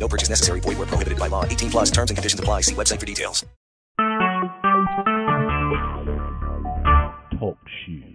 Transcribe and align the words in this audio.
No 0.00 0.08
purchase 0.08 0.30
necessary. 0.30 0.60
Void 0.60 0.78
where 0.78 0.86
prohibited 0.86 1.18
by 1.18 1.28
law. 1.28 1.44
18 1.44 1.70
plus 1.70 1.90
terms 1.90 2.10
and 2.10 2.16
conditions 2.16 2.40
apply. 2.40 2.62
See 2.62 2.74
website 2.74 2.98
for 2.98 3.06
details. 3.06 3.44
Talk 7.38 7.58
shoes. 7.84 8.06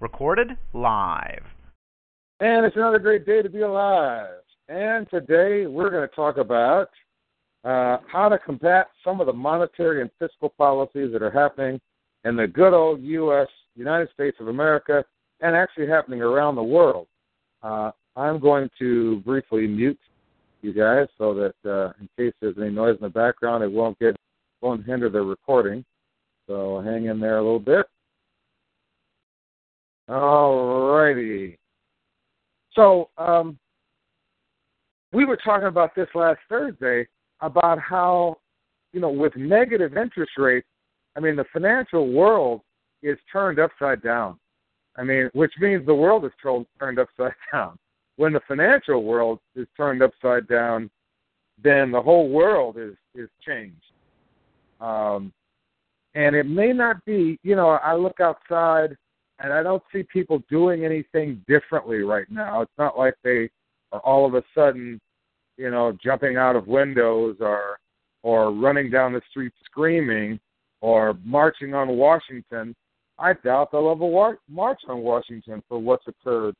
Recorded 0.00 0.56
live. 0.72 1.44
And 2.40 2.64
it's 2.64 2.76
another 2.76 2.98
great 2.98 3.26
day 3.26 3.42
to 3.42 3.48
be 3.48 3.60
alive. 3.60 4.40
And 4.68 5.08
today 5.10 5.66
we're 5.66 5.90
going 5.90 6.08
to 6.08 6.14
talk 6.14 6.36
about 6.36 6.88
uh, 7.64 7.98
how 8.10 8.28
to 8.28 8.38
combat 8.38 8.88
some 9.04 9.20
of 9.20 9.26
the 9.26 9.32
monetary 9.32 10.00
and 10.00 10.10
fiscal 10.18 10.50
policies 10.56 11.12
that 11.12 11.22
are 11.22 11.30
happening 11.30 11.80
in 12.24 12.36
the 12.36 12.46
good 12.46 12.72
old 12.72 13.02
U.S., 13.02 13.48
United 13.74 14.08
States 14.12 14.36
of 14.40 14.48
America, 14.48 15.04
and 15.40 15.56
actually 15.56 15.88
happening 15.88 16.22
around 16.22 16.54
the 16.54 16.62
world. 16.62 17.06
Uh, 17.62 17.90
I'm 18.16 18.38
going 18.38 18.68
to 18.78 19.20
briefly 19.20 19.66
mute 19.66 19.98
you 20.62 20.72
guys 20.72 21.06
so 21.16 21.34
that 21.34 21.70
uh, 21.70 21.92
in 22.00 22.08
case 22.16 22.34
there's 22.40 22.56
any 22.58 22.70
noise 22.70 22.96
in 23.00 23.04
the 23.04 23.10
background, 23.10 23.62
it 23.62 23.70
won't 23.70 23.98
get 23.98 24.16
won't 24.60 24.84
hinder 24.84 25.08
the 25.08 25.20
recording. 25.20 25.84
So 26.46 26.80
hang 26.80 27.06
in 27.06 27.20
there 27.20 27.38
a 27.38 27.42
little 27.42 27.58
bit. 27.60 27.86
All 30.08 30.90
righty. 30.92 31.58
So 32.74 33.10
um, 33.18 33.58
we 35.12 35.24
were 35.24 35.36
talking 35.36 35.68
about 35.68 35.94
this 35.94 36.08
last 36.14 36.40
Thursday 36.48 37.06
about 37.40 37.78
how, 37.78 38.36
you 38.92 39.00
know, 39.00 39.10
with 39.10 39.36
negative 39.36 39.96
interest 39.96 40.32
rates, 40.38 40.66
I 41.16 41.20
mean, 41.20 41.36
the 41.36 41.44
financial 41.52 42.10
world 42.12 42.62
is 43.02 43.18
turned 43.30 43.58
upside 43.58 44.02
down. 44.02 44.38
I 44.96 45.04
mean, 45.04 45.30
which 45.32 45.52
means 45.60 45.86
the 45.86 45.94
world 45.94 46.24
is 46.24 46.32
turned 46.42 46.98
upside 46.98 47.32
down. 47.52 47.78
When 48.18 48.32
the 48.32 48.40
financial 48.46 49.02
world 49.02 49.38
is 49.56 49.66
turned 49.76 50.02
upside 50.02 50.46
down, 50.46 50.90
then 51.62 51.90
the 51.90 52.02
whole 52.02 52.28
world 52.28 52.76
is 52.76 52.94
is 53.14 53.28
changed. 53.44 53.76
Um, 54.80 55.32
and 56.14 56.36
it 56.36 56.46
may 56.46 56.72
not 56.72 57.04
be, 57.04 57.38
you 57.42 57.56
know, 57.56 57.70
I 57.70 57.94
look 57.94 58.20
outside 58.20 58.96
and 59.40 59.52
I 59.52 59.62
don't 59.62 59.82
see 59.92 60.02
people 60.02 60.42
doing 60.50 60.84
anything 60.84 61.42
differently 61.48 61.98
right 61.98 62.30
now. 62.30 62.60
It's 62.60 62.78
not 62.78 62.98
like 62.98 63.14
they 63.24 63.48
are 63.92 64.00
all 64.00 64.26
of 64.26 64.34
a 64.34 64.42
sudden 64.54 65.00
you 65.58 65.70
know, 65.70 65.96
jumping 66.02 66.36
out 66.36 66.56
of 66.56 66.66
windows 66.66 67.36
or 67.40 67.78
or 68.22 68.52
running 68.52 68.90
down 68.90 69.12
the 69.12 69.20
street 69.30 69.52
screaming 69.64 70.40
or 70.80 71.16
marching 71.24 71.74
on 71.74 71.88
Washington, 71.88 72.74
I 73.18 73.32
doubt 73.32 73.70
they'll 73.72 73.90
ever 73.90 74.38
march 74.48 74.80
on 74.88 75.00
Washington 75.00 75.62
for 75.68 75.78
what's 75.78 76.06
occurred, 76.06 76.54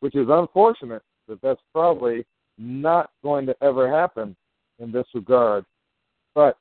which 0.00 0.14
is 0.14 0.26
unfortunate 0.28 1.02
that 1.28 1.40
that's 1.42 1.60
probably 1.72 2.26
not 2.58 3.10
going 3.22 3.46
to 3.46 3.56
ever 3.62 3.90
happen 3.90 4.36
in 4.78 4.90
this 4.90 5.06
regard. 5.14 5.64
But 6.34 6.58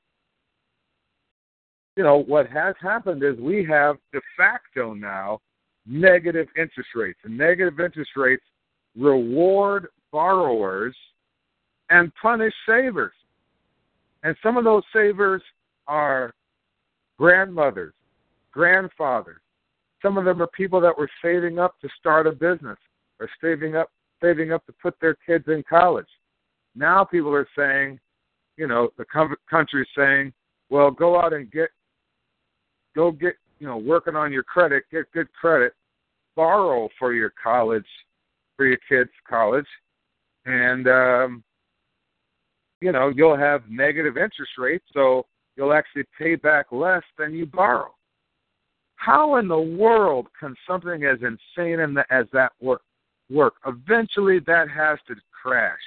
you 1.95 2.04
know 2.04 2.23
what 2.23 2.48
has 2.48 2.76
happened 2.82 3.23
is 3.23 3.38
we 3.40 3.66
have 3.66 3.98
de 4.14 4.22
facto 4.38 4.94
now 4.94 5.42
negative 5.86 6.48
interest 6.58 6.90
rates, 6.95 7.20
and 7.23 7.38
negative 7.38 7.80
interest 7.80 8.12
rates 8.16 8.44
reward 8.98 9.88
borrowers 10.11 10.95
and 11.89 12.11
punish 12.21 12.54
savers. 12.67 13.14
And 14.23 14.36
some 14.44 14.58
of 14.58 14.64
those 14.64 14.83
savers 14.94 15.42
are 15.88 16.33
grandmothers, 17.17 17.94
grandfathers. 18.52 19.42
Some 20.02 20.17
of 20.17 20.26
them 20.26 20.42
are 20.42 20.48
people 20.48 20.80
that 20.82 20.98
were 20.98 21.10
saving 21.21 21.60
up 21.60 21.80
to 21.82 21.89
start 22.00 22.27
a 22.27 22.32
business 22.32 22.77
or 23.20 23.30
saving 23.42 23.76
up 23.76 23.90
saving 24.22 24.52
up 24.52 24.66
to 24.66 24.74
put 24.82 24.96
their 25.00 25.16
kids 25.26 25.46
in 25.48 25.64
college. 25.70 26.08
Now 26.76 27.06
people 27.06 27.34
are 27.34 27.48
saying, 27.58 28.00
you 28.58 28.68
know, 28.68 28.90
the 28.98 29.06
country 29.50 29.82
is 29.82 29.88
saying, 29.98 30.34
well, 30.70 30.92
go 30.92 31.20
out 31.20 31.34
and 31.34 31.50
get 31.52 31.70
go 32.96 33.12
get, 33.12 33.36
you 33.60 33.68
know, 33.68 33.78
working 33.78 34.16
on 34.16 34.32
your 34.32 34.44
credit, 34.44 34.84
get 34.92 35.12
good 35.14 35.32
credit, 35.34 35.74
borrow 36.36 36.90
for 36.98 37.14
your 37.14 37.34
college 37.42 37.86
for 38.58 38.66
your 38.66 38.80
kids' 38.90 39.10
college 39.28 39.68
and 40.46 40.88
um 40.88 41.44
you 42.82 42.92
know, 42.92 43.12
you'll 43.14 43.38
have 43.38 43.64
negative 43.70 44.16
interest 44.16 44.52
rates, 44.58 44.86
so 44.94 45.26
you'll 45.58 45.74
actually 45.74 46.06
pay 46.18 46.36
back 46.36 46.68
less 46.72 47.04
than 47.18 47.34
you 47.34 47.46
borrow. 47.46 47.94
How 48.96 49.36
in 49.36 49.48
the 49.48 49.60
world 49.60 50.28
can 50.40 50.56
something 50.68 51.04
as 51.04 51.18
insane 51.22 51.80
as 52.10 52.26
that 52.32 52.54
work? 52.62 52.82
Work. 53.30 53.56
Eventually, 53.66 54.40
that 54.48 54.70
has 54.70 55.00
to 55.08 55.16
crash. 55.42 55.80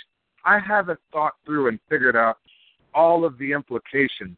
I 0.45 0.59
haven't 0.59 1.01
thought 1.13 1.35
through 1.45 1.69
and 1.69 1.79
figured 1.89 2.17
out 2.17 2.39
all 2.95 3.25
of 3.25 3.39
the 3.39 3.53
implications 3.53 4.37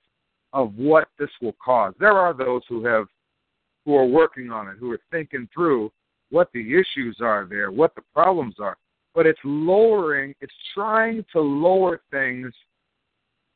of 0.53 0.75
what 0.76 1.09
this 1.19 1.31
will 1.43 1.56
cause. 1.64 1.94
There 1.98 2.12
are 2.12 2.32
those 2.32 2.62
who 2.69 2.84
have 2.84 3.06
who 3.84 3.94
are 3.97 4.06
working 4.06 4.50
on 4.50 4.69
it, 4.69 4.76
who 4.78 4.91
are 4.93 5.00
thinking 5.10 5.47
through 5.53 5.93
what 6.31 6.50
the 6.54 6.75
issues 6.75 7.19
are 7.20 7.47
there, 7.48 7.70
what 7.70 7.94
the 7.94 8.03
problems 8.14 8.54
are 8.59 8.78
but 9.14 9.26
it's 9.26 9.41
lowering, 9.44 10.34
it's 10.41 10.53
trying 10.75 11.25
to 11.32 11.41
lower 11.41 12.00
things, 12.10 12.53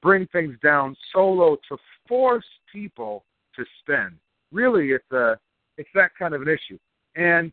bring 0.01 0.27
things 0.29 0.57
down 0.63 0.97
so 1.13 1.29
low 1.29 1.57
to 1.69 1.77
force 2.09 2.47
people 2.73 3.25
to 3.57 3.65
spend. 3.81 4.15
Really, 4.53 4.91
it's 4.91 5.11
a 5.13 5.37
it's 5.77 5.91
that 5.95 6.13
kind 6.19 6.35
of 6.35 6.43
an 6.43 6.49
issue. 6.49 6.79
And 7.17 7.53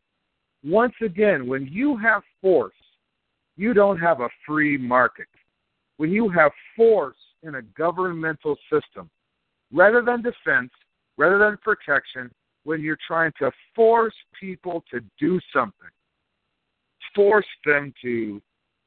once 0.66 0.94
again, 1.02 1.48
when 1.48 1.68
you 1.68 1.96
have 1.98 2.24
force, 2.42 2.74
you 3.56 3.74
don't 3.74 4.00
have 4.00 4.20
a 4.20 4.30
free 4.46 4.78
market. 4.78 5.28
When 5.98 6.12
you 6.12 6.28
have 6.30 6.52
force 6.76 7.18
in 7.44 7.56
a 7.56 7.62
governmental 7.62 8.58
system, 8.72 9.10
rather 9.72 10.02
than 10.02 10.24
defense, 10.24 10.72
rather 11.18 11.38
than 11.38 11.58
protection, 11.62 12.32
when 12.64 12.82
you're 12.82 12.98
trying 13.08 13.32
to 13.40 13.52
force 13.76 14.16
people 14.40 14.84
to 14.92 15.02
do 15.20 15.40
something, 15.54 15.90
force 17.14 17.46
them 17.64 17.94
to, 18.02 18.42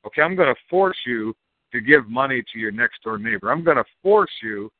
okay, 0.04 0.22
I'm 0.22 0.34
going 0.34 0.52
to 0.52 0.60
force 0.68 0.98
you 1.06 1.34
to 1.72 1.80
give 1.80 2.08
money 2.08 2.42
to 2.52 2.58
your 2.58 2.72
next 2.72 3.02
door 3.04 3.18
neighbor. 3.18 3.52
I'm 3.52 3.62
going 3.62 3.76
to 3.76 3.84
force 4.02 4.32
you 4.42 4.70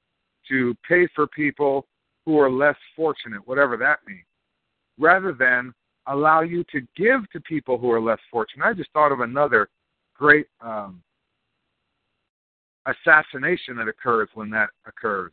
to 0.49 0.75
pay 0.87 1.07
for 1.15 1.27
people 1.29 1.87
who 2.27 2.39
are 2.39 2.51
less 2.51 2.77
fortunate, 2.97 3.47
whatever 3.47 3.77
that 3.77 4.01
means, 4.07 4.25
rather 4.99 5.33
than 5.33 5.73
allow 6.09 6.41
you 6.41 6.65
to 6.73 6.81
give 6.97 7.31
to 7.33 7.41
people 7.41 7.79
who 7.79 7.91
are 7.91 8.01
less 8.01 8.19
fortunate. 8.31 8.65
I 8.65 8.73
just 8.73 8.91
thought 8.93 9.13
of 9.13 9.21
another 9.21 9.69
great 10.15 10.47
um, 10.61 11.03
assassination 12.87 13.77
that 13.77 13.89
occurs 13.89 14.29
when 14.35 14.51
that 14.51 14.71
occurs. 14.87 15.33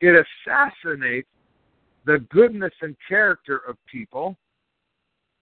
It 0.00 0.14
assassinates 0.46 1.28
the 2.06 2.18
goodness 2.30 2.72
and 2.80 2.96
character 3.06 3.62
of 3.68 3.76
people 3.90 4.36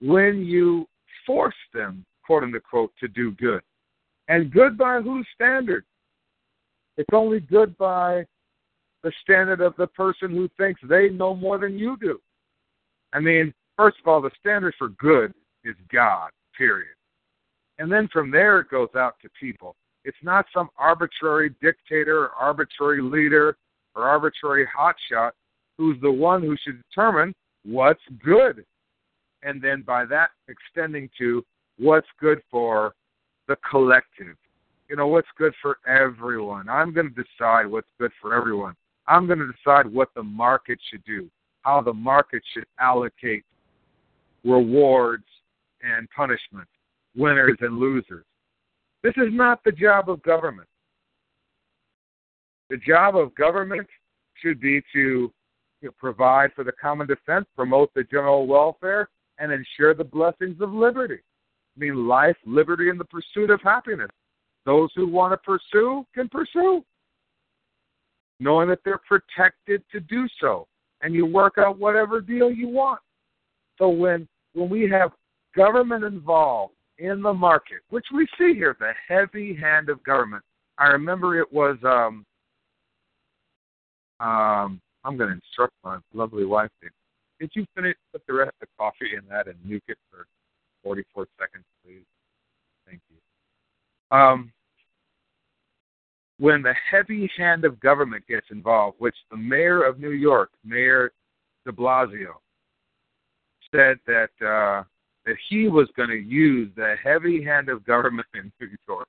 when 0.01 0.45
you 0.45 0.87
force 1.27 1.55
them, 1.73 2.05
quote 2.25 2.43
unquote, 2.43 2.93
to 3.01 3.09
do 3.09 3.33
good. 3.33 3.63
And 4.29 4.51
good 4.51 4.77
by 4.77 5.01
whose 5.01 5.27
standard? 5.35 5.85
It's 6.97 7.13
only 7.13 7.41
good 7.41 7.77
by 7.79 8.25
the 9.03 9.13
standard 9.23 9.61
of 9.61 9.75
the 9.77 9.87
person 9.87 10.31
who 10.31 10.49
thinks 10.59 10.81
they 10.83 11.11
know 11.11 11.35
more 11.35 11.59
than 11.59 11.79
you 11.79 11.97
do. 12.01 12.21
I 13.13 13.21
mean, 13.21 13.55
first 13.77 13.99
of 14.01 14.09
all, 14.09 14.21
the 14.21 14.31
standard 14.39 14.75
for 14.79 14.89
good 14.91 15.33
is 15.65 15.75
God, 15.93 16.31
period. 16.57 16.95
And 17.79 17.91
then 17.91 18.09
from 18.13 18.31
there 18.31 18.61
it 18.61 18.71
goes 18.71 18.89
out 18.97 19.17
to 19.23 19.29
people. 19.39 19.77
It's 20.05 20.17
not 20.23 20.47
some 20.55 20.69
arbitrary 20.79 21.55
dictator 21.61 22.25
or 22.25 22.31
arbitrary 22.31 23.03
leader 23.03 23.57
or 23.95 24.05
arbitrary 24.05 24.67
hotshot 24.67 25.33
who's 25.77 26.01
the 26.01 26.11
one 26.11 26.43
who 26.43 26.57
should 26.63 26.83
determine 26.89 27.35
what's 27.65 28.01
good 28.25 28.65
and 29.43 29.61
then 29.61 29.83
by 29.83 30.05
that 30.07 30.31
extending 30.49 31.11
to 31.19 31.45
what's 31.79 32.07
good 32.21 32.41
for 32.51 32.95
the 33.49 33.57
collective. 33.69 34.37
You 34.89 34.97
know, 34.97 35.09
what's 35.09 35.29
good 35.37 35.53
for 35.61 35.79
everyone. 35.87 36.69
I'm 36.69 36.93
going 36.93 37.13
to 37.13 37.25
decide 37.25 37.67
what's 37.67 37.89
good 37.99 38.13
for 38.21 38.35
everyone. 38.35 38.75
I'm 39.09 39.27
going 39.27 39.39
to 39.39 39.53
decide 39.53 39.87
what 39.93 40.09
the 40.15 40.23
market 40.23 40.79
should 40.91 41.05
do, 41.05 41.29
how 41.63 41.81
the 41.81 41.93
market 41.93 42.43
should 42.55 42.67
allocate 42.81 43.45
rewards 44.47 45.25
and 45.83 46.09
punishment, 46.15 46.69
winners 47.17 47.57
and 47.61 47.79
losers. 47.79 48.25
This 49.03 49.15
is 49.17 49.29
not 49.31 49.63
the 49.65 49.73
job 49.73 50.09
of 50.09 50.23
government. 50.23 50.69
The 52.71 52.79
job 52.79 53.17
of 53.17 53.35
government 53.35 53.87
should 54.43 54.61
be 54.61 54.81
to 54.93 54.99
you 54.99 55.33
know, 55.83 55.91
provide 55.99 56.53
for 56.55 56.65
the 56.65 56.73
common 56.73 57.07
defense, 57.07 57.47
promote 57.55 57.93
the 57.95 58.05
general 58.05 58.47
welfare, 58.47 59.09
and 59.39 59.53
ensure 59.53 59.95
the 59.95 60.05
blessings 60.05 60.61
of 60.61 60.73
liberty. 60.73 61.19
I 61.77 61.81
mean, 61.81 62.09
life, 62.09 62.37
liberty, 62.47 62.89
and 62.89 62.99
the 62.99 63.05
pursuit 63.05 63.51
of 63.51 63.61
happiness. 63.63 64.11
Those 64.65 64.91
who 64.97 65.07
want 65.07 65.33
to 65.33 65.37
pursue 65.37 66.05
can 66.15 66.29
pursue, 66.29 66.85
knowing 68.41 68.69
that 68.69 68.81
they're 68.85 69.01
protected 69.07 69.83
to 69.93 70.01
do 70.01 70.27
so, 70.41 70.67
and 71.03 71.15
you 71.15 71.27
work 71.27 71.59
out 71.59 71.79
whatever 71.79 72.21
deal 72.21 72.51
you 72.51 72.69
want. 72.69 73.01
So 73.79 73.89
when 73.89 74.27
when 74.57 74.71
we 74.71 74.89
have 74.91 75.13
government 75.55 76.03
involved 76.03 76.73
in 76.99 77.21
the 77.21 77.33
market, 77.33 77.81
which 77.91 78.07
we 78.13 78.27
see 78.39 78.55
here, 78.55 78.75
the 78.81 78.93
heavy 79.07 79.55
hand 79.55 79.91
of 79.91 80.03
government. 80.03 80.43
I 80.79 80.87
remember 80.87 81.39
it 81.39 81.53
was 81.53 81.77
um 81.85 82.25
um 84.19 84.81
I'm 85.05 85.17
going 85.17 85.29
to 85.29 85.37
instruct 85.37 85.75
my 85.85 85.99
lovely 86.15 86.45
wife. 86.45 86.71
Did 87.39 87.51
you 87.55 87.65
finish 87.77 87.95
put 88.13 88.23
the 88.27 88.33
rest 88.33 88.53
of 88.61 88.67
the 88.67 88.67
coffee 88.79 89.15
in 89.17 89.29
that 89.29 89.47
and 89.47 89.57
nuke 89.65 89.83
it 89.89 89.99
for 90.11 90.27
44 90.83 91.27
seconds, 91.39 91.65
please? 91.85 92.03
Thank 92.89 93.01
you. 93.11 94.19
Um, 94.19 94.53
when 96.39 96.63
the 96.63 96.75
heavy 96.91 97.31
hand 97.37 97.65
of 97.65 97.79
government 97.79 98.27
gets 98.27 98.47
involved, 98.51 98.97
which 98.99 99.15
the 99.31 99.37
mayor 99.37 99.85
of 99.85 100.01
New 100.01 100.11
York, 100.11 100.51
Mayor 100.65 101.13
De 101.65 101.73
Blasio, 101.73 102.35
said 103.73 103.99
that 104.07 104.31
uh, 104.47 104.83
that 105.25 105.37
he 105.49 105.69
was 105.69 105.89
going 105.97 106.09
to 106.09 106.17
use 106.17 106.71
the 106.77 106.95
heavy 107.03 107.43
hand 107.43 107.69
of 107.69 107.85
government 107.85 108.29
in 108.35 108.53
New 108.61 108.69
York. 108.89 109.09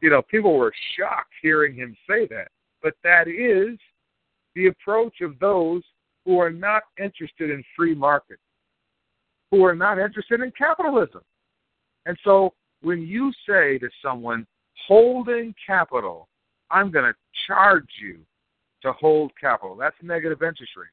You 0.00 0.10
know, 0.10 0.22
people 0.22 0.56
were 0.56 0.72
shocked 0.96 1.32
hearing 1.42 1.74
him 1.74 1.96
say 2.08 2.26
that, 2.28 2.48
but 2.82 2.94
that 3.04 3.28
is 3.28 3.78
the 4.54 4.66
approach 4.66 5.20
of 5.20 5.38
those 5.38 5.82
who 6.24 6.38
are 6.38 6.50
not 6.50 6.82
interested 6.98 7.50
in 7.50 7.62
free 7.76 7.94
markets, 7.94 8.42
who 9.50 9.64
are 9.64 9.74
not 9.74 9.98
interested 9.98 10.40
in 10.40 10.52
capitalism. 10.52 11.22
And 12.06 12.16
so 12.24 12.52
when 12.82 13.02
you 13.02 13.32
say 13.48 13.78
to 13.78 13.88
someone, 14.04 14.46
holding 14.86 15.54
capital, 15.64 16.28
I'm 16.70 16.90
going 16.90 17.04
to 17.04 17.14
charge 17.46 17.88
you 18.00 18.20
to 18.82 18.92
hold 18.92 19.30
capital, 19.40 19.76
that's 19.76 19.96
negative 20.02 20.42
interest 20.42 20.72
rate. 20.76 20.88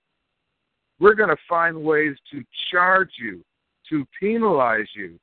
We're 1.00 1.16
going 1.16 1.30
to 1.30 1.38
find 1.48 1.82
ways 1.82 2.16
to 2.32 2.44
charge 2.72 3.12
you, 3.18 3.44
to 3.90 4.06
penalize 4.20 4.88
you. 4.96 5.20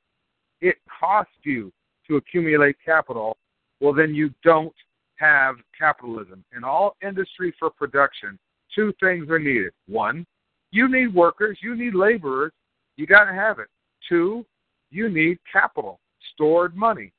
It 0.61 0.77
costs 0.99 1.33
you 1.43 1.71
to 2.07 2.15
accumulate 2.15 2.77
capital. 2.83 3.37
Well, 3.79 3.93
then 3.93 4.15
you 4.15 4.31
don't 4.43 4.73
have 5.17 5.55
capitalism. 5.77 6.43
In 6.55 6.63
all 6.63 6.95
industry 7.03 7.53
for 7.59 7.69
production, 7.69 8.39
two 8.73 8.93
things 8.99 9.29
are 9.29 9.39
needed. 9.39 9.73
One, 9.87 10.25
you 10.71 10.87
need 10.87 11.13
workers, 11.13 11.59
you 11.61 11.75
need 11.75 11.93
laborers, 11.93 12.51
you 12.97 13.05
got 13.05 13.25
to 13.25 13.33
have 13.33 13.59
it. 13.59 13.67
Two, 14.09 14.45
you 14.89 15.09
need 15.09 15.37
capital, 15.51 15.99
stored 16.33 16.75
money. 16.75 17.11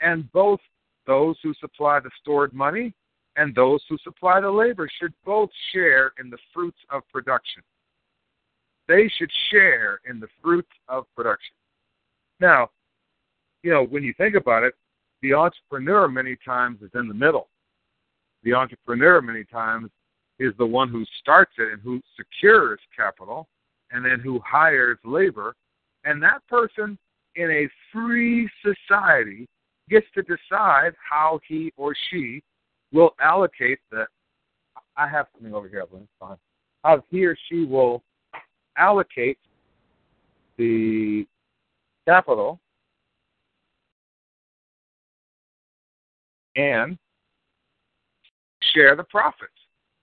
And 0.00 0.30
both 0.32 0.60
those 1.06 1.36
who 1.42 1.52
supply 1.54 2.00
the 2.00 2.10
stored 2.20 2.54
money 2.54 2.94
and 3.36 3.54
those 3.54 3.82
who 3.88 3.98
supply 3.98 4.40
the 4.40 4.50
labor 4.50 4.88
should 5.00 5.12
both 5.24 5.50
share 5.72 6.12
in 6.18 6.30
the 6.30 6.38
fruits 6.52 6.78
of 6.90 7.02
production. 7.12 7.62
They 8.88 9.10
should 9.16 9.30
share 9.50 10.00
in 10.08 10.20
the 10.20 10.28
fruits 10.42 10.70
of 10.88 11.06
production. 11.16 11.54
Now, 12.40 12.70
you 13.62 13.70
know, 13.70 13.84
when 13.84 14.02
you 14.02 14.12
think 14.18 14.34
about 14.34 14.62
it, 14.62 14.74
the 15.22 15.32
entrepreneur 15.32 16.06
many 16.06 16.36
times 16.44 16.82
is 16.82 16.90
in 16.94 17.08
the 17.08 17.14
middle. 17.14 17.48
The 18.42 18.52
entrepreneur 18.52 19.22
many 19.22 19.44
times 19.44 19.90
is 20.38 20.52
the 20.58 20.66
one 20.66 20.90
who 20.90 21.04
starts 21.20 21.52
it 21.58 21.72
and 21.72 21.80
who 21.80 22.00
secures 22.16 22.78
capital 22.94 23.48
and 23.90 24.04
then 24.04 24.20
who 24.20 24.40
hires 24.44 24.98
labor. 25.04 25.54
And 26.04 26.22
that 26.22 26.46
person 26.48 26.98
in 27.36 27.50
a 27.50 27.68
free 27.92 28.48
society 28.62 29.46
gets 29.88 30.06
to 30.14 30.22
decide 30.22 30.92
how 31.10 31.40
he 31.48 31.72
or 31.76 31.94
she 32.10 32.42
will 32.92 33.14
allocate 33.20 33.78
the. 33.90 34.06
I 34.96 35.08
have 35.08 35.26
something 35.32 35.54
over 35.54 35.68
here, 35.68 35.80
Evelyn. 35.80 36.06
Fine. 36.20 36.36
How 36.84 37.02
he 37.10 37.24
or 37.24 37.36
she 37.48 37.64
will 37.64 38.02
allocate 38.76 39.38
the 40.56 41.26
capital 42.06 42.60
and 46.56 46.98
share 48.74 48.96
the 48.96 49.04
profits. 49.04 49.50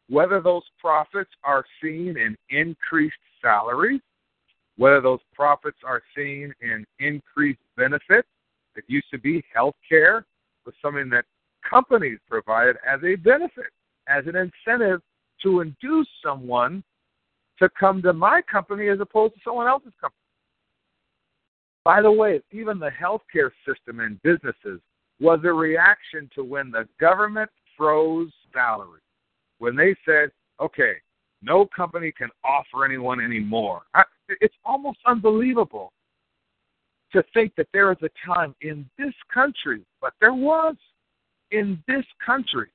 Whether 0.10 0.42
those 0.42 0.64
profits 0.80 1.30
are 1.44 1.64
seen 1.82 2.18
in 2.18 2.36
increased 2.50 3.16
salaries, 3.42 4.02
whether 4.78 5.00
those 5.00 5.20
profits 5.34 5.78
are 5.86 6.02
seen 6.16 6.54
in 6.62 6.86
increased 7.00 7.62
benefits, 7.78 8.28
it 8.76 8.84
used 8.88 9.10
to 9.12 9.20
be 9.20 9.44
health 9.54 9.76
care 9.88 10.26
was 10.66 10.76
something 10.82 11.10
that 11.10 11.26
companies 11.68 12.20
provided 12.30 12.78
as 12.88 13.00
a 13.04 13.16
benefit, 13.16 13.68
as 14.08 14.26
an 14.28 14.36
incentive 14.36 15.02
to 15.44 15.62
induce 15.62 16.08
someone 16.24 16.84
to 17.62 17.70
come 17.80 18.02
to 18.02 18.12
my 18.12 18.42
company 18.52 18.90
as 18.90 19.00
opposed 19.00 19.36
to 19.36 19.40
someone 19.44 19.68
else's 19.68 19.94
company. 20.02 20.18
By 21.86 22.02
the 22.02 22.12
way, 22.12 22.42
even 22.52 22.80
the 22.80 22.92
healthcare 22.92 23.52
system 23.68 24.00
in 24.02 24.20
businesses 24.24 24.82
was 25.20 25.40
a 25.44 25.54
reaction 25.54 26.30
to 26.36 26.44
when 26.44 26.72
the 26.72 26.88
government 27.00 27.50
froze 27.78 28.32
salaries. 28.54 29.02
When 29.60 29.76
they 29.76 29.96
said, 30.06 30.32
okay, 30.60 30.94
no 31.42 31.68
company 31.76 32.12
can 32.16 32.30
offer 32.44 32.86
anyone 32.86 33.20
anymore. 33.20 33.82
I, 33.94 34.04
it's 34.42 34.56
almost 34.66 35.00
unbelievable 35.06 35.92
to 37.14 37.24
think 37.34 37.54
that 37.58 37.68
there 37.74 37.92
is 37.92 37.98
a 38.04 38.10
time 38.26 38.56
in 38.62 38.90
this 38.98 39.14
country, 39.34 39.82
but 40.02 40.14
there 40.20 40.34
was 40.34 40.76
in 41.52 41.82
this 41.88 42.06
country 42.26 42.70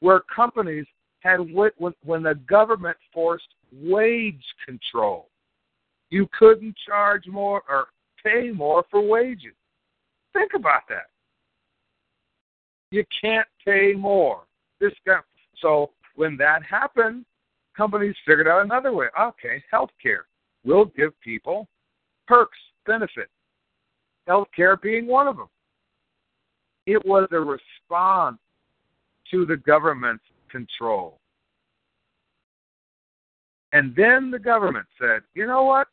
where 0.00 0.20
companies 0.34 0.86
had 1.20 1.38
when 1.50 2.22
the 2.22 2.38
government 2.48 2.96
forced 3.12 3.48
wage 3.72 4.44
control. 4.64 5.28
You 6.10 6.28
couldn't 6.38 6.76
charge 6.86 7.26
more 7.26 7.62
or 7.68 7.86
pay 8.24 8.50
more 8.50 8.84
for 8.90 9.00
wages. 9.00 9.54
Think 10.32 10.52
about 10.54 10.82
that. 10.88 11.06
You 12.90 13.04
can't 13.20 13.48
pay 13.64 13.92
more. 13.92 14.42
This 14.80 14.92
guy, 15.06 15.18
so 15.60 15.90
when 16.14 16.36
that 16.36 16.62
happened, 16.62 17.24
companies 17.76 18.14
figured 18.26 18.48
out 18.48 18.64
another 18.64 18.92
way. 18.92 19.06
Okay, 19.20 19.62
health 19.70 19.90
care. 20.02 20.26
We'll 20.64 20.86
give 20.86 21.18
people 21.20 21.68
perks, 22.26 22.58
benefits. 22.86 23.30
Health 24.26 24.48
care 24.54 24.76
being 24.76 25.06
one 25.06 25.28
of 25.28 25.36
them. 25.36 25.48
It 26.86 27.04
was 27.04 27.28
a 27.32 27.40
response 27.40 28.38
to 29.30 29.44
the 29.44 29.56
government's 29.56 30.24
control. 30.50 31.18
And 33.76 33.94
then 33.94 34.30
the 34.30 34.38
government 34.38 34.86
said, 34.98 35.20
you 35.34 35.46
know 35.46 35.64
what? 35.64 35.88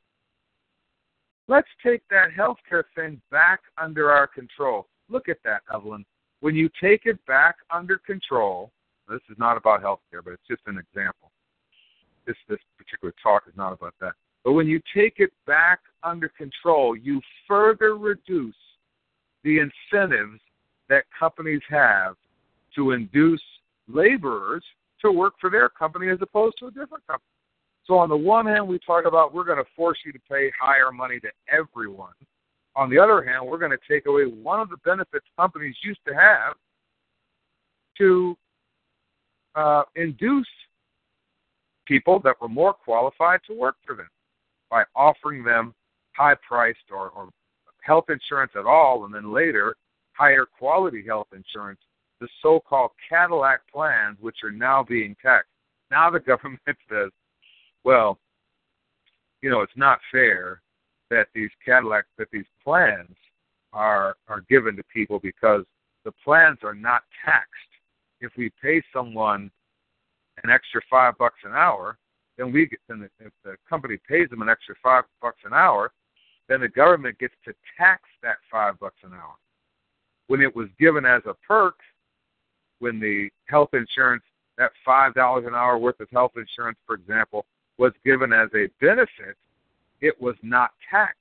Let's 1.49 1.67
take 1.85 2.01
that 2.09 2.29
healthcare 2.31 2.83
thing 2.95 3.21
back 3.29 3.59
under 3.77 4.09
our 4.09 4.25
control. 4.25 4.87
Look 5.09 5.27
at 5.27 5.39
that, 5.43 5.63
Evelyn. 5.73 6.05
When 6.39 6.55
you 6.55 6.69
take 6.81 7.01
it 7.05 7.19
back 7.25 7.57
under 7.69 7.97
control, 7.97 8.71
this 9.09 9.19
is 9.29 9.37
not 9.37 9.57
about 9.57 9.83
healthcare, 9.83 10.23
but 10.23 10.31
it's 10.31 10.47
just 10.49 10.61
an 10.65 10.77
example. 10.77 11.29
This 12.25 12.37
this 12.47 12.59
particular 12.77 13.13
talk 13.21 13.43
is 13.49 13.53
not 13.57 13.73
about 13.73 13.95
that. 13.99 14.13
But 14.45 14.53
when 14.53 14.67
you 14.67 14.79
take 14.95 15.15
it 15.17 15.33
back 15.45 15.79
under 16.03 16.29
control, 16.29 16.95
you 16.95 17.19
further 17.45 17.97
reduce 17.97 18.55
the 19.43 19.59
incentives 19.59 20.39
that 20.87 21.03
companies 21.19 21.61
have 21.69 22.15
to 22.75 22.91
induce 22.91 23.43
laborers 23.89 24.63
to 25.01 25.11
work 25.11 25.33
for 25.41 25.49
their 25.49 25.67
company 25.67 26.07
as 26.07 26.19
opposed 26.21 26.55
to 26.59 26.67
a 26.67 26.71
different 26.71 27.05
company. 27.07 27.32
So 27.85 27.97
on 27.97 28.09
the 28.09 28.17
one 28.17 28.45
hand, 28.45 28.67
we 28.67 28.79
talk 28.79 29.05
about 29.05 29.33
we're 29.33 29.43
going 29.43 29.57
to 29.57 29.69
force 29.75 29.97
you 30.05 30.11
to 30.13 30.19
pay 30.29 30.51
higher 30.59 30.91
money 30.91 31.19
to 31.19 31.29
everyone. 31.51 32.13
On 32.75 32.89
the 32.89 32.97
other 32.97 33.23
hand, 33.23 33.45
we're 33.45 33.57
going 33.57 33.71
to 33.71 33.77
take 33.89 34.05
away 34.05 34.23
one 34.23 34.59
of 34.59 34.69
the 34.69 34.77
benefits 34.77 35.25
companies 35.37 35.75
used 35.83 35.99
to 36.07 36.13
have 36.13 36.55
to 37.97 38.35
uh, 39.55 39.83
induce 39.95 40.47
people 41.85 42.19
that 42.23 42.35
were 42.41 42.49
more 42.49 42.73
qualified 42.73 43.41
to 43.47 43.53
work 43.53 43.75
for 43.85 43.95
them 43.95 44.09
by 44.71 44.83
offering 44.95 45.43
them 45.43 45.73
high 46.13 46.35
priced 46.47 46.89
or, 46.91 47.09
or 47.09 47.29
health 47.81 48.05
insurance 48.09 48.51
at 48.57 48.65
all, 48.65 49.05
and 49.05 49.13
then 49.13 49.31
later 49.31 49.75
higher 50.13 50.45
quality 50.45 51.03
health 51.05 51.27
insurance, 51.33 51.79
the 52.21 52.27
so 52.41 52.59
called 52.59 52.91
Cadillac 53.09 53.61
plans, 53.71 54.17
which 54.21 54.37
are 54.43 54.51
now 54.51 54.83
being 54.83 55.15
taxed. 55.21 55.49
Now 55.91 56.09
the 56.09 56.19
government 56.31 56.61
says, 56.89 57.09
well, 57.83 58.19
you 59.41 59.49
know, 59.49 59.61
it's 59.61 59.73
not 59.75 59.99
fair 60.11 60.61
that 61.09 61.27
these 61.35 61.49
Cadillac 61.65 62.05
that 62.17 62.29
these 62.31 62.45
plans 62.63 63.15
are 63.73 64.15
are 64.27 64.41
given 64.49 64.75
to 64.75 64.83
people 64.93 65.19
because 65.19 65.63
the 66.05 66.11
plans 66.23 66.59
are 66.63 66.73
not 66.73 67.03
taxed. 67.23 67.49
If 68.21 68.31
we 68.37 68.51
pay 68.61 68.81
someone 68.93 69.51
an 70.43 70.49
extra 70.49 70.81
five 70.89 71.17
bucks 71.17 71.39
an 71.43 71.51
hour, 71.53 71.97
then 72.37 72.51
we 72.51 72.65
get 72.67 72.79
then 72.87 72.99
the, 73.01 73.25
if 73.25 73.33
the 73.43 73.55
company 73.69 73.97
pays 74.07 74.29
them 74.29 74.41
an 74.41 74.49
extra 74.49 74.75
five 74.81 75.03
bucks 75.21 75.39
an 75.45 75.53
hour, 75.53 75.91
then 76.47 76.61
the 76.61 76.69
government 76.69 77.19
gets 77.19 77.35
to 77.45 77.53
tax 77.77 78.01
that 78.21 78.37
five 78.51 78.79
bucks 78.79 78.97
an 79.03 79.13
hour. 79.13 79.35
When 80.27 80.41
it 80.41 80.55
was 80.55 80.67
given 80.79 81.05
as 81.05 81.21
a 81.25 81.35
perk, 81.47 81.75
when 82.79 82.99
the 82.99 83.29
health 83.45 83.69
insurance 83.73 84.23
that 84.57 84.71
five 84.85 85.13
dollars 85.13 85.45
an 85.47 85.55
hour 85.55 85.77
worth 85.77 85.99
of 85.99 86.09
health 86.11 86.33
insurance, 86.35 86.77
for 86.85 86.95
example, 86.95 87.45
was 87.77 87.93
given 88.05 88.31
as 88.33 88.49
a 88.55 88.67
benefit, 88.79 89.35
it 90.01 90.19
was 90.21 90.35
not 90.43 90.71
taxed. 90.89 91.19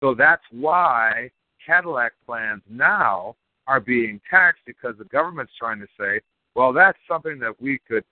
So 0.00 0.14
that's 0.14 0.42
why 0.50 1.30
Cadillac 1.64 2.12
plans 2.26 2.62
now 2.68 3.36
are 3.66 3.80
being 3.80 4.20
taxed 4.28 4.62
because 4.66 4.94
the 4.98 5.04
government's 5.04 5.52
trying 5.58 5.78
to 5.80 5.86
say, 5.98 6.20
well, 6.54 6.72
that's 6.72 6.98
something 7.08 7.38
that 7.38 7.54
we 7.60 7.78
could, 7.88 8.04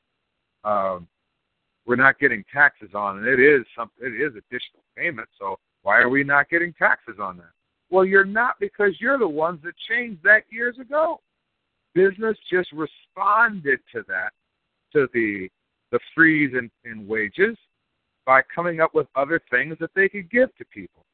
um, 0.64 1.06
we're 1.86 1.96
not 1.96 2.18
getting 2.18 2.44
taxes 2.52 2.90
on, 2.94 3.18
and 3.18 3.26
it 3.26 3.40
is 3.40 3.66
some, 3.76 3.90
it 4.00 4.14
is 4.14 4.30
additional 4.30 4.84
payment. 4.96 5.28
So 5.38 5.58
why 5.82 5.98
are 5.98 6.08
we 6.08 6.22
not 6.22 6.48
getting 6.48 6.72
taxes 6.74 7.16
on 7.20 7.36
that? 7.38 7.50
Well, 7.90 8.04
you're 8.04 8.24
not 8.24 8.54
because 8.60 8.92
you're 9.00 9.18
the 9.18 9.28
ones 9.28 9.60
that 9.64 9.74
changed 9.88 10.22
that 10.22 10.42
years 10.50 10.78
ago. 10.78 11.20
Business 11.94 12.36
just 12.50 12.70
responded 12.72 13.80
to 13.92 14.04
that, 14.06 14.30
to 14.92 15.08
the 15.12 15.48
the 15.92 15.98
freeze 16.14 16.52
in, 16.54 16.70
in 16.90 17.06
wages, 17.06 17.56
by 18.26 18.42
coming 18.54 18.80
up 18.80 18.94
with 18.94 19.06
other 19.16 19.40
things 19.50 19.76
that 19.80 19.90
they 19.94 20.08
could 20.08 20.30
give 20.30 20.54
to 20.56 20.64
people. 20.66 21.04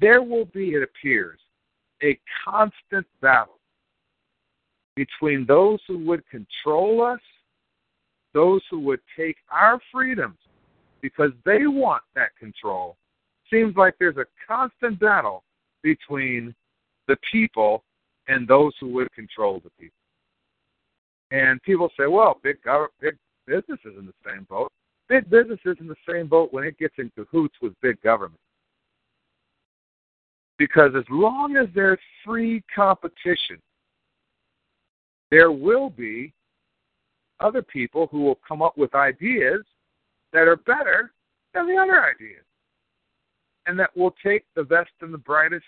There 0.00 0.22
will 0.22 0.44
be, 0.46 0.70
it 0.70 0.82
appears, 0.82 1.38
a 2.02 2.18
constant 2.44 3.06
battle 3.20 3.58
between 4.94 5.46
those 5.46 5.78
who 5.86 5.98
would 6.06 6.28
control 6.28 7.02
us, 7.02 7.20
those 8.34 8.60
who 8.70 8.80
would 8.80 9.00
take 9.16 9.36
our 9.50 9.80
freedoms 9.92 10.38
because 11.00 11.30
they 11.44 11.66
want 11.66 12.02
that 12.14 12.36
control. 12.38 12.96
Seems 13.50 13.76
like 13.76 13.94
there's 13.98 14.16
a 14.16 14.26
constant 14.46 15.00
battle 15.00 15.44
between 15.82 16.54
the 17.06 17.16
people 17.30 17.84
and 18.26 18.46
those 18.46 18.72
who 18.80 18.88
would 18.88 19.12
control 19.12 19.60
the 19.64 19.70
people. 19.78 19.94
And 21.30 21.62
people 21.62 21.90
say, 21.98 22.06
well, 22.06 22.40
big, 22.42 22.58
big 23.00 23.16
business 23.48 23.80
is 23.84 23.98
in 23.98 24.06
the 24.06 24.14
same 24.24 24.46
boat. 24.48 24.70
Big 25.08 25.28
business 25.30 25.58
is 25.64 25.76
in 25.80 25.88
the 25.88 25.96
same 26.08 26.26
boat 26.26 26.52
when 26.52 26.64
it 26.64 26.78
gets 26.78 26.94
in 26.98 27.10
cahoots 27.16 27.54
with 27.62 27.72
big 27.80 28.00
government. 28.02 28.40
Because 30.58 30.92
as 30.96 31.04
long 31.08 31.56
as 31.56 31.66
there's 31.74 31.98
free 32.24 32.62
competition, 32.74 33.58
there 35.30 35.52
will 35.52 35.88
be 35.88 36.32
other 37.40 37.62
people 37.62 38.08
who 38.10 38.22
will 38.22 38.38
come 38.46 38.60
up 38.60 38.76
with 38.76 38.94
ideas 38.94 39.62
that 40.32 40.48
are 40.48 40.56
better 40.56 41.12
than 41.54 41.66
the 41.66 41.76
other 41.76 42.04
ideas 42.04 42.44
and 43.66 43.78
that 43.78 43.96
will 43.96 44.14
take 44.24 44.44
the 44.56 44.64
best 44.64 44.90
and 45.00 45.14
the 45.14 45.18
brightest 45.18 45.64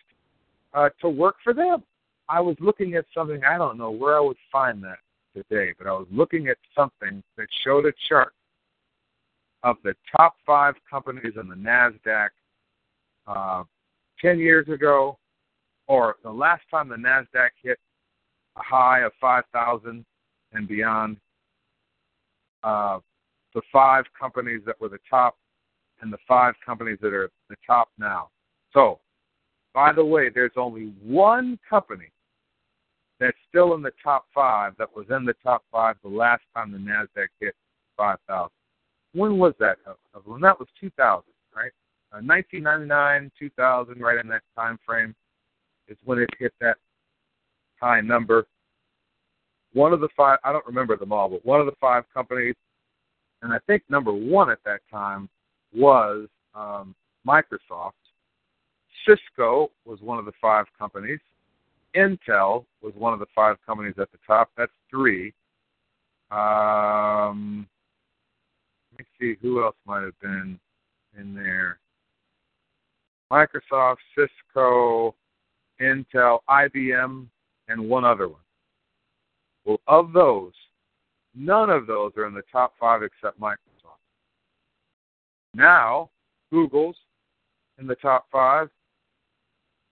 uh, 0.75 0.89
to 1.01 1.09
work 1.09 1.37
for 1.43 1.55
them. 1.55 1.83
I 2.29 2.41
was 2.41 2.57
looking 2.61 2.95
at 2.95 3.05
something, 3.15 3.43
I 3.45 3.59
don't 3.59 3.79
know 3.79 3.91
where 3.91 4.17
I 4.17 4.21
would 4.21 4.37
find 4.53 4.83
that 4.85 4.99
today, 5.35 5.75
but 5.79 5.87
I 5.87 5.93
was 5.93 6.07
looking 6.11 6.49
at 6.49 6.57
something 6.75 7.23
that 7.37 7.47
showed 7.65 7.87
a 7.87 7.93
chart 8.09 8.33
of 9.63 9.77
the 9.85 9.95
top 10.17 10.37
five 10.47 10.75
companies 10.89 11.35
in 11.41 11.49
the 11.49 11.55
NASDAQ 11.55 12.29
uh, 13.27 13.65
10 14.21 14.39
years 14.39 14.69
ago, 14.69 15.19
or 15.87 16.17
the 16.23 16.31
last 16.31 16.63
time 16.71 16.89
the 16.89 16.97
NASDAQ 16.97 17.51
hit 17.63 17.79
a 18.57 18.63
high 18.63 19.01
of 19.01 19.13
5,000 19.21 20.05
and 20.53 20.69
beyond. 20.69 21.17
Uh, 22.63 22.99
the 23.55 23.63
five 23.73 24.05
companies 24.19 24.61
that 24.67 24.81
were 24.81 24.89
the 24.89 24.99
top 25.09 25.37
and 26.01 26.13
the 26.13 26.19
five 26.27 26.55
companies 26.65 26.99
that 27.03 27.13
are 27.13 27.31
the 27.49 27.57
top 27.67 27.89
now. 27.99 28.29
So, 28.73 29.01
by 29.75 29.93
the 29.93 30.05
way, 30.05 30.31
there's 30.31 30.53
only 30.57 30.93
one 31.03 31.59
company 31.69 32.11
that's 33.21 33.37
still 33.49 33.75
in 33.75 33.83
the 33.83 33.93
top 34.03 34.25
five 34.35 34.73
that 34.79 34.89
was 34.97 35.07
in 35.11 35.25
the 35.25 35.35
top 35.43 35.63
five 35.71 35.97
the 36.03 36.09
last 36.09 36.43
time 36.57 36.73
the 36.73 36.79
NASDAQ 36.79 37.29
hit 37.39 37.55
5,000. 37.97 38.49
When 39.13 39.39
was 39.39 39.53
that? 39.61 39.77
When 40.25 40.41
that 40.41 40.59
was 40.59 40.69
2000, 40.81 41.23
right? 41.55 41.71
Uh, 42.13 42.25
1999, 42.25 43.31
2000, 43.39 44.01
right 44.01 44.19
in 44.19 44.29
that 44.29 44.43
time 44.57 44.79
frame 44.85 45.15
is 45.89 45.99
when 46.05 46.19
it 46.19 46.31
hit 46.39 46.53
that 46.61 46.77
high 47.79 48.01
number. 48.01 48.47
One 49.75 49.93
of 49.93 50.01
the 50.01 50.09
five, 50.17 50.39
I 50.43 50.53
don't 50.53 50.67
remember 50.67 50.97
them 50.97 51.13
all, 51.13 51.29
but 51.29 51.45
one 51.45 51.61
of 51.61 51.67
the 51.67 51.77
five 51.81 52.05
companies, 52.13 52.55
and 53.43 53.53
I 53.53 53.59
think 53.67 53.83
number 53.89 54.13
one 54.13 54.51
at 54.51 54.59
that 54.65 54.81
time 54.91 55.29
was 55.75 56.27
um, 56.55 56.95
Microsoft. 57.27 57.93
Cisco 59.07 59.71
was 59.85 60.01
one 60.01 60.19
of 60.19 60.25
the 60.25 60.33
five 60.41 60.67
companies. 60.79 61.21
Intel 61.97 62.65
was 62.83 62.93
one 62.97 63.13
of 63.13 63.19
the 63.19 63.27
five 63.35 63.57
companies 63.67 63.95
at 63.99 64.11
the 64.13 64.19
top. 64.27 64.51
That's 64.57 64.73
three. 64.91 65.33
Um, 66.31 67.67
let 68.93 69.01
me 69.01 69.07
see 69.19 69.37
who 69.43 69.63
else 69.63 69.77
might 69.87 70.03
have 70.03 70.19
been 70.21 70.59
in 71.19 71.35
there. 71.35 71.79
Microsoft, 73.33 73.97
Cisco, 74.17 75.15
Intel, 75.81 76.41
IBM, 76.49 77.27
and 77.69 77.89
one 77.89 78.05
other 78.05 78.29
one. 78.29 78.41
Well, 79.65 79.81
of 79.87 80.13
those, 80.13 80.53
none 81.35 81.71
of 81.71 81.87
those 81.87 82.13
are 82.17 82.27
in 82.27 82.35
the 82.35 82.43
top 82.51 82.75
five 82.79 83.03
except 83.03 83.41
Microsoft. 83.41 84.01
Now, 85.55 86.11
Google's 86.53 86.97
in 87.79 87.87
the 87.87 87.95
top 87.97 88.27
five. 88.31 88.69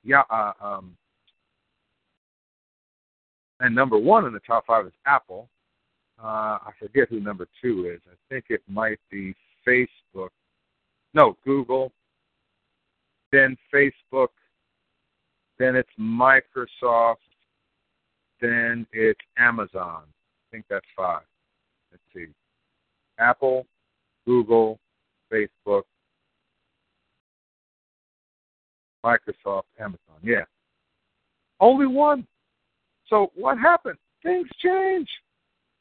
Yeah, 0.05 0.23
uh, 0.31 0.53
um, 0.61 0.97
and 3.61 3.75
number 3.75 3.99
one 3.99 4.25
in 4.25 4.33
the 4.33 4.41
top 4.41 4.67
five 4.67 4.87
is 4.87 4.93
Apple. 5.07 5.49
Uh, 6.23 6.59
I 6.67 6.71
forget 6.79 7.09
who 7.09 7.21
number 7.21 7.47
two 7.63 7.91
is. 7.95 8.01
I 8.11 8.17
think 8.29 8.47
it 8.49 8.63
might 8.69 8.99
be 9.11 9.35
Facebook. 9.67 10.31
No, 11.15 11.37
Google. 11.45 11.93
Then 13.33 13.57
Facebook. 13.73 14.29
Then 15.59 15.77
it's 15.77 15.89
Microsoft. 15.99 17.17
Then 18.41 18.87
it's 18.93 19.21
Amazon. 19.39 20.03
I 20.05 20.47
think 20.51 20.65
that's 20.71 20.87
five. 20.97 21.23
Let's 21.91 22.03
see. 22.15 22.33
Apple, 23.19 23.67
Google, 24.25 24.79
Facebook, 25.33 25.83
Microsoft, 29.05 29.65
Amazon. 29.81 30.19
Yeah. 30.23 30.45
Only 31.61 31.87
one. 31.87 32.27
So 33.09 33.33
what 33.35 33.59
happened? 33.59 33.99
Things 34.23 34.49
change. 34.63 35.09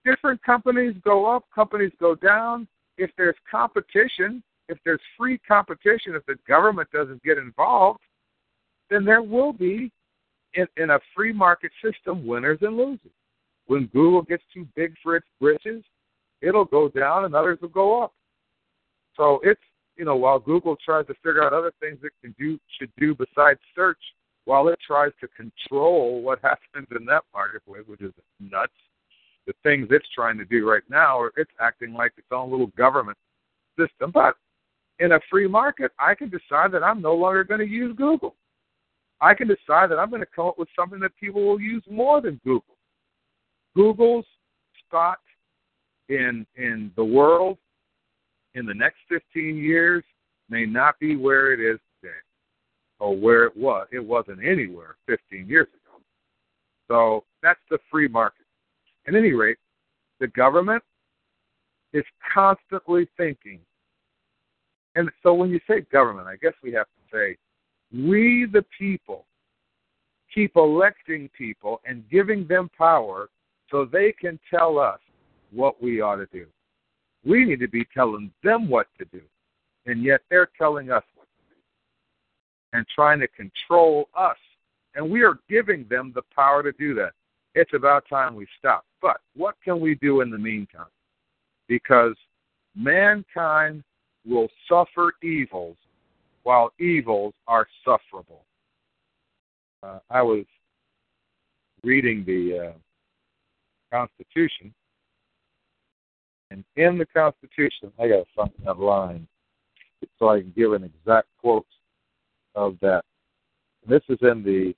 Different 0.05 0.41
companies 0.43 0.96
go 1.03 1.25
up, 1.25 1.43
companies 1.53 1.91
go 2.00 2.15
down. 2.15 2.67
If 2.98 3.12
there's 3.17 3.36
competition, 3.50 4.41
if 4.69 4.77
there's 4.86 5.01
free 5.17 5.38
competition, 5.48 6.15
if 6.15 6.25
the 6.25 6.36
government 6.48 6.89
doesn't 6.91 7.24
get 7.24 7.38
involved, 7.38 8.00
then 8.89 9.05
there 9.05 9.22
will 9.22 9.53
be, 9.53 9.91
in, 10.53 10.65
in 10.77 10.91
a 10.91 11.00
free 11.15 11.34
market 11.34 11.72
system, 11.84 12.25
winners 12.25 12.60
and 12.62 12.77
losers. 12.77 13.12
When 13.67 13.88
Google 13.88 14.22
gets 14.22 14.43
too 14.53 14.65
big 14.75 14.96
for 15.03 15.15
its 15.17 15.27
britches, 15.39 15.84
it'll 16.41 16.65
go 16.65 16.89
down 16.89 17.25
and 17.25 17.36
others 17.36 17.60
will 17.62 17.69
go 17.69 18.01
up. 18.01 18.13
So 19.15 19.39
it's 19.43 19.62
you 19.98 20.05
know 20.05 20.15
while 20.15 20.39
Google 20.39 20.77
tries 20.84 21.07
to 21.07 21.13
figure 21.15 21.43
out 21.43 21.53
other 21.53 21.74
things 21.79 21.98
it 22.03 22.13
can 22.22 22.34
do 22.39 22.57
should 22.79 22.91
do 22.98 23.13
besides 23.13 23.60
search, 23.75 24.00
while 24.48 24.70
it 24.70 24.80
tries 24.86 25.12
to 25.20 25.27
control 25.27 26.22
what 26.22 26.39
happens 26.44 26.88
in 26.98 27.06
that 27.06 27.24
marketplace, 27.34 27.84
which 27.86 28.01
is 28.01 28.13
nuts. 28.39 28.72
The 29.46 29.54
things 29.62 29.88
it's 29.92 30.08
trying 30.16 30.38
to 30.38 30.46
do 30.46 30.68
right 30.70 30.84
now, 30.89 31.18
or 31.18 31.32
it's 31.38 31.51
acting 31.62 31.94
like 31.94 32.13
its 32.18 32.27
own 32.32 32.50
little 32.50 32.72
government 32.77 33.18
system. 33.80 34.12
But 34.13 34.36
in 35.00 35.13
a 35.13 35.20
free 35.30 35.48
market, 35.48 35.92
I 36.00 36.16
can 36.16 36.30
decide 36.30 36.72
that 36.72 36.84
I'm 36.84 37.01
no 37.01 37.13
longer 37.13 37.44
going 37.44 37.60
to 37.60 37.68
use 37.68 37.96
Google. 37.96 38.36
I 39.22 39.34
can 39.34 39.48
decide 39.48 39.89
that 39.89 40.00
I'm 40.00 40.10
going 40.10 40.22
to 40.22 40.27
come 40.34 40.48
up 40.48 40.60
with 40.60 40.70
something 40.77 41.00
that 41.00 41.16
people 41.18 41.46
will 41.46 41.62
use 41.62 41.84
more 41.89 42.22
than 42.22 42.39
Google. 42.44 42.75
Google's 43.75 44.25
spot 44.86 45.20
in 46.10 46.46
in 46.56 46.92
the 46.96 47.04
world 47.04 47.58
in 48.56 48.66
the 48.66 48.74
next 48.74 48.98
15 49.10 49.58
years 49.58 50.04
may 50.50 50.66
not 50.66 50.98
be 51.00 51.16
where 51.18 51.51
it 51.51 51.60
is 51.60 51.80
or 53.00 53.16
where 53.16 53.46
it 53.46 53.56
was. 53.56 53.88
It 53.92 54.04
wasn't 54.04 54.44
anywhere 54.44 54.96
15 55.08 55.48
years 55.48 55.68
ago. 55.68 56.01
So 56.88 57.24
that's 57.44 57.60
the 57.70 57.80
free 57.92 58.08
market. 58.08 58.46
At 59.08 59.16
any 59.16 59.34
rate, 59.34 59.58
the 60.20 60.27
government 60.27 60.84
is 61.94 62.04
constantly 62.34 63.08
thinking. 63.18 63.60
And 64.96 65.10
so 65.22 65.34
when 65.34 65.50
you 65.50 65.60
say 65.70 65.82
government, 65.92 66.27
I 66.27 66.36
guess 66.38 66.54
we 66.63 66.72
have 66.74 66.88
to 66.88 67.16
say, 67.18 67.38
we 67.94 68.48
the 68.51 68.66
people 68.77 69.25
keep 70.34 70.56
electing 70.56 71.30
people 71.38 71.80
and 71.86 72.04
giving 72.10 72.48
them 72.48 72.70
power 72.77 73.30
so 73.72 73.86
they 73.86 74.12
can 74.12 74.39
tell 74.50 74.77
us 74.77 75.00
what 75.51 75.82
we 75.82 76.01
ought 76.01 76.18
to 76.18 76.27
do. 76.27 76.46
We 77.25 77.46
need 77.46 77.60
to 77.60 77.68
be 77.68 77.86
telling 77.94 78.32
them 78.44 78.70
what 78.70 78.88
to 79.00 79.06
do. 79.06 79.22
And 79.86 80.04
yet 80.04 80.22
they're 80.30 80.50
telling 80.58 80.92
us 80.92 81.04
and 82.74 82.86
trying 82.93 83.19
to 83.19 83.27
control 83.29 84.09
us. 84.17 84.38
And 84.95 85.09
we 85.09 85.24
are 85.24 85.39
giving 85.50 85.86
them 85.89 86.12
the 86.15 86.24
power 86.36 86.63
to 86.63 86.71
do 86.74 86.93
that. 86.95 87.12
It's 87.55 87.74
about 87.74 88.03
time 88.09 88.36
we 88.36 88.47
stop. 88.57 88.86
But 89.01 89.17
what 89.36 89.55
can 89.63 89.79
we 89.79 89.95
do 89.95 90.21
in 90.21 90.29
the 90.29 90.38
meantime? 90.38 90.91
Because 91.67 92.15
mankind 92.75 93.83
will 94.25 94.50
suffer 94.67 95.13
evils 95.24 95.77
while 96.43 96.71
evils 96.79 97.33
are 97.47 97.67
sufferable. 97.83 98.45
Uh, 99.83 100.00
I 100.09 100.21
was 100.21 100.45
reading 101.83 102.24
the 102.25 102.69
uh, 102.69 102.77
Constitution, 103.91 104.74
and 106.51 106.63
in 106.75 106.97
the 106.97 107.05
Constitution, 107.05 107.91
I 108.00 108.07
got 108.07 108.17
to 108.17 108.25
find 108.36 108.51
that 108.65 108.79
line 108.79 109.27
so 110.19 110.29
I 110.29 110.39
can 110.39 110.53
give 110.55 110.74
an 110.74 110.83
exact 110.83 111.27
quote 111.39 111.65
of 112.57 112.75
that. 112.81 113.05
This 113.87 114.01
is 114.09 114.17
in 114.21 114.43
the 114.43 114.73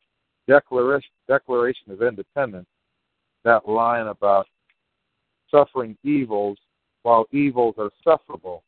Declaration, 0.47 1.09
Declaration 1.27 1.91
of 1.91 2.01
Independence, 2.01 2.67
that 3.43 3.67
line 3.67 4.07
about 4.07 4.47
suffering 5.49 5.97
evils 6.03 6.57
while 7.03 7.25
evils 7.31 7.75
are 7.77 7.91
sufferable. 8.03 8.63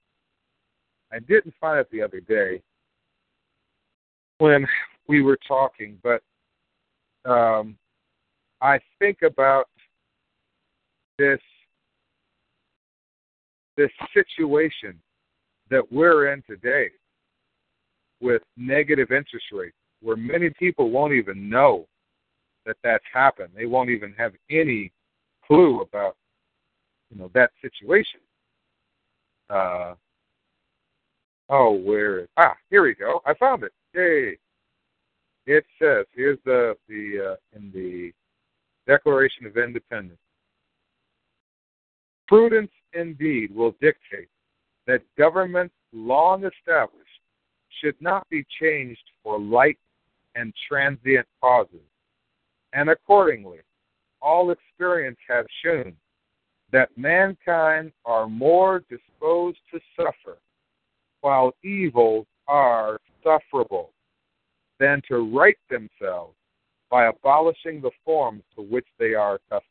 I 1.12 1.20
didn't 1.20 1.54
find 1.60 1.80
it 1.80 1.90
the 1.92 2.02
other 2.02 2.22
day 2.22 2.62
when 4.38 4.66
we 5.08 5.22
were 5.22 5.38
talking, 5.48 6.00
but 6.02 6.24
um, 7.30 7.78
I 8.62 8.80
think 8.98 9.22
about 9.24 9.66
this 11.18 11.40
this 13.78 13.92
situation 14.14 15.00
that 15.70 15.84
we're 15.92 16.34
in 16.34 16.44
today 16.48 16.90
with 18.22 18.42
negative 18.58 19.12
interest 19.12 19.46
rates, 19.52 19.76
where 20.02 20.16
many 20.16 20.50
people 20.52 20.90
won't 20.90 21.14
even 21.14 21.50
know 21.50 21.88
that 22.66 22.78
that's 22.84 23.04
happened. 23.12 23.50
They 23.56 23.66
won't 23.66 23.90
even 23.90 24.14
have 24.18 24.34
any 24.50 24.92
clue 25.46 25.82
about 25.82 26.16
you 27.10 27.18
know 27.20 27.30
that 27.34 27.52
situation. 27.62 28.20
Uh, 29.50 29.96
oh, 31.50 31.72
where 31.72 32.20
is 32.20 32.28
ah? 32.38 32.56
Here 32.70 32.84
we 32.84 32.94
go. 32.94 33.22
I 33.26 33.34
found 33.34 33.64
it. 33.64 33.74
Yay! 33.94 34.38
It 35.46 35.66
says 35.82 36.06
here's 36.14 36.40
the 36.46 36.76
the 36.88 37.34
uh, 37.34 37.58
in 37.58 37.72
the 37.74 38.12
Declaration 38.88 39.46
of 39.46 39.58
Independence. 39.58 40.20
Prudence 42.28 42.72
indeed 42.94 43.54
will 43.54 43.72
dictate 43.82 44.30
that 44.88 45.02
governments 45.18 45.74
long 45.94 46.46
established 46.46 47.01
should 47.80 47.96
not 48.02 48.28
be 48.30 48.46
changed 48.60 49.04
for 49.24 49.40
light 49.40 49.78
and 50.36 50.54
transient 50.68 51.28
causes, 51.42 51.86
and 52.74 52.90
accordingly, 52.90 53.60
all 54.22 54.52
experience 54.52 55.18
has 55.28 55.46
shown 55.64 55.94
that 56.72 56.90
mankind 56.96 57.92
are 58.06 58.28
more 58.28 58.84
disposed 58.90 59.58
to 59.74 59.80
suffer, 59.96 60.38
while 61.22 61.54
evils 61.64 62.26
are 62.48 63.00
sufferable, 63.24 63.92
than 64.80 65.02
to 65.08 65.38
right 65.38 65.58
themselves 65.70 66.36
by 66.90 67.06
abolishing 67.06 67.82
the 67.82 67.92
forms 68.04 68.44
to 68.56 68.62
which 68.62 68.88
they 69.00 69.14
are 69.14 69.36
accustomed. 69.36 69.64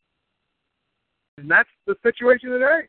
And 1.37 1.49
that's 1.49 1.69
the 1.87 1.95
situation 2.03 2.49
today. 2.49 2.81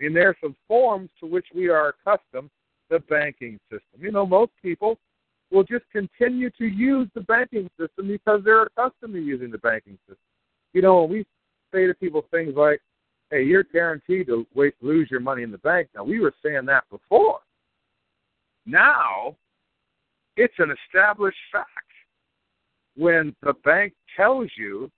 I 0.00 0.02
mean, 0.04 0.14
there 0.14 0.28
are 0.28 0.36
some 0.42 0.56
forms 0.68 1.10
to 1.20 1.26
which 1.26 1.46
we 1.54 1.68
are 1.68 1.94
accustomed, 2.06 2.50
the 2.90 2.98
banking 3.08 3.58
system. 3.70 4.00
You 4.00 4.12
know, 4.12 4.26
most 4.26 4.52
people 4.62 4.98
will 5.50 5.64
just 5.64 5.84
continue 5.92 6.50
to 6.50 6.66
use 6.66 7.08
the 7.14 7.22
banking 7.22 7.68
system 7.78 8.08
because 8.08 8.40
they're 8.44 8.62
accustomed 8.62 9.14
to 9.14 9.20
using 9.20 9.50
the 9.50 9.58
banking 9.58 9.98
system. 10.06 10.18
You 10.72 10.82
know, 10.82 11.02
when 11.02 11.10
we 11.10 11.26
say 11.72 11.86
to 11.86 11.94
people 11.94 12.24
things 12.30 12.54
like, 12.56 12.80
hey, 13.30 13.42
you're 13.42 13.64
guaranteed 13.64 14.26
to 14.26 14.46
wait, 14.54 14.74
lose 14.80 15.08
your 15.10 15.20
money 15.20 15.42
in 15.42 15.50
the 15.50 15.58
bank. 15.58 15.88
Now, 15.94 16.04
we 16.04 16.20
were 16.20 16.34
saying 16.44 16.66
that 16.66 16.84
before. 16.90 17.40
Now, 18.66 19.36
it's 20.36 20.54
an 20.58 20.74
established 20.86 21.38
fact. 21.52 21.68
When 22.96 23.34
the 23.42 23.54
bank 23.64 23.94
tells 24.16 24.48
you, 24.56 24.90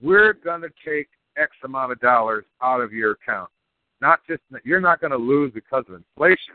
we're 0.00 0.32
going 0.32 0.62
to 0.62 0.70
take 0.84 1.08
X 1.36 1.50
amount 1.64 1.92
of 1.92 2.00
dollars 2.00 2.44
out 2.62 2.80
of 2.80 2.92
your 2.92 3.12
account, 3.12 3.50
not 4.00 4.20
just 4.28 4.40
you're 4.64 4.80
not 4.80 5.00
going 5.00 5.10
to 5.10 5.16
lose 5.16 5.52
because 5.52 5.84
of 5.88 5.94
inflation. 5.94 6.54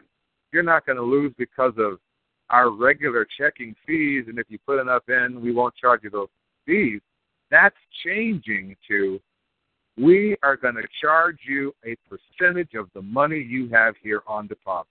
You're 0.54 0.64
not 0.64 0.86
going 0.86 0.98
to 0.98 1.04
lose 1.04 1.34
because 1.38 1.74
of 1.78 2.00
our 2.50 2.70
regular 2.70 3.28
checking 3.38 3.76
fees, 3.86 4.26
and 4.28 4.38
if 4.38 4.46
you 4.50 4.60
put 4.66 4.80
enough 4.80 5.04
in, 5.10 5.42
we 5.42 5.52
won't 5.52 5.76
charge 5.76 6.02
you 6.04 6.10
those 6.10 6.30
fees. 6.66 7.02
That's 7.52 7.76
changing 8.06 8.76
to 8.88 9.20
we 9.98 10.36
are 10.42 10.58
going 10.58 10.76
to 10.76 10.88
charge 11.02 11.38
you 11.48 11.74
a 11.86 11.96
percentage 12.10 12.74
of 12.76 12.90
the 12.96 13.02
money 13.02 13.40
you 13.40 13.70
have 13.70 13.96
here 14.02 14.24
on 14.28 14.48
deposit. 14.48 14.88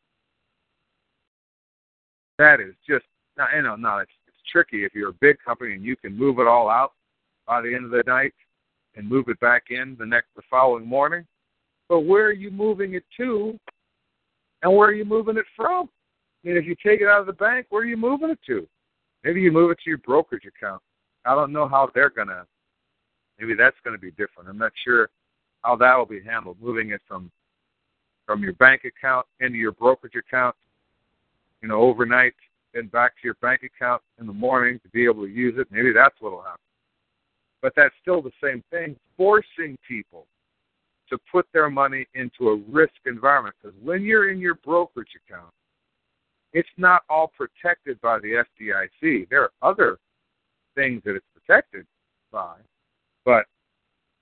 That 2.38 2.60
is 2.60 2.74
just, 2.88 3.04
you 3.54 3.62
know, 3.62 3.76
no, 3.76 3.98
it's, 3.98 4.10
it's 4.28 4.36
tricky 4.50 4.84
if 4.84 4.94
you're 4.94 5.10
a 5.10 5.14
big 5.20 5.36
company 5.44 5.74
and 5.74 5.84
you 5.84 5.96
can 5.96 6.16
move 6.16 6.38
it 6.38 6.46
all 6.46 6.68
out 6.68 6.92
by 7.46 7.60
the 7.60 7.74
end 7.74 7.84
of 7.84 7.90
the 7.90 8.04
night 8.06 8.32
and 8.94 9.08
move 9.08 9.28
it 9.28 9.40
back 9.40 9.64
in 9.70 9.96
the 9.98 10.06
next, 10.06 10.28
the 10.36 10.42
following 10.48 10.86
morning. 10.86 11.26
But 11.88 12.00
where 12.00 12.26
are 12.26 12.32
you 12.32 12.50
moving 12.50 12.94
it 12.94 13.04
to, 13.16 13.58
and 14.62 14.74
where 14.74 14.88
are 14.88 14.94
you 14.94 15.04
moving 15.04 15.36
it 15.36 15.44
from? 15.56 15.88
I 16.44 16.48
mean, 16.48 16.56
if 16.56 16.66
you 16.66 16.74
take 16.74 17.00
it 17.00 17.08
out 17.08 17.20
of 17.20 17.26
the 17.26 17.32
bank, 17.32 17.66
where 17.70 17.82
are 17.82 17.86
you 17.86 17.96
moving 17.96 18.30
it 18.30 18.38
to? 18.46 18.66
Maybe 19.24 19.40
you 19.40 19.52
move 19.52 19.70
it 19.70 19.78
to 19.84 19.90
your 19.90 19.98
brokerage 19.98 20.44
account. 20.46 20.82
I 21.24 21.34
don't 21.34 21.52
know 21.52 21.68
how 21.68 21.90
they're 21.94 22.10
gonna 22.10 22.46
maybe 23.42 23.54
that's 23.54 23.76
going 23.84 23.96
to 23.96 24.00
be 24.00 24.12
different. 24.12 24.48
I'm 24.48 24.58
not 24.58 24.72
sure 24.84 25.10
how 25.62 25.76
that 25.76 25.96
will 25.96 26.06
be 26.06 26.22
handled. 26.22 26.56
Moving 26.60 26.90
it 26.90 27.00
from 27.06 27.30
from 28.24 28.42
your 28.42 28.52
bank 28.54 28.82
account 28.84 29.26
into 29.40 29.58
your 29.58 29.72
brokerage 29.72 30.14
account, 30.14 30.54
you 31.60 31.68
know, 31.68 31.80
overnight, 31.80 32.34
and 32.74 32.90
back 32.92 33.12
to 33.16 33.20
your 33.24 33.34
bank 33.42 33.62
account 33.64 34.00
in 34.20 34.28
the 34.28 34.32
morning 34.32 34.78
to 34.78 34.88
be 34.90 35.04
able 35.04 35.24
to 35.24 35.28
use 35.28 35.54
it. 35.58 35.66
Maybe 35.72 35.92
that's 35.92 36.14
what'll 36.20 36.40
happen. 36.40 36.60
But 37.60 37.72
that's 37.76 37.94
still 38.00 38.22
the 38.22 38.30
same 38.42 38.62
thing, 38.70 38.96
forcing 39.16 39.76
people 39.86 40.26
to 41.12 41.18
put 41.30 41.46
their 41.52 41.68
money 41.68 42.06
into 42.14 42.48
a 42.48 42.56
risk 42.70 42.94
environment. 43.04 43.54
Because 43.60 43.76
when 43.82 44.02
you're 44.02 44.30
in 44.30 44.38
your 44.38 44.54
brokerage 44.54 45.12
account, 45.28 45.52
it's 46.54 46.68
not 46.78 47.02
all 47.08 47.30
protected 47.36 48.00
by 48.00 48.18
the 48.18 48.42
FDIC. 48.60 49.28
There 49.28 49.42
are 49.42 49.52
other 49.62 49.98
things 50.74 51.02
that 51.04 51.14
it's 51.14 51.26
protected 51.34 51.86
by, 52.32 52.56
but 53.26 53.44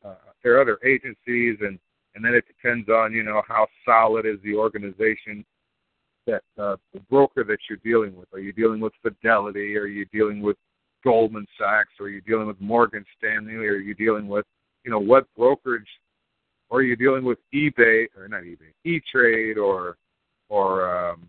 uh, 0.04 0.14
there 0.42 0.56
are 0.56 0.60
other 0.60 0.78
agencies, 0.84 1.58
and 1.60 1.78
and 2.16 2.24
then 2.24 2.34
it 2.34 2.44
depends 2.46 2.88
on 2.88 3.12
you 3.12 3.22
know 3.22 3.42
how 3.46 3.68
solid 3.84 4.26
is 4.26 4.38
the 4.42 4.54
organization 4.54 5.44
that 6.26 6.42
uh, 6.58 6.76
the 6.92 7.00
broker 7.08 7.44
that 7.44 7.58
you're 7.68 7.78
dealing 7.84 8.16
with. 8.16 8.26
Are 8.32 8.40
you 8.40 8.52
dealing 8.52 8.80
with 8.80 8.92
Fidelity? 9.00 9.76
Are 9.76 9.86
you 9.86 10.06
dealing 10.12 10.40
with 10.40 10.56
Goldman 11.04 11.46
Sachs? 11.56 11.92
Are 12.00 12.08
you 12.08 12.20
dealing 12.20 12.48
with 12.48 12.60
Morgan 12.60 13.04
Stanley? 13.16 13.54
Are 13.54 13.76
you 13.76 13.94
dealing 13.94 14.26
with 14.26 14.46
you 14.84 14.90
know 14.90 15.00
what 15.00 15.26
brokerage? 15.36 15.86
Or 16.70 16.78
are 16.78 16.82
you 16.82 16.96
dealing 16.96 17.24
with 17.24 17.38
eBay 17.52 18.06
or 18.16 18.28
not 18.28 18.42
eBay, 18.42 18.72
E 18.84 19.00
Trade 19.10 19.58
or 19.58 19.96
or 20.48 21.10
um, 21.10 21.28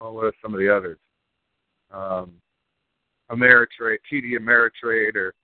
oh, 0.00 0.12
what 0.12 0.24
are 0.24 0.32
some 0.42 0.54
of 0.54 0.60
the 0.60 0.74
others? 0.74 0.98
Um, 1.90 2.32
Ameritrade, 3.30 3.98
TD 4.10 4.38
Ameritrade, 4.38 5.14
or 5.14 5.34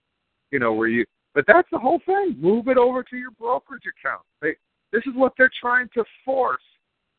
you 0.51 0.59
know, 0.59 0.73
where 0.73 0.89
you, 0.89 1.05
but 1.35 1.45
that's 1.47 1.69
the 1.71 1.79
whole 1.79 2.01
thing. 2.07 2.37
Move 2.39 2.69
it 2.69 2.79
over 2.79 3.03
to 3.03 3.17
your 3.17 3.31
brokerage 3.33 3.85
account. 3.87 4.23
They, 4.41 4.55
this 4.93 5.03
is 5.07 5.13
what 5.15 5.35
they're 5.37 5.51
trying 5.61 5.89
to 5.95 6.05
force, 6.25 6.63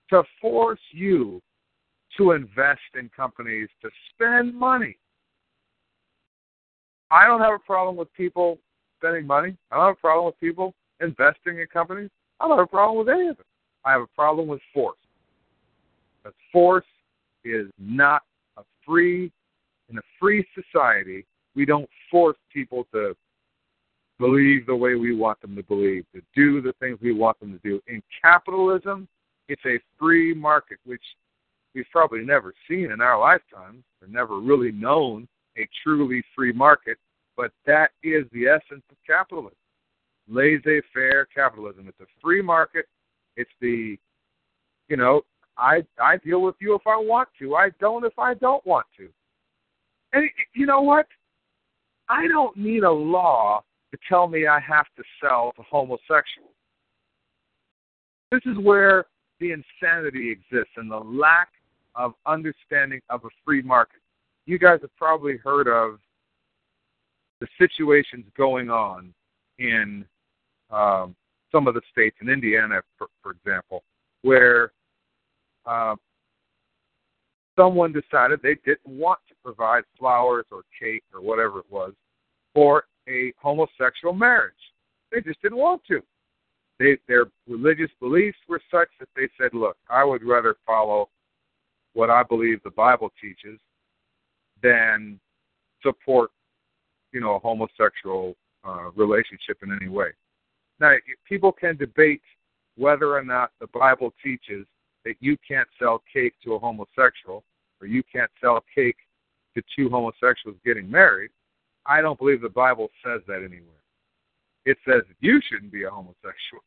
to 0.09 0.23
force 0.41 0.79
you 0.91 1.41
to 2.17 2.31
invest 2.31 2.81
in 2.97 3.09
companies, 3.15 3.69
to 3.83 3.89
spend 4.11 4.55
money. 4.55 4.97
I 7.11 7.27
don't 7.27 7.41
have 7.41 7.53
a 7.53 7.59
problem 7.59 7.95
with 7.95 8.11
people 8.13 8.57
spending 8.99 9.27
money. 9.27 9.55
I 9.71 9.75
don't 9.75 9.85
have 9.85 9.95
a 9.97 10.01
problem 10.01 10.25
with 10.25 10.39
people 10.39 10.73
investing 11.01 11.59
in 11.59 11.67
companies. 11.71 12.09
I 12.39 12.47
don't 12.47 12.57
have 12.57 12.65
a 12.65 12.67
problem 12.67 13.05
with 13.05 13.13
any 13.13 13.27
of 13.27 13.39
it. 13.39 13.45
I 13.85 13.91
have 13.91 14.01
a 14.01 14.07
problem 14.07 14.47
with 14.47 14.61
force. 14.73 14.97
But 16.23 16.33
force 16.51 16.85
is 17.43 17.67
not 17.77 18.23
a 18.57 18.63
free, 18.85 19.31
in 19.89 19.97
a 19.97 20.01
free 20.19 20.45
society, 20.53 21.25
we 21.55 21.65
don't 21.65 21.89
force 22.11 22.37
people 22.53 22.85
to 22.93 23.15
believe 24.19 24.65
the 24.65 24.75
way 24.75 24.95
we 24.95 25.15
want 25.15 25.39
them 25.41 25.55
to 25.55 25.63
believe, 25.63 26.05
to 26.13 26.21
do 26.35 26.61
the 26.61 26.73
things 26.79 26.99
we 27.01 27.13
want 27.13 27.39
them 27.39 27.51
to 27.53 27.59
do. 27.59 27.81
In 27.87 28.03
capitalism, 28.21 29.07
it's 29.47 29.65
a 29.65 29.79
free 29.97 30.33
market, 30.33 30.77
which 30.85 31.01
we've 31.73 31.85
probably 31.91 32.23
never 32.23 32.53
seen 32.67 32.91
in 32.91 33.01
our 33.01 33.19
lifetimes, 33.19 33.83
or 34.01 34.07
never 34.09 34.39
really 34.39 34.71
known 34.71 35.27
a 35.57 35.67
truly 35.83 36.21
free 36.35 36.51
market, 36.51 36.97
but 37.35 37.51
that 37.65 37.91
is 38.03 38.25
the 38.33 38.47
essence 38.47 38.83
of 38.91 38.97
capitalism. 39.07 39.55
Laissez-faire 40.29 41.25
capitalism. 41.33 41.87
It's 41.87 41.99
a 41.99 42.05
free 42.21 42.41
market. 42.41 42.85
It's 43.35 43.49
the, 43.61 43.97
you 44.87 44.97
know, 44.97 45.21
I 45.57 45.83
I 46.01 46.17
deal 46.17 46.41
with 46.41 46.55
you 46.59 46.75
if 46.75 46.81
I 46.85 46.95
want 46.95 47.29
to. 47.39 47.55
I 47.55 47.69
don't 47.79 48.05
if 48.05 48.17
I 48.17 48.33
don't 48.35 48.65
want 48.65 48.85
to. 48.97 49.09
And 50.13 50.29
you 50.53 50.65
know 50.65 50.81
what? 50.81 51.07
I 52.07 52.27
don't 52.27 52.55
need 52.57 52.83
a 52.83 52.91
law 52.91 53.63
to 53.91 53.97
tell 54.07 54.27
me 54.27 54.47
I 54.47 54.59
have 54.59 54.85
to 54.97 55.03
sell 55.21 55.51
to 55.55 55.61
homosexuals. 55.63 56.49
This 58.31 58.41
is 58.45 58.57
where 58.59 59.05
the 59.39 59.51
insanity 59.51 60.31
exists 60.31 60.73
and 60.77 60.89
the 60.89 60.99
lack 60.99 61.49
of 61.95 62.13
understanding 62.25 63.01
of 63.09 63.25
a 63.25 63.29
free 63.45 63.61
market. 63.61 63.99
You 64.45 64.59
guys 64.59 64.79
have 64.81 64.95
probably 64.95 65.37
heard 65.37 65.67
of 65.67 65.99
the 67.39 67.47
situations 67.57 68.25
going 68.37 68.69
on 68.69 69.13
in 69.57 70.05
um, 70.71 71.15
some 71.51 71.67
of 71.67 71.73
the 71.73 71.81
states, 71.91 72.17
in 72.21 72.29
Indiana, 72.29 72.81
for, 72.97 73.07
for 73.23 73.31
example, 73.31 73.83
where 74.21 74.71
uh, 75.65 75.95
someone 77.57 77.91
decided 77.91 78.39
they 78.41 78.57
didn't 78.65 78.85
want 78.85 79.19
to 79.27 79.35
provide 79.43 79.83
flowers 79.97 80.45
or 80.51 80.61
cake 80.79 81.03
or 81.13 81.21
whatever 81.21 81.59
it 81.59 81.65
was 81.69 81.93
for 82.53 82.85
a 83.07 83.33
homosexual 83.41 84.13
marriage. 84.13 84.53
They 85.11 85.21
just 85.21 85.41
didn't 85.41 85.57
want 85.57 85.81
to. 85.87 86.01
They, 86.79 86.97
their 87.07 87.25
religious 87.47 87.91
beliefs 87.99 88.37
were 88.47 88.61
such 88.71 88.87
that 88.99 89.09
they 89.15 89.27
said, 89.39 89.53
"Look, 89.53 89.75
I 89.89 90.03
would 90.03 90.23
rather 90.23 90.55
follow 90.65 91.09
what 91.93 92.09
I 92.09 92.23
believe 92.23 92.61
the 92.63 92.69
Bible 92.69 93.11
teaches 93.21 93.59
than 94.61 95.19
support, 95.83 96.31
you 97.11 97.19
know, 97.19 97.35
a 97.35 97.39
homosexual 97.39 98.35
uh, 98.63 98.91
relationship 98.95 99.57
in 99.63 99.77
any 99.81 99.89
way." 99.89 100.09
Now, 100.79 100.93
people 101.27 101.51
can 101.51 101.75
debate 101.75 102.21
whether 102.77 103.15
or 103.15 103.23
not 103.23 103.51
the 103.59 103.67
Bible 103.67 104.13
teaches 104.23 104.65
that 105.05 105.15
you 105.19 105.37
can't 105.45 105.67
sell 105.77 106.01
cake 106.11 106.33
to 106.43 106.53
a 106.53 106.59
homosexual 106.59 107.43
or 107.81 107.87
you 107.87 108.03
can't 108.11 108.31
sell 108.41 108.63
cake 108.73 108.97
to 109.55 109.63
two 109.75 109.89
homosexuals 109.89 110.57
getting 110.65 110.89
married. 110.89 111.31
I 111.85 112.01
don't 112.01 112.19
believe 112.19 112.41
the 112.41 112.49
Bible 112.49 112.89
says 113.03 113.21
that 113.27 113.37
anywhere. 113.37 113.75
It 114.65 114.77
says 114.85 115.01
you 115.19 115.41
shouldn't 115.49 115.71
be 115.71 115.83
a 115.83 115.89
homosexual. 115.89 116.63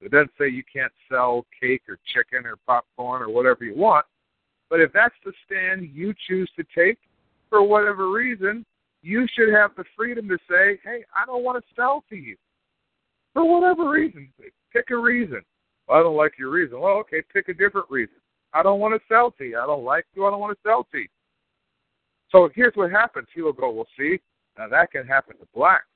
It 0.00 0.12
doesn't 0.12 0.30
say 0.38 0.48
you 0.48 0.62
can't 0.72 0.92
sell 1.10 1.44
cake 1.60 1.82
or 1.88 1.98
chicken 2.14 2.46
or 2.46 2.56
popcorn 2.66 3.22
or 3.22 3.28
whatever 3.28 3.64
you 3.64 3.74
want. 3.74 4.06
But 4.70 4.80
if 4.80 4.92
that's 4.92 5.14
the 5.24 5.32
stand 5.44 5.90
you 5.92 6.14
choose 6.28 6.50
to 6.56 6.64
take 6.74 6.98
for 7.48 7.62
whatever 7.62 8.10
reason, 8.10 8.64
you 9.02 9.26
should 9.34 9.52
have 9.52 9.72
the 9.76 9.84
freedom 9.96 10.28
to 10.28 10.38
say, 10.48 10.78
hey, 10.84 11.04
I 11.14 11.26
don't 11.26 11.42
want 11.42 11.62
to 11.62 11.74
sell 11.74 12.04
to 12.08 12.16
you. 12.16 12.36
For 13.34 13.44
whatever 13.44 13.88
reason. 13.88 14.28
Pick 14.72 14.90
a 14.90 14.96
reason. 14.96 15.42
Well, 15.88 15.98
I 15.98 16.02
don't 16.02 16.16
like 16.16 16.32
your 16.38 16.50
reason. 16.50 16.80
Well, 16.80 16.96
okay, 16.98 17.22
pick 17.32 17.48
a 17.48 17.54
different 17.54 17.86
reason. 17.90 18.16
I 18.52 18.62
don't 18.62 18.80
want 18.80 18.94
to 18.94 19.00
sell 19.08 19.30
to. 19.32 19.56
I 19.56 19.66
don't 19.66 19.84
like 19.84 20.06
you. 20.14 20.26
I 20.26 20.30
don't 20.30 20.40
want 20.40 20.56
to 20.56 20.68
sell 20.68 20.86
to. 20.92 21.04
So 22.30 22.48
here's 22.54 22.74
what 22.74 22.90
happens. 22.90 23.28
He 23.34 23.42
will 23.42 23.52
go, 23.52 23.70
well, 23.70 23.86
see, 23.98 24.20
now 24.58 24.68
that 24.68 24.90
can 24.92 25.06
happen 25.06 25.36
to 25.38 25.46
blacks, 25.54 25.86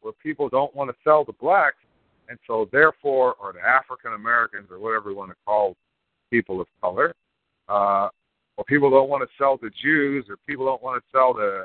where 0.00 0.12
people 0.22 0.48
don't 0.48 0.74
want 0.74 0.90
to 0.90 0.96
sell 1.04 1.24
to 1.24 1.32
blacks, 1.32 1.76
and 2.28 2.38
so 2.46 2.68
therefore, 2.72 3.34
or 3.40 3.52
to 3.52 3.60
African 3.60 4.12
Americans, 4.12 4.68
or 4.70 4.78
whatever 4.78 5.10
you 5.10 5.16
want 5.16 5.30
to 5.30 5.36
call 5.46 5.76
people 6.30 6.60
of 6.60 6.66
color, 6.80 7.14
uh, 7.68 8.08
or 8.56 8.64
people 8.66 8.90
don't 8.90 9.08
want 9.08 9.22
to 9.22 9.28
sell 9.38 9.58
to 9.58 9.70
Jews, 9.82 10.26
or 10.28 10.36
people 10.46 10.66
don't 10.66 10.82
want 10.82 11.02
to 11.02 11.16
sell 11.16 11.34
to 11.34 11.64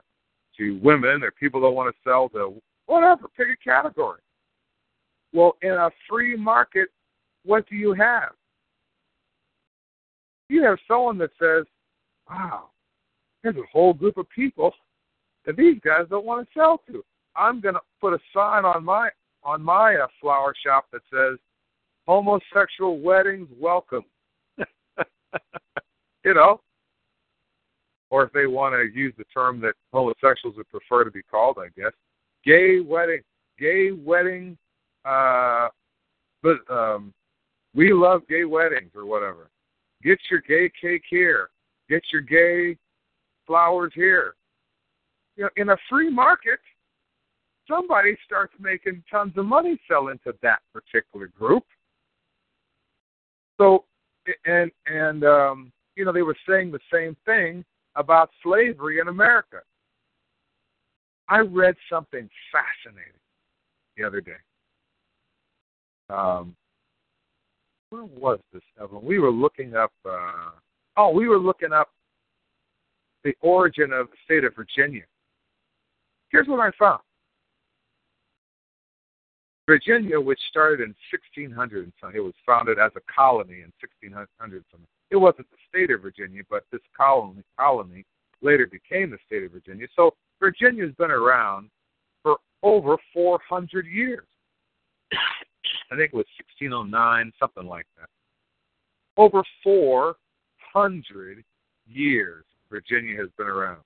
to 0.58 0.80
women, 0.82 1.22
or 1.22 1.32
people 1.32 1.60
don't 1.60 1.76
want 1.76 1.94
to 1.94 2.10
sell 2.10 2.30
to 2.30 2.56
whatever. 2.86 3.28
Pick 3.36 3.48
a 3.50 3.64
category. 3.64 4.20
Well, 5.36 5.58
in 5.62 5.72
a 5.72 5.90
free 6.10 6.38
market, 6.38 6.88
what 7.44 7.68
do 7.70 7.76
you 7.76 7.94
have? 7.94 8.32
You 10.48 10.64
have 10.64 10.78
someone 10.88 11.18
that 11.18 11.32
says, 11.38 11.66
wow, 12.30 12.70
there's 13.44 13.58
a 13.58 13.64
whole 13.70 13.94
group 13.94 14.16
of 14.16 14.30
people 14.30 14.72
that 15.46 15.58
these 15.58 15.76
guys 15.84 16.06
don't 16.10 16.26
want 16.26 16.48
to 16.48 16.54
sell 16.58 16.82
to. 16.88 17.04
I'm 17.36 17.60
going 17.60 17.76
to 17.76 17.82
put 18.00 18.14
a 18.14 18.20
sign 18.34 18.64
on 18.64 18.86
my 18.86 19.10
on 19.44 19.62
my 19.62 19.96
uh, 19.96 20.08
flower 20.22 20.56
shop 20.66 20.86
that 20.94 21.02
says 21.12 21.38
homosexual 22.08 23.00
weddings 23.00 23.50
welcome. 23.60 24.06
you 24.58 26.34
know, 26.34 26.62
or 28.10 28.24
if 28.24 28.32
they 28.32 28.48
want 28.48 28.74
to 28.74 28.98
use 28.98 29.14
the 29.18 29.26
term 29.26 29.60
that 29.60 29.74
homosexuals 29.92 30.56
would 30.56 30.70
prefer 30.70 31.04
to 31.04 31.12
be 31.12 31.22
called, 31.24 31.58
I 31.60 31.68
guess, 31.80 31.92
gay 32.46 32.80
wedding, 32.80 33.22
gay 33.60 33.92
wedding. 33.92 34.58
Uh, 35.06 35.70
but 36.42 36.58
um, 36.70 37.14
we 37.74 37.94
love 37.94 38.28
gay 38.28 38.46
weddings 38.46 38.92
or 38.96 39.06
whatever. 39.06 39.50
Get 40.04 40.20
your 40.30 40.42
gay 40.42 40.72
cake 40.82 41.04
here. 41.10 41.50
Get 41.90 42.04
your 42.12 42.22
gay 42.22 42.78
flowers 43.46 43.92
here. 43.96 44.36
You 45.36 45.44
know, 45.44 45.50
in 45.58 45.70
a 45.70 45.78
free 45.90 46.10
market, 46.10 46.60
somebody 47.70 48.18
starts 48.26 48.54
making 48.60 49.04
tons 49.12 49.34
of 49.38 49.46
money 49.46 49.80
selling 49.88 50.20
to 50.26 50.34
that 50.42 50.60
particular 50.74 51.28
group. 51.28 51.64
So, 53.60 53.86
and 54.46 54.72
and 54.88 55.24
um, 55.24 55.72
you 55.96 56.06
know, 56.06 56.12
they 56.12 56.22
were 56.22 56.38
saying 56.48 56.72
the 56.72 56.80
same 56.92 57.16
thing 57.26 57.64
about 57.96 58.30
slavery 58.44 59.00
in 59.00 59.08
America. 59.08 59.60
I 61.28 61.40
read 61.40 61.76
something 61.90 62.30
fascinating 62.52 63.14
the 63.98 64.04
other 64.04 64.22
day. 64.22 64.34
Um, 66.10 66.56
where 67.90 68.06
was 68.06 68.40
this, 68.54 68.64
Evelyn? 68.82 69.06
We 69.06 69.20
were 69.20 69.32
looking 69.32 69.76
up. 69.76 69.92
Uh, 70.08 70.52
oh, 70.98 71.12
we 71.12 71.28
were 71.28 71.38
looking 71.38 71.72
up 71.72 71.90
the 73.24 73.36
origin 73.42 73.92
of 73.92 74.08
the 74.08 74.18
state 74.24 74.44
of 74.44 74.56
Virginia. 74.56 75.04
Here's 76.30 76.48
what 76.48 76.60
I 76.60 76.72
found. 76.78 77.02
Virginia, 79.68 80.20
which 80.20 80.40
started 80.50 80.82
in 80.82 80.94
1600 81.12 81.86
and 81.86 81.94
something, 82.00 82.18
it 82.18 82.24
was 82.24 82.34
founded 82.46 82.78
as 82.78 82.92
a 82.96 83.02
colony 83.12 83.62
in 83.62 83.72
1600 83.82 84.64
something. 84.70 84.88
It 85.10 85.16
wasn't 85.16 85.48
the 85.50 85.58
state 85.68 85.92
of 85.92 86.02
Virginia, 86.02 86.44
but 86.50 86.66
this 86.72 86.82
colony 86.96 87.44
colony 87.60 88.06
later 88.42 88.68
became 88.68 89.10
the 89.10 89.18
state 89.26 89.44
of 89.44 89.52
Virginia. 89.52 89.88
So 89.96 90.14
Virginia's 90.40 90.94
been 90.98 91.12
around 91.12 91.70
for 92.22 92.38
over 92.62 92.98
400 93.14 93.88
years. 93.88 94.26
I 95.92 95.96
think 95.96 96.14
it 96.14 96.18
was 96.18 96.26
1609, 96.60 97.32
something 97.40 97.66
like 97.66 97.86
that. 97.98 98.10
Over 99.18 99.44
400 99.64 101.44
years, 101.88 102.44
Virginia 102.70 103.18
has 103.18 103.30
been 103.38 103.48
around. 103.48 103.82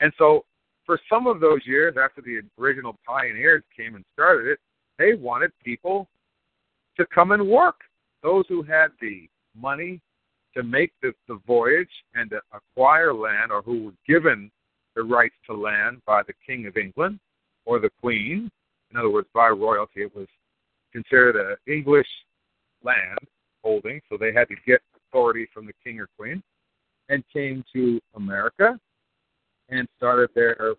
And 0.00 0.12
so, 0.18 0.44
for 0.84 1.00
some 1.10 1.26
of 1.26 1.40
those 1.40 1.60
years, 1.64 1.96
after 2.00 2.20
the 2.20 2.42
original 2.60 2.96
pioneers 3.04 3.62
came 3.76 3.96
and 3.96 4.04
started 4.12 4.46
it, 4.48 4.60
they 4.98 5.14
wanted 5.14 5.50
people 5.64 6.08
to 6.96 7.06
come 7.06 7.32
and 7.32 7.48
work. 7.48 7.80
Those 8.22 8.44
who 8.48 8.62
had 8.62 8.88
the 9.00 9.28
money 9.60 10.00
to 10.56 10.62
make 10.62 10.92
the, 11.02 11.12
the 11.28 11.40
voyage 11.46 11.90
and 12.14 12.30
to 12.30 12.40
acquire 12.52 13.12
land, 13.12 13.50
or 13.50 13.62
who 13.62 13.84
were 13.84 13.92
given 14.06 14.50
the 14.94 15.02
rights 15.02 15.34
to 15.46 15.54
land 15.54 16.00
by 16.06 16.22
the 16.22 16.32
King 16.46 16.66
of 16.66 16.76
England 16.76 17.18
or 17.64 17.78
the 17.78 17.90
Queen, 18.00 18.50
in 18.90 18.96
other 18.96 19.10
words, 19.10 19.28
by 19.34 19.48
royalty, 19.48 20.02
it 20.02 20.14
was 20.14 20.28
considered 20.96 21.36
an 21.36 21.56
English 21.70 22.08
land 22.82 23.18
holding, 23.62 24.00
so 24.08 24.16
they 24.16 24.32
had 24.32 24.48
to 24.48 24.54
get 24.66 24.80
authority 24.96 25.46
from 25.52 25.66
the 25.66 25.72
king 25.84 26.00
or 26.00 26.08
queen, 26.18 26.42
and 27.10 27.22
came 27.32 27.62
to 27.72 28.00
America 28.14 28.78
and 29.68 29.86
started 29.96 30.30
their 30.34 30.70
uh, 30.70 30.74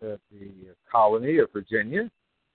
the 0.00 0.74
colony 0.90 1.38
of 1.38 1.48
Virginia, 1.52 2.10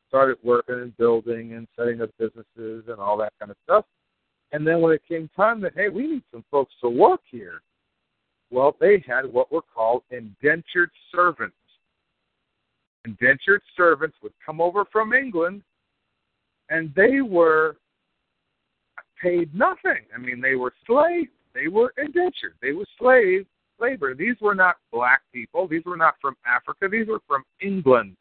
started 0.08 0.38
working 0.44 0.76
and 0.76 0.98
building 0.98 1.54
and 1.54 1.68
setting 1.78 2.02
up 2.02 2.10
businesses 2.20 2.84
and 2.88 3.00
all 3.00 3.18
that 3.18 3.34
kind 3.40 3.50
of 3.50 3.58
stuff. 3.64 3.86
And 4.52 4.68
then 4.68 4.82
when 4.82 4.94
it 4.94 5.02
came 5.08 5.30
time 5.36 5.62
that 5.62 5.74
hey, 5.76 5.90
we 5.90 6.08
need 6.08 6.24
some 6.32 6.44
folks 6.52 6.74
to 6.82 6.90
work 6.90 7.22
here, 7.32 7.62
well, 8.52 8.76
they 8.80 9.04
had 9.08 9.26
what 9.26 9.52
were 9.52 9.62
called 9.62 10.04
indentured 10.12 10.92
servants. 11.12 11.56
Indentured 13.06 13.62
servants 13.76 14.18
would 14.22 14.34
come 14.46 14.62
over 14.62 14.86
from 14.92 15.14
England 15.14 15.64
and 16.70 16.94
they 16.96 17.22
were 17.22 17.78
paid 19.22 19.54
nothing. 19.54 20.04
I 20.14 20.20
mean, 20.20 20.42
they 20.42 20.56
were 20.56 20.74
slaves. 20.86 21.30
They 21.54 21.68
were 21.68 21.94
indentured. 21.98 22.54
They 22.62 22.72
were 22.72 22.86
slave 23.00 23.46
labor. 23.80 24.14
These 24.14 24.36
were 24.42 24.56
not 24.56 24.78
black 24.92 25.22
people. 25.34 25.68
These 25.68 25.86
were 25.86 25.98
not 25.98 26.16
from 26.22 26.36
Africa. 26.46 26.88
These 26.90 27.08
were 27.08 27.22
from 27.28 27.44
England. 27.62 28.16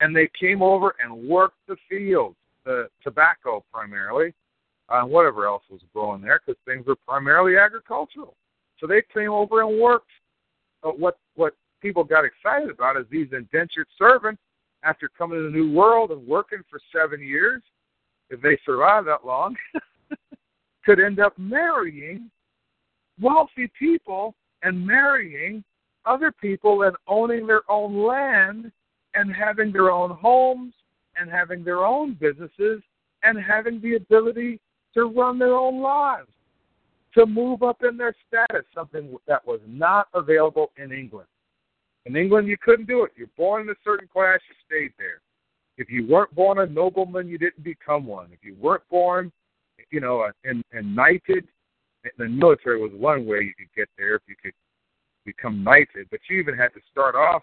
And 0.00 0.16
they 0.16 0.28
came 0.38 0.62
over 0.62 0.94
and 1.02 1.28
worked 1.28 1.58
the 1.68 1.76
fields, 1.88 2.36
the 2.64 2.88
tobacco 3.02 3.64
primarily, 3.72 4.32
uh, 4.88 5.02
whatever 5.02 5.46
else 5.46 5.62
was 5.70 5.80
growing 5.92 6.22
there, 6.22 6.40
because 6.44 6.58
things 6.64 6.86
were 6.86 6.96
primarily 7.06 7.56
agricultural. 7.56 8.34
So 8.78 8.86
they 8.86 9.02
came 9.12 9.30
over 9.30 9.60
and 9.60 9.78
worked. 9.78 10.10
But 10.82 10.98
what 10.98 11.18
what 11.36 11.54
people 11.82 12.02
got 12.02 12.24
excited 12.24 12.70
about 12.70 12.96
is 12.96 13.04
these 13.10 13.28
indentured 13.32 13.86
servants 13.98 14.40
after 14.82 15.08
coming 15.08 15.38
to 15.38 15.44
the 15.44 15.50
New 15.50 15.72
World 15.72 16.10
and 16.10 16.26
working 16.26 16.60
for 16.70 16.80
seven 16.94 17.20
years, 17.20 17.62
if 18.30 18.40
they 18.40 18.58
survive 18.64 19.04
that 19.06 19.26
long, 19.26 19.56
could 20.84 21.00
end 21.00 21.20
up 21.20 21.38
marrying 21.38 22.30
wealthy 23.20 23.70
people 23.78 24.34
and 24.62 24.86
marrying 24.86 25.62
other 26.06 26.32
people 26.32 26.82
and 26.82 26.96
owning 27.06 27.46
their 27.46 27.62
own 27.70 28.06
land 28.06 28.72
and 29.14 29.34
having 29.34 29.72
their 29.72 29.90
own 29.90 30.10
homes 30.10 30.72
and 31.16 31.30
having 31.30 31.62
their 31.64 31.84
own 31.84 32.14
businesses 32.14 32.80
and 33.22 33.38
having 33.38 33.80
the 33.80 33.96
ability 33.96 34.60
to 34.94 35.04
run 35.04 35.38
their 35.38 35.54
own 35.54 35.80
lives, 35.80 36.28
to 37.14 37.26
move 37.26 37.62
up 37.62 37.82
in 37.82 37.96
their 37.96 38.14
status, 38.26 38.64
something 38.74 39.16
that 39.26 39.44
was 39.46 39.60
not 39.66 40.08
available 40.14 40.70
in 40.76 40.92
England. 40.92 41.28
In 42.06 42.16
England, 42.16 42.48
you 42.48 42.56
couldn't 42.60 42.86
do 42.86 43.04
it. 43.04 43.12
You're 43.16 43.28
born 43.36 43.62
in 43.62 43.70
a 43.70 43.74
certain 43.84 44.08
class, 44.08 44.40
you 44.48 44.54
stayed 44.66 44.92
there. 44.98 45.20
If 45.76 45.90
you 45.90 46.06
weren't 46.06 46.34
born 46.34 46.58
a 46.58 46.66
nobleman, 46.66 47.28
you 47.28 47.38
didn't 47.38 47.62
become 47.62 48.06
one. 48.06 48.28
If 48.32 48.40
you 48.42 48.56
weren't 48.60 48.86
born, 48.90 49.30
you 49.90 50.00
know, 50.00 50.30
and, 50.44 50.62
and 50.72 50.94
knighted, 50.94 51.46
the 52.18 52.28
military 52.28 52.80
was 52.80 52.92
one 52.94 53.26
way 53.26 53.40
you 53.40 53.54
could 53.54 53.74
get 53.76 53.88
there 53.98 54.14
if 54.14 54.22
you 54.26 54.34
could 54.42 54.54
become 55.24 55.62
knighted, 55.62 56.08
but 56.10 56.20
you 56.28 56.38
even 56.38 56.56
had 56.56 56.68
to 56.68 56.80
start 56.90 57.14
off 57.14 57.42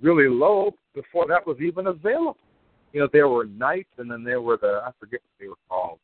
really 0.00 0.28
low 0.28 0.74
before 0.94 1.26
that 1.28 1.46
was 1.46 1.56
even 1.60 1.86
available. 1.86 2.36
You 2.92 3.00
know, 3.00 3.08
there 3.12 3.28
were 3.28 3.46
knights, 3.46 3.90
and 3.98 4.10
then 4.10 4.24
there 4.24 4.40
were 4.40 4.58
the 4.60 4.82
I 4.84 4.90
forget 5.00 5.20
what 5.20 5.40
they 5.40 5.48
were 5.48 5.54
called, 5.68 5.98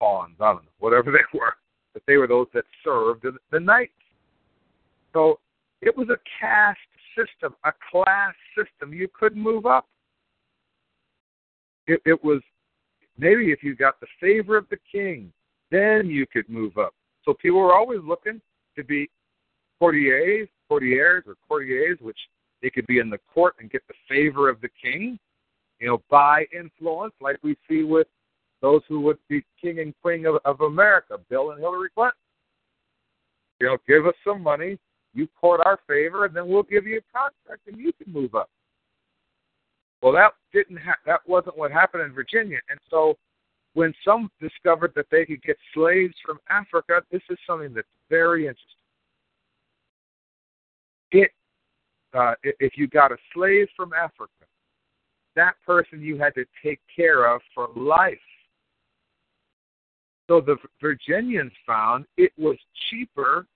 pawns. 0.00 0.36
I 0.40 0.52
don't 0.52 0.64
know, 0.64 0.70
whatever 0.78 1.10
they 1.12 1.38
were, 1.38 1.54
but 1.92 2.02
they 2.06 2.16
were 2.16 2.26
those 2.26 2.48
that 2.54 2.64
served 2.84 3.22
the, 3.22 3.32
the 3.50 3.60
knights. 3.60 3.92
So 5.12 5.38
it 5.86 5.96
was 5.96 6.08
a 6.08 6.18
caste 6.40 6.78
system, 7.16 7.54
a 7.64 7.72
class 7.90 8.34
system. 8.56 8.92
You 8.92 9.08
couldn't 9.18 9.40
move 9.40 9.66
up. 9.66 9.86
It, 11.86 12.00
it 12.04 12.22
was 12.24 12.40
maybe 13.16 13.52
if 13.52 13.62
you 13.62 13.76
got 13.76 14.00
the 14.00 14.08
favor 14.20 14.56
of 14.56 14.68
the 14.68 14.78
king, 14.90 15.32
then 15.70 16.08
you 16.08 16.26
could 16.26 16.48
move 16.48 16.76
up. 16.76 16.92
So 17.24 17.34
people 17.34 17.60
were 17.60 17.74
always 17.74 18.00
looking 18.04 18.40
to 18.76 18.84
be 18.84 19.08
courtiers, 19.78 20.48
courtiers, 20.68 21.24
or 21.26 21.36
courtiers, 21.48 21.98
which 22.00 22.18
they 22.62 22.70
could 22.70 22.86
be 22.86 22.98
in 22.98 23.08
the 23.08 23.20
court 23.32 23.54
and 23.60 23.70
get 23.70 23.82
the 23.86 23.94
favor 24.08 24.48
of 24.48 24.60
the 24.60 24.68
king, 24.82 25.18
you 25.78 25.86
know, 25.86 26.02
by 26.10 26.46
influence, 26.52 27.14
like 27.20 27.36
we 27.42 27.56
see 27.68 27.84
with 27.84 28.08
those 28.60 28.80
who 28.88 29.00
would 29.02 29.18
be 29.28 29.44
king 29.60 29.78
and 29.78 29.94
queen 30.02 30.26
of, 30.26 30.36
of 30.44 30.60
America, 30.62 31.18
Bill 31.30 31.50
and 31.50 31.60
Hillary 31.60 31.90
Clinton. 31.94 32.18
You 33.60 33.68
know, 33.68 33.76
give 33.86 34.06
us 34.06 34.14
some 34.24 34.42
money, 34.42 34.78
you 35.16 35.26
court 35.40 35.60
our 35.64 35.78
favor, 35.88 36.26
and 36.26 36.36
then 36.36 36.46
we'll 36.46 36.62
give 36.62 36.86
you 36.86 36.98
a 36.98 37.18
contract, 37.18 37.66
and 37.66 37.78
you 37.78 37.92
can 37.92 38.12
move 38.12 38.34
up. 38.34 38.50
Well, 40.02 40.12
that 40.12 40.32
didn't 40.52 40.76
ha- 40.76 40.98
that 41.06 41.20
wasn't 41.26 41.56
what 41.56 41.72
happened 41.72 42.02
in 42.02 42.12
Virginia, 42.12 42.58
and 42.68 42.78
so 42.90 43.16
when 43.72 43.94
some 44.04 44.30
discovered 44.40 44.92
that 44.94 45.06
they 45.10 45.24
could 45.24 45.42
get 45.42 45.56
slaves 45.74 46.14
from 46.24 46.38
Africa, 46.50 47.02
this 47.10 47.22
is 47.30 47.38
something 47.46 47.74
that's 47.74 47.88
very 48.08 48.42
interesting. 48.42 48.62
It, 51.12 51.30
uh, 52.14 52.34
if 52.42 52.76
you 52.76 52.86
got 52.86 53.12
a 53.12 53.16
slave 53.34 53.68
from 53.76 53.92
Africa, 53.92 54.30
that 55.34 55.54
person 55.64 56.00
you 56.00 56.18
had 56.18 56.34
to 56.34 56.44
take 56.62 56.80
care 56.94 57.26
of 57.32 57.40
for 57.54 57.68
life. 57.76 58.18
So 60.28 60.40
the 60.40 60.56
Virginians 60.80 61.52
found 61.66 62.06
it 62.16 62.32
was 62.36 62.56
cheaper 62.90 63.46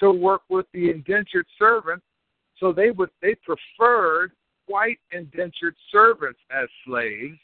to 0.00 0.10
work 0.12 0.42
with 0.48 0.66
the 0.72 0.90
indentured 0.90 1.46
servants, 1.58 2.04
so 2.58 2.72
they 2.72 2.90
would 2.90 3.10
they 3.22 3.34
preferred 3.36 4.32
white 4.66 4.98
indentured 5.12 5.74
servants 5.90 6.40
as 6.50 6.68
slaves 6.84 7.38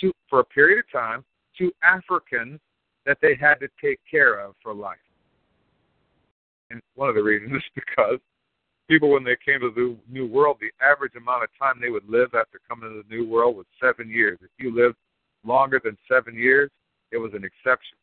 to 0.00 0.12
for 0.28 0.40
a 0.40 0.44
period 0.44 0.78
of 0.78 0.90
time 0.92 1.24
to 1.58 1.72
Africans 1.82 2.60
that 3.06 3.18
they 3.20 3.34
had 3.34 3.54
to 3.54 3.68
take 3.82 4.00
care 4.10 4.40
of 4.40 4.54
for 4.62 4.74
life. 4.74 4.98
And 6.70 6.80
one 6.94 7.08
of 7.08 7.14
the 7.14 7.22
reasons 7.22 7.52
is 7.56 7.62
because 7.74 8.18
people, 8.88 9.10
when 9.10 9.24
they 9.24 9.36
came 9.44 9.60
to 9.60 9.70
the 9.74 9.96
New 10.10 10.26
World, 10.26 10.58
the 10.60 10.70
average 10.84 11.14
amount 11.16 11.44
of 11.44 11.50
time 11.58 11.80
they 11.80 11.90
would 11.90 12.08
live 12.08 12.34
after 12.34 12.60
coming 12.68 12.90
to 12.90 13.02
the 13.02 13.14
New 13.14 13.28
World 13.28 13.56
was 13.56 13.66
seven 13.80 14.08
years. 14.08 14.38
If 14.42 14.50
you 14.58 14.74
lived 14.74 14.96
longer 15.44 15.80
than 15.82 15.96
seven 16.10 16.34
years, 16.34 16.70
it 17.12 17.16
was 17.16 17.32
an 17.34 17.44
exception. 17.44 17.96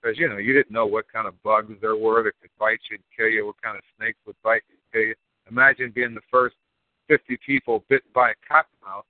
Because, 0.00 0.18
you 0.18 0.28
know, 0.28 0.38
you 0.38 0.52
didn't 0.52 0.70
know 0.70 0.86
what 0.86 1.12
kind 1.12 1.28
of 1.28 1.40
bugs 1.42 1.74
there 1.80 1.96
were 1.96 2.22
that 2.22 2.32
could 2.40 2.50
bite 2.58 2.80
you 2.90 2.96
and 2.96 3.04
kill 3.16 3.28
you, 3.28 3.46
what 3.46 3.60
kind 3.62 3.76
of 3.76 3.82
snakes 3.98 4.18
would 4.26 4.36
bite 4.42 4.62
you 4.68 4.76
and 4.76 4.92
kill 4.92 5.08
you. 5.08 5.14
Imagine 5.50 5.92
being 5.94 6.14
the 6.14 6.20
first 6.30 6.54
50 7.08 7.38
people 7.44 7.84
bit 7.88 8.02
by 8.14 8.30
a 8.30 8.34
cottonmouth, 8.50 9.02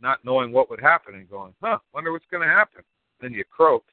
not 0.00 0.24
knowing 0.24 0.52
what 0.52 0.68
would 0.68 0.80
happen 0.80 1.14
and 1.14 1.30
going, 1.30 1.54
huh, 1.62 1.78
wonder 1.94 2.12
what's 2.12 2.26
going 2.30 2.46
to 2.46 2.54
happen. 2.54 2.82
Then 3.20 3.32
you 3.32 3.44
croak. 3.50 3.84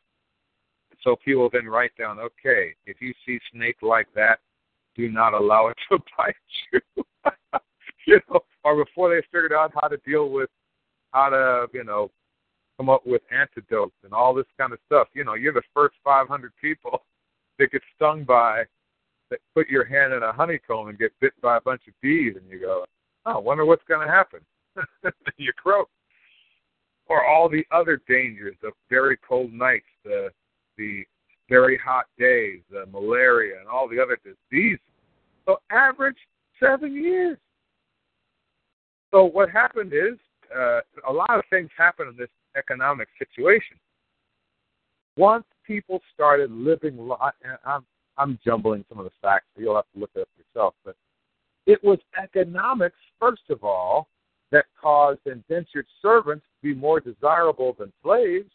So 1.01 1.15
people 1.23 1.49
then 1.51 1.65
write 1.65 1.91
down, 1.97 2.19
okay, 2.19 2.73
if 2.85 3.01
you 3.01 3.13
see 3.25 3.39
snake 3.53 3.77
like 3.81 4.07
that, 4.15 4.39
do 4.95 5.09
not 5.09 5.33
allow 5.33 5.67
it 5.67 5.77
to 5.91 5.99
bite 6.17 6.35
you. 6.71 7.03
you 8.07 8.19
know, 8.29 8.41
or 8.63 8.83
before 8.83 9.13
they 9.13 9.21
figured 9.31 9.53
out 9.53 9.71
how 9.79 9.87
to 9.87 9.97
deal 9.97 10.29
with 10.29 10.49
how 11.11 11.29
to, 11.29 11.67
you 11.73 11.83
know, 11.83 12.09
come 12.77 12.89
up 12.89 13.05
with 13.05 13.21
antidotes 13.31 13.95
and 14.03 14.13
all 14.13 14.33
this 14.33 14.45
kind 14.57 14.73
of 14.73 14.79
stuff. 14.85 15.07
You 15.13 15.23
know, 15.23 15.35
you're 15.35 15.53
the 15.53 15.61
first 15.73 15.95
500 16.03 16.51
people 16.61 17.03
that 17.59 17.71
get 17.71 17.81
stung 17.95 18.23
by 18.23 18.63
that 19.29 19.39
put 19.55 19.67
your 19.69 19.85
hand 19.85 20.13
in 20.13 20.23
a 20.23 20.31
honeycomb 20.31 20.89
and 20.89 20.97
get 20.97 21.11
bit 21.19 21.33
by 21.41 21.57
a 21.57 21.61
bunch 21.61 21.81
of 21.87 21.93
bees, 22.01 22.35
and 22.35 22.49
you 22.49 22.59
go, 22.59 22.85
oh, 23.25 23.31
I 23.31 23.37
wonder 23.37 23.65
what's 23.65 23.83
going 23.87 24.05
to 24.05 24.11
happen. 24.11 24.39
you 25.37 25.51
croak. 25.53 25.89
Or 27.07 27.25
all 27.25 27.49
the 27.49 27.65
other 27.71 28.01
dangers 28.07 28.55
of 28.63 28.73
very 28.89 29.17
cold 29.27 29.51
nights, 29.51 29.85
the 30.05 30.29
the 30.77 31.03
very 31.49 31.77
hot 31.77 32.05
days, 32.17 32.61
the 32.71 32.85
malaria, 32.91 33.59
and 33.59 33.67
all 33.67 33.87
the 33.87 33.99
other 33.99 34.17
diseases. 34.23 34.79
So 35.45 35.57
average 35.69 36.17
seven 36.59 36.93
years. 36.93 37.37
So 39.11 39.25
what 39.25 39.49
happened 39.49 39.93
is 39.93 40.17
uh, 40.55 40.79
a 41.07 41.11
lot 41.11 41.37
of 41.37 41.43
things 41.49 41.69
happened 41.77 42.09
in 42.09 42.17
this 42.17 42.29
economic 42.57 43.07
situation. 43.19 43.77
Once 45.17 45.45
people 45.65 46.01
started 46.13 46.51
living, 46.51 46.97
and 46.97 47.57
I'm 47.65 47.85
I'm 48.17 48.39
jumbling 48.45 48.85
some 48.89 48.99
of 48.99 49.05
the 49.05 49.11
facts, 49.21 49.45
so 49.55 49.61
you'll 49.61 49.75
have 49.75 49.85
to 49.93 49.99
look 49.99 50.11
it 50.15 50.21
up 50.21 50.29
yourself. 50.37 50.75
But 50.85 50.95
it 51.65 51.83
was 51.83 51.99
economics, 52.21 52.97
first 53.19 53.49
of 53.49 53.63
all, 53.63 54.07
that 54.51 54.65
caused 54.79 55.19
indentured 55.25 55.87
servants 56.01 56.45
to 56.45 56.73
be 56.73 56.79
more 56.79 56.99
desirable 56.99 57.75
than 57.77 57.91
slaves. 58.03 58.51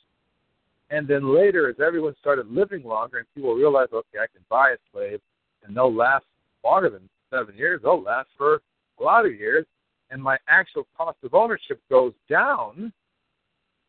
And 0.90 1.06
then 1.06 1.34
later, 1.34 1.68
as 1.68 1.76
everyone 1.84 2.14
started 2.20 2.50
living 2.50 2.84
longer 2.84 3.18
and 3.18 3.26
people 3.34 3.54
realized, 3.54 3.92
okay, 3.92 4.18
I 4.18 4.26
can 4.32 4.44
buy 4.48 4.70
a 4.70 4.76
slave 4.92 5.20
and 5.66 5.76
they'll 5.76 5.94
last 5.94 6.24
longer 6.64 6.88
than 6.88 7.08
seven 7.30 7.54
years, 7.56 7.80
they'll 7.82 8.00
last 8.00 8.28
for 8.38 8.62
a 9.00 9.02
lot 9.02 9.26
of 9.26 9.34
years, 9.34 9.66
and 10.10 10.22
my 10.22 10.38
actual 10.48 10.86
cost 10.96 11.18
of 11.22 11.34
ownership 11.34 11.80
goes 11.90 12.12
down, 12.30 12.92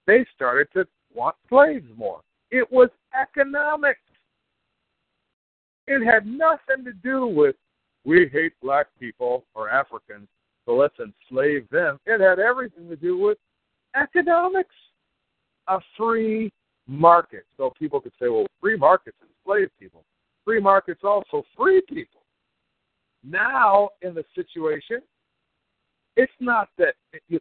they 0.10 0.26
started 0.36 0.68
to 0.74 0.88
want 1.14 1.36
slaves 1.50 1.86
more. 1.96 2.22
It 2.50 2.70
was 2.72 2.90
economics. 3.20 4.00
It 5.86 6.04
had 6.04 6.26
nothing 6.26 6.84
to 6.84 6.94
do 7.04 7.28
with 7.28 7.56
we 8.06 8.28
hate 8.32 8.54
black 8.62 8.88
people 9.00 9.44
or 9.54 9.70
Africans, 9.70 10.28
so 10.66 10.76
let's 10.76 10.96
enslave 11.00 11.70
them. 11.70 12.00
It 12.08 12.22
had 12.22 12.40
everything 12.40 12.90
to 12.90 12.96
do 12.96 13.20
with 13.20 13.38
economics, 13.96 14.74
a 15.68 15.80
free 15.96 16.52
market. 16.88 17.46
So 17.56 17.72
people 17.78 18.00
could 18.00 18.14
say, 18.20 18.30
well, 18.30 18.48
free 18.60 18.78
markets 18.78 19.18
enslave 19.22 19.70
people. 19.80 20.04
Free 20.44 20.60
markets 20.60 21.02
also 21.04 21.44
free 21.56 21.82
people. 21.88 22.22
Now, 23.24 23.90
in 24.02 24.16
the 24.16 24.24
situation, 24.34 25.02
it's 26.20 26.32
not 26.40 26.70
that 26.78 26.96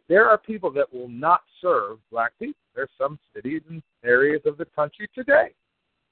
there 0.07 0.29
are 0.29 0.37
people 0.37 0.71
that 0.71 0.93
will 0.93 1.09
not 1.09 1.41
serve 1.61 1.97
black 2.11 2.31
people. 2.39 2.61
There's 2.75 2.89
some 2.97 3.19
cities 3.35 3.61
and 3.69 3.81
areas 4.03 4.41
of 4.45 4.57
the 4.57 4.65
country 4.65 5.09
today 5.13 5.53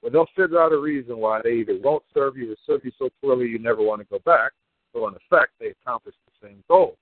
well, 0.02 0.12
they'll 0.12 0.44
figure 0.44 0.60
out 0.60 0.72
a 0.72 0.78
reason 0.78 1.18
why 1.18 1.40
they 1.42 1.54
either 1.54 1.78
won't 1.82 2.04
serve 2.14 2.36
you 2.36 2.52
or 2.52 2.56
serve 2.66 2.84
you 2.84 2.92
so 2.98 3.08
poorly 3.20 3.46
you 3.46 3.58
never 3.58 3.82
want 3.82 4.00
to 4.00 4.06
go 4.06 4.20
back. 4.24 4.52
So, 4.92 5.06
in 5.08 5.14
effect, 5.14 5.52
they 5.60 5.68
accomplish 5.68 6.14
the 6.26 6.48
same 6.48 6.62
goal. 6.68 6.96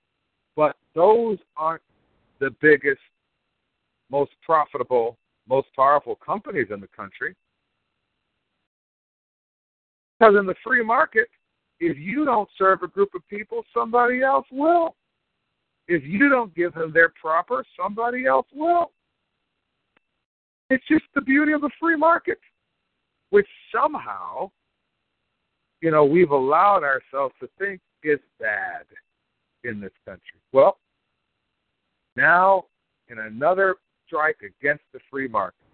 But 0.56 0.76
those 0.94 1.38
aren't 1.56 1.82
the 2.40 2.50
biggest, 2.60 3.00
most 4.10 4.32
profitable, 4.44 5.18
most 5.48 5.68
powerful 5.76 6.16
companies 6.16 6.68
in 6.72 6.80
the 6.80 6.88
country. 6.88 7.34
Because 10.18 10.34
in 10.38 10.46
the 10.46 10.54
free 10.64 10.82
market, 10.82 11.28
if 11.78 11.98
you 11.98 12.24
don't 12.24 12.48
serve 12.56 12.82
a 12.82 12.88
group 12.88 13.10
of 13.14 13.20
people, 13.28 13.62
somebody 13.74 14.22
else 14.22 14.46
will. 14.50 14.94
If 15.88 16.02
you 16.04 16.28
don't 16.28 16.54
give 16.54 16.74
them 16.74 16.92
their 16.92 17.10
proper, 17.20 17.64
somebody 17.80 18.26
else 18.26 18.46
will. 18.54 18.92
It's 20.68 20.84
just 20.88 21.04
the 21.14 21.20
beauty 21.20 21.52
of 21.52 21.60
the 21.60 21.70
free 21.80 21.96
market 21.96 22.38
which 23.30 23.46
somehow, 23.74 24.50
you 25.80 25.90
know, 25.90 26.04
we've 26.04 26.30
allowed 26.30 26.82
ourselves 26.82 27.34
to 27.40 27.48
think 27.58 27.80
is 28.02 28.20
bad 28.40 28.84
in 29.64 29.80
this 29.80 29.92
country. 30.04 30.40
Well, 30.52 30.78
Now, 32.16 32.64
in 33.08 33.18
another 33.18 33.76
strike 34.06 34.38
against 34.42 34.84
the 34.92 35.00
free 35.10 35.28
market, 35.28 35.66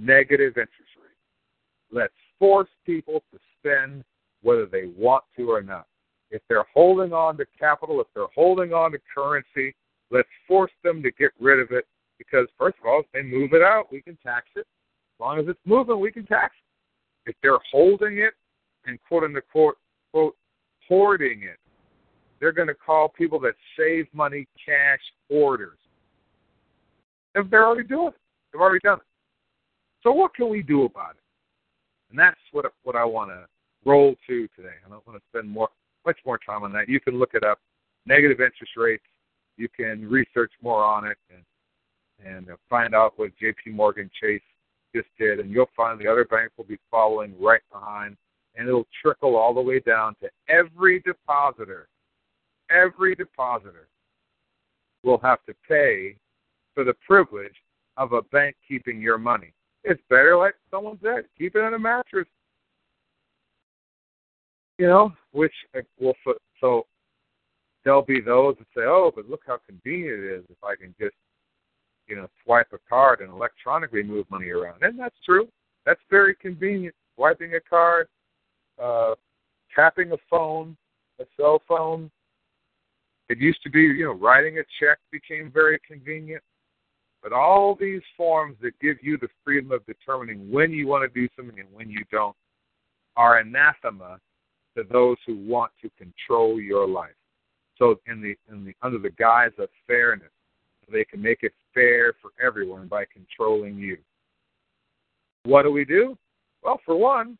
negative 0.00 0.56
interest 0.56 0.90
rates. 0.96 1.14
Let's 1.92 2.14
force 2.38 2.68
people 2.86 3.22
to 3.32 3.38
spend 3.58 4.04
whether 4.42 4.66
they 4.66 4.86
want 4.96 5.24
to 5.36 5.50
or 5.50 5.62
not. 5.62 5.86
If 6.30 6.42
they're 6.48 6.66
holding 6.72 7.12
on 7.12 7.36
to 7.38 7.46
capital, 7.58 8.00
if 8.00 8.06
they're 8.14 8.26
holding 8.34 8.72
on 8.72 8.92
to 8.92 8.98
currency, 9.12 9.74
let's 10.10 10.28
force 10.46 10.70
them 10.84 11.02
to 11.02 11.10
get 11.12 11.32
rid 11.40 11.58
of 11.60 11.72
it 11.72 11.86
because, 12.18 12.46
first 12.58 12.78
of 12.80 12.86
all, 12.86 13.00
if 13.00 13.06
they 13.12 13.22
move 13.22 13.52
it 13.52 13.62
out, 13.62 13.90
we 13.90 14.02
can 14.02 14.16
tax 14.22 14.46
it. 14.54 14.60
As 14.60 15.20
long 15.20 15.38
as 15.38 15.46
it's 15.48 15.58
moving, 15.64 15.98
we 15.98 16.12
can 16.12 16.26
tax 16.26 16.54
it. 17.26 17.30
If 17.30 17.36
they're 17.42 17.58
holding 17.70 18.18
it 18.18 18.34
and 18.86 18.98
quote 19.08 19.24
unquote, 19.24 19.76
quote, 20.12 20.36
hoarding 20.88 21.42
it, 21.42 21.58
they're 22.38 22.52
going 22.52 22.68
to 22.68 22.74
call 22.74 23.08
people 23.08 23.38
that 23.40 23.54
save 23.78 24.06
money 24.12 24.46
cash 24.64 25.00
hoarders. 25.30 25.78
If 27.34 27.50
they're 27.50 27.66
already 27.66 27.86
doing 27.86 28.08
it, 28.08 28.14
they've 28.52 28.60
already 28.60 28.80
done 28.82 28.98
it. 28.98 29.06
So 30.02 30.12
what 30.12 30.34
can 30.34 30.48
we 30.48 30.62
do 30.62 30.84
about 30.84 31.12
it? 31.12 31.22
And 32.10 32.18
that's 32.18 32.40
what 32.52 32.64
what 32.82 32.96
I 32.96 33.04
want 33.04 33.30
to 33.30 33.46
roll 33.84 34.14
to 34.26 34.48
today. 34.56 34.74
I 34.84 34.88
don't 34.88 35.06
want 35.06 35.18
to 35.18 35.24
spend 35.30 35.48
more 35.48 35.68
much 36.06 36.18
more 36.24 36.38
time 36.38 36.62
on 36.62 36.72
that. 36.72 36.88
You 36.88 37.00
can 37.00 37.18
look 37.18 37.34
it 37.34 37.44
up. 37.44 37.58
Negative 38.06 38.40
interest 38.40 38.72
rates. 38.76 39.04
You 39.56 39.68
can 39.68 40.08
research 40.08 40.52
more 40.62 40.82
on 40.84 41.06
it 41.06 41.18
and 41.32 41.42
and 42.24 42.50
uh, 42.50 42.56
find 42.68 42.94
out 42.94 43.14
what 43.16 43.30
J.P. 43.38 43.70
Morgan 43.70 44.10
Chase 44.20 44.42
just 44.94 45.08
did, 45.18 45.40
and 45.40 45.50
you'll 45.50 45.70
find 45.76 45.98
the 45.98 46.06
other 46.06 46.24
banks 46.24 46.52
will 46.56 46.64
be 46.64 46.78
following 46.90 47.34
right 47.40 47.62
behind, 47.72 48.16
and 48.56 48.68
it'll 48.68 48.86
trickle 49.00 49.36
all 49.36 49.54
the 49.54 49.60
way 49.60 49.80
down 49.80 50.14
to 50.22 50.28
every 50.48 51.00
depositor. 51.00 51.88
Every 52.70 53.14
depositor 53.14 53.88
will 55.02 55.18
have 55.18 55.38
to 55.46 55.54
pay 55.66 56.16
for 56.74 56.84
the 56.84 56.94
privilege 57.06 57.54
of 57.96 58.12
a 58.12 58.22
bank 58.22 58.56
keeping 58.66 59.00
your 59.00 59.18
money. 59.18 59.52
It's 59.84 60.00
better, 60.08 60.36
like 60.36 60.54
someone 60.70 60.98
said, 61.02 61.24
keep 61.38 61.56
it 61.56 61.60
in 61.60 61.74
a 61.74 61.78
mattress. 61.78 62.26
You 64.80 64.86
know, 64.86 65.12
which 65.32 65.52
uh, 65.76 65.82
will 66.00 66.14
so 66.58 66.86
there'll 67.84 68.00
be 68.00 68.22
those 68.22 68.56
that 68.56 68.66
say, 68.74 68.84
"Oh, 68.86 69.12
but 69.14 69.28
look 69.28 69.42
how 69.46 69.58
convenient 69.66 70.24
it 70.24 70.36
is 70.38 70.44
if 70.48 70.56
I 70.64 70.74
can 70.74 70.94
just, 70.98 71.16
you 72.06 72.16
know, 72.16 72.28
swipe 72.42 72.68
a 72.72 72.78
card 72.88 73.20
and 73.20 73.30
electronically 73.30 74.02
move 74.02 74.24
money 74.30 74.48
around." 74.48 74.82
And 74.82 74.98
that's 74.98 75.18
true. 75.22 75.48
That's 75.84 76.00
very 76.08 76.34
convenient. 76.34 76.94
Swiping 77.14 77.56
a 77.56 77.60
card, 77.60 78.08
uh, 78.82 79.16
tapping 79.76 80.12
a 80.12 80.16
phone, 80.30 80.78
a 81.20 81.24
cell 81.36 81.60
phone. 81.68 82.10
It 83.28 83.36
used 83.36 83.62
to 83.64 83.70
be, 83.70 83.82
you 83.82 84.06
know, 84.06 84.14
writing 84.14 84.60
a 84.60 84.62
check 84.80 84.96
became 85.12 85.50
very 85.52 85.78
convenient. 85.86 86.42
But 87.22 87.34
all 87.34 87.76
these 87.78 88.00
forms 88.16 88.56
that 88.62 88.80
give 88.80 88.96
you 89.02 89.18
the 89.18 89.28
freedom 89.44 89.72
of 89.72 89.84
determining 89.84 90.50
when 90.50 90.70
you 90.70 90.86
want 90.86 91.02
to 91.02 91.20
do 91.20 91.28
something 91.36 91.60
and 91.60 91.68
when 91.70 91.90
you 91.90 92.02
don't 92.10 92.34
are 93.18 93.40
anathema 93.40 94.18
to 94.76 94.84
those 94.90 95.16
who 95.26 95.36
want 95.36 95.72
to 95.82 95.90
control 95.98 96.60
your 96.60 96.86
life. 96.86 97.10
So 97.78 97.98
in 98.06 98.20
the 98.20 98.36
in 98.52 98.64
the 98.64 98.74
under 98.82 98.98
the 98.98 99.10
guise 99.10 99.52
of 99.58 99.68
fairness, 99.86 100.30
they 100.90 101.04
can 101.04 101.22
make 101.22 101.42
it 101.42 101.52
fair 101.72 102.14
for 102.20 102.30
everyone 102.44 102.88
by 102.88 103.04
controlling 103.12 103.76
you. 103.78 103.96
What 105.44 105.62
do 105.62 105.72
we 105.72 105.84
do? 105.84 106.16
Well, 106.62 106.80
for 106.84 106.96
one, 106.96 107.38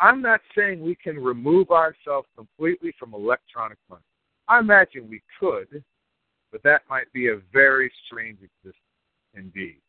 I'm 0.00 0.22
not 0.22 0.40
saying 0.56 0.80
we 0.80 0.94
can 0.94 1.22
remove 1.22 1.70
ourselves 1.70 2.26
completely 2.34 2.94
from 2.98 3.12
electronic 3.12 3.76
money. 3.90 4.02
I 4.48 4.58
imagine 4.58 5.08
we 5.10 5.20
could, 5.38 5.84
but 6.50 6.62
that 6.62 6.82
might 6.88 7.12
be 7.12 7.28
a 7.28 7.40
very 7.52 7.92
strange 8.06 8.38
existence 8.38 8.74
indeed. 9.34 9.80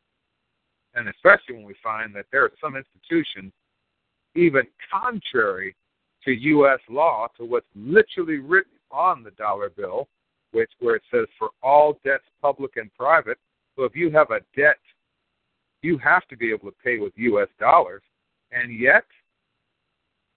And 0.93 1.07
especially 1.07 1.55
when 1.55 1.63
we 1.63 1.75
find 1.81 2.13
that 2.15 2.25
there 2.31 2.43
are 2.43 2.51
some 2.61 2.75
institutions, 2.75 3.53
even 4.35 4.63
contrary 4.91 5.75
to 6.25 6.31
U.S. 6.31 6.79
law, 6.89 7.27
to 7.37 7.45
what's 7.45 7.65
literally 7.75 8.37
written 8.37 8.73
on 8.91 9.23
the 9.23 9.31
dollar 9.31 9.69
bill, 9.69 10.07
which 10.51 10.69
where 10.79 10.95
it 10.95 11.03
says 11.11 11.27
for 11.39 11.49
all 11.63 11.97
debts, 12.03 12.23
public 12.41 12.77
and 12.77 12.93
private. 12.95 13.37
So 13.75 13.83
if 13.83 13.95
you 13.95 14.11
have 14.11 14.31
a 14.31 14.39
debt, 14.55 14.77
you 15.81 15.97
have 15.97 16.27
to 16.27 16.37
be 16.37 16.51
able 16.51 16.69
to 16.69 16.77
pay 16.83 16.99
with 16.99 17.13
U.S. 17.15 17.47
dollars, 17.59 18.03
and 18.51 18.77
yet, 18.77 19.03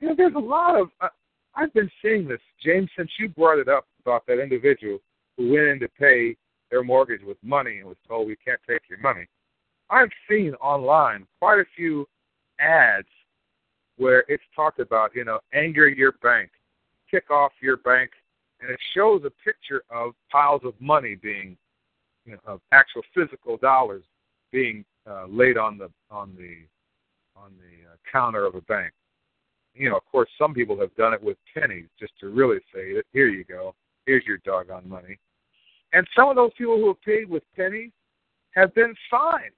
you 0.00 0.08
know, 0.08 0.14
there's 0.16 0.34
a 0.36 0.38
lot 0.38 0.80
of. 0.80 0.88
Uh, 1.00 1.08
I've 1.56 1.72
been 1.72 1.90
seeing 2.02 2.26
this, 2.26 2.40
James, 2.64 2.88
since 2.96 3.10
you 3.18 3.28
brought 3.28 3.58
it 3.58 3.68
up 3.68 3.86
about 4.00 4.26
that 4.26 4.42
individual 4.42 4.98
who 5.36 5.52
went 5.52 5.66
in 5.66 5.80
to 5.80 5.88
pay 5.88 6.36
their 6.70 6.82
mortgage 6.82 7.22
with 7.24 7.36
money 7.42 7.78
and 7.78 7.86
was 7.86 7.96
told 8.08 8.26
we 8.26 8.36
can't 8.44 8.60
take 8.68 8.82
your 8.88 8.98
money. 8.98 9.26
I've 9.90 10.10
seen 10.28 10.54
online 10.54 11.26
quite 11.38 11.60
a 11.60 11.64
few 11.76 12.06
ads 12.58 13.06
where 13.96 14.24
it's 14.28 14.42
talked 14.54 14.80
about, 14.80 15.14
you 15.14 15.24
know, 15.24 15.38
anger 15.52 15.88
your 15.88 16.12
bank, 16.22 16.50
kick 17.10 17.30
off 17.30 17.52
your 17.60 17.76
bank, 17.78 18.10
and 18.60 18.70
it 18.70 18.78
shows 18.94 19.22
a 19.24 19.30
picture 19.44 19.82
of 19.90 20.12
piles 20.30 20.62
of 20.64 20.74
money 20.80 21.14
being, 21.14 21.56
you 22.24 22.32
know, 22.32 22.38
of 22.46 22.60
actual 22.72 23.02
physical 23.14 23.56
dollars 23.56 24.02
being 24.52 24.84
uh, 25.08 25.26
laid 25.28 25.58
on 25.58 25.78
the 25.78 25.90
on 26.10 26.34
the 26.36 26.58
on 27.36 27.52
the 27.58 27.90
uh, 27.90 27.96
counter 28.10 28.46
of 28.46 28.54
a 28.54 28.60
bank. 28.62 28.92
You 29.74 29.90
know, 29.90 29.96
of 29.96 30.04
course, 30.10 30.28
some 30.38 30.54
people 30.54 30.78
have 30.80 30.94
done 30.94 31.12
it 31.12 31.22
with 31.22 31.36
pennies 31.52 31.88
just 31.98 32.12
to 32.20 32.28
really 32.28 32.58
say, 32.74 33.02
"Here 33.12 33.28
you 33.28 33.44
go, 33.44 33.74
here's 34.06 34.24
your 34.24 34.38
doggone 34.38 34.88
money." 34.88 35.18
And 35.92 36.06
some 36.16 36.28
of 36.28 36.36
those 36.36 36.52
people 36.56 36.76
who 36.76 36.88
have 36.88 37.02
paid 37.02 37.28
with 37.28 37.42
pennies 37.54 37.90
have 38.52 38.74
been 38.74 38.94
fined. 39.10 39.52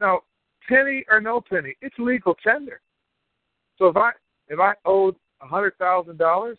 Now, 0.00 0.20
penny 0.68 1.04
or 1.10 1.20
no 1.20 1.40
penny, 1.40 1.74
it's 1.80 1.94
legal 1.98 2.34
tender. 2.42 2.80
So 3.80 3.88
if 3.88 3.96
I 3.96 4.10
if 4.48 4.60
I 4.60 4.74
owed 4.84 5.16
a 5.40 5.46
hundred 5.46 5.76
thousand 5.78 6.18
dollars 6.18 6.58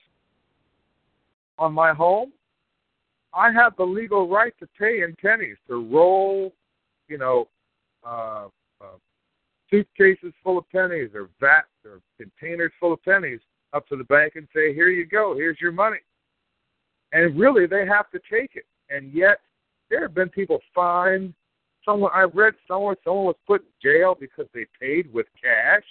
on 1.57 1.71
my 1.71 1.93
home, 1.93 2.33
I 3.33 3.51
have 3.51 3.77
the 3.77 3.85
legal 3.85 4.27
right 4.27 4.53
to 4.59 4.67
pay 4.77 5.03
in 5.03 5.15
pennies 5.21 5.57
to 5.69 5.87
roll, 5.89 6.53
you 7.07 7.17
know, 7.17 7.47
uh, 8.05 8.47
uh, 8.81 8.97
suitcases 9.69 10.33
full 10.43 10.57
of 10.57 10.69
pennies 10.69 11.11
or 11.15 11.29
vats 11.39 11.67
or 11.85 12.01
containers 12.17 12.73
full 12.79 12.91
of 12.91 13.03
pennies 13.03 13.39
up 13.71 13.87
to 13.87 13.95
the 13.95 14.03
bank 14.03 14.33
and 14.35 14.47
say, 14.53 14.73
"Here 14.73 14.89
you 14.89 15.05
go. 15.05 15.35
Here's 15.35 15.61
your 15.61 15.71
money." 15.71 15.99
and 17.13 17.37
really 17.37 17.67
they 17.67 17.85
have 17.85 18.09
to 18.11 18.19
take 18.31 18.55
it. 18.55 18.65
And 18.89 19.13
yet 19.13 19.39
there 19.89 20.01
have 20.01 20.13
been 20.13 20.29
people 20.29 20.59
fined. 20.73 21.33
Someone 21.83 22.11
I 22.13 22.23
read 22.23 22.53
somewhere 22.67 22.95
someone 23.03 23.25
was 23.25 23.35
put 23.47 23.61
in 23.61 23.91
jail 23.91 24.15
because 24.19 24.45
they 24.53 24.65
paid 24.79 25.11
with 25.13 25.25
cash. 25.41 25.83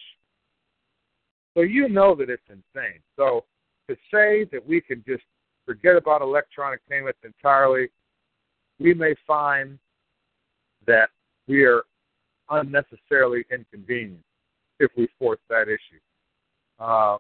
So 1.55 1.63
you 1.63 1.89
know 1.89 2.15
that 2.15 2.31
it's 2.31 2.43
insane. 2.49 3.01
So 3.17 3.45
to 3.89 3.97
say 4.13 4.45
that 4.53 4.67
we 4.67 4.81
can 4.81 5.05
just 5.07 5.25
forget 5.67 5.97
about 5.97 6.23
electronic 6.23 6.81
payments 6.89 7.19
entirely, 7.25 7.89
we 8.79 8.95
may 8.95 9.15
find 9.27 9.79
that 10.87 11.11
we 11.49 11.65
are 11.65 11.83
unnecessarily 12.51 13.45
inconvenienced 13.51 14.25
if 14.79 14.91
we 14.97 15.09
force 15.19 15.41
that 15.49 15.69
issue. 15.69 16.01
Uh, 16.79 17.19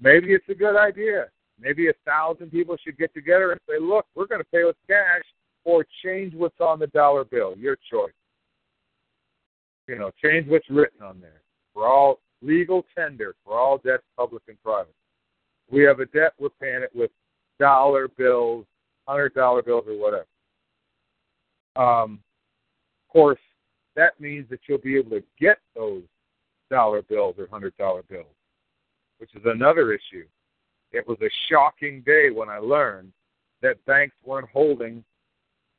maybe 0.00 0.32
it's 0.32 0.48
a 0.48 0.54
good 0.54 0.76
idea 0.76 1.26
Maybe 1.62 1.88
a 1.88 1.92
thousand 2.04 2.50
people 2.50 2.76
should 2.82 2.98
get 2.98 3.14
together 3.14 3.52
and 3.52 3.60
say, 3.68 3.78
look, 3.80 4.06
we're 4.14 4.26
going 4.26 4.40
to 4.40 4.46
pay 4.52 4.64
with 4.64 4.76
cash 4.88 5.22
or 5.64 5.86
change 6.04 6.34
what's 6.34 6.60
on 6.60 6.80
the 6.80 6.88
dollar 6.88 7.24
bill. 7.24 7.54
Your 7.56 7.76
choice. 7.90 8.12
You 9.86 9.98
know, 9.98 10.10
change 10.22 10.48
what's 10.48 10.68
written 10.68 11.02
on 11.02 11.20
there. 11.20 11.40
We're 11.74 11.88
all 11.88 12.18
legal 12.42 12.84
tender, 12.96 13.34
for 13.44 13.58
all 13.58 13.78
debts, 13.78 14.02
public 14.16 14.42
and 14.48 14.62
private. 14.62 14.94
We 15.70 15.82
have 15.84 16.00
a 16.00 16.06
debt, 16.06 16.32
we're 16.38 16.50
paying 16.60 16.82
it 16.82 16.90
with 16.94 17.10
dollar 17.58 18.08
bills, 18.08 18.66
hundred 19.06 19.34
dollar 19.34 19.62
bills 19.62 19.84
or 19.86 19.98
whatever. 19.98 20.26
Um, 21.76 22.20
of 23.08 23.12
course, 23.12 23.38
that 23.96 24.20
means 24.20 24.48
that 24.50 24.60
you'll 24.68 24.78
be 24.78 24.96
able 24.96 25.10
to 25.10 25.22
get 25.40 25.58
those 25.74 26.02
dollar 26.70 27.02
bills 27.02 27.36
or 27.38 27.46
hundred 27.50 27.76
dollar 27.76 28.02
bills, 28.02 28.26
which 29.18 29.34
is 29.34 29.42
another 29.44 29.92
issue. 29.92 30.26
It 30.92 31.06
was 31.08 31.18
a 31.22 31.30
shocking 31.50 32.02
day 32.04 32.30
when 32.30 32.48
I 32.48 32.58
learned 32.58 33.12
that 33.62 33.82
banks 33.86 34.16
weren't 34.24 34.48
holding 34.52 35.04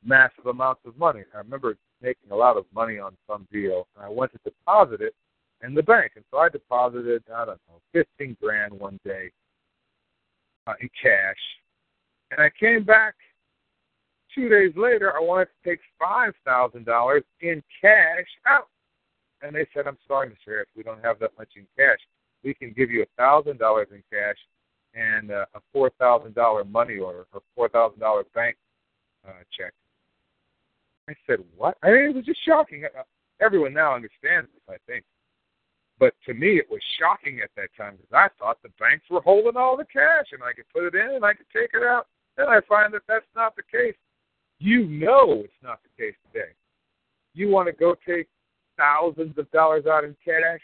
massive 0.04 0.46
amounts 0.46 0.82
of 0.84 0.96
money. 0.98 1.22
I 1.34 1.38
remember 1.38 1.76
making 2.02 2.30
a 2.30 2.36
lot 2.36 2.56
of 2.56 2.64
money 2.74 2.98
on 2.98 3.16
some 3.28 3.46
deal, 3.52 3.86
and 3.96 4.04
I 4.04 4.08
went 4.08 4.32
to 4.32 4.38
deposit 4.44 5.00
it 5.00 5.14
in 5.62 5.74
the 5.74 5.82
bank. 5.82 6.12
And 6.16 6.24
so 6.30 6.38
I 6.38 6.48
deposited, 6.48 7.22
I 7.34 7.44
don't 7.44 7.60
know, 7.68 7.80
15 7.92 8.36
grand 8.40 8.72
one 8.72 8.98
day 9.04 9.30
uh, 10.66 10.74
in 10.80 10.88
cash. 11.00 11.36
And 12.30 12.40
I 12.40 12.50
came 12.58 12.84
back 12.84 13.14
two 14.34 14.48
days 14.48 14.72
later. 14.76 15.16
I 15.16 15.20
wanted 15.20 15.48
to 15.62 15.70
take 15.70 15.80
$5,000 16.02 17.22
in 17.40 17.62
cash 17.80 18.26
out. 18.46 18.68
And 19.42 19.54
they 19.54 19.66
said, 19.74 19.86
I'm 19.86 19.98
sorry, 20.08 20.28
Mr. 20.28 20.46
Harris, 20.46 20.68
we 20.76 20.82
don't 20.82 21.04
have 21.04 21.18
that 21.20 21.32
much 21.38 21.50
in 21.56 21.66
cash. 21.76 21.98
We 22.42 22.54
can 22.54 22.72
give 22.76 22.90
you 22.90 23.04
$1,000 23.18 23.92
in 23.92 24.02
cash 24.10 24.36
and 24.94 25.30
uh, 25.30 25.44
a 25.54 25.60
four 25.72 25.90
thousand 25.98 26.34
dollar 26.34 26.64
money 26.64 26.98
order 26.98 27.26
or 27.32 27.42
four 27.54 27.68
thousand 27.68 28.00
dollar 28.00 28.24
bank 28.34 28.56
uh, 29.26 29.32
check. 29.56 29.72
I 31.08 31.14
said, 31.26 31.38
what? 31.56 31.76
I 31.82 31.90
mean, 31.90 32.10
it 32.10 32.14
was 32.14 32.24
just 32.24 32.44
shocking. 32.46 32.84
Uh, 32.84 33.02
everyone 33.40 33.74
now 33.74 33.94
understands 33.94 34.48
this, 34.54 34.62
I 34.68 34.76
think. 34.90 35.04
But 35.98 36.14
to 36.26 36.34
me, 36.34 36.58
it 36.58 36.66
was 36.70 36.80
shocking 36.98 37.40
at 37.40 37.50
that 37.56 37.68
time 37.76 37.96
because 37.96 38.12
I 38.12 38.28
thought 38.38 38.62
the 38.62 38.70
banks 38.80 39.04
were 39.10 39.20
holding 39.20 39.56
all 39.56 39.76
the 39.76 39.84
cash 39.84 40.26
and 40.32 40.42
I 40.42 40.52
could 40.52 40.68
put 40.72 40.84
it 40.86 40.94
in 40.94 41.16
and 41.16 41.24
I 41.24 41.34
could 41.34 41.46
take 41.54 41.70
it 41.72 41.82
out. 41.82 42.08
Then 42.36 42.48
I 42.48 42.60
find 42.68 42.92
that 42.94 43.02
that's 43.06 43.26
not 43.36 43.54
the 43.54 43.62
case. 43.62 43.94
You 44.58 44.86
know 44.86 45.42
it's 45.44 45.62
not 45.62 45.80
the 45.82 46.02
case 46.02 46.16
today. 46.26 46.50
You 47.34 47.48
want 47.48 47.68
to 47.68 47.72
go 47.72 47.94
take 48.06 48.28
thousands 48.76 49.38
of 49.38 49.50
dollars 49.52 49.86
out 49.86 50.04
in 50.04 50.16
cash. 50.24 50.60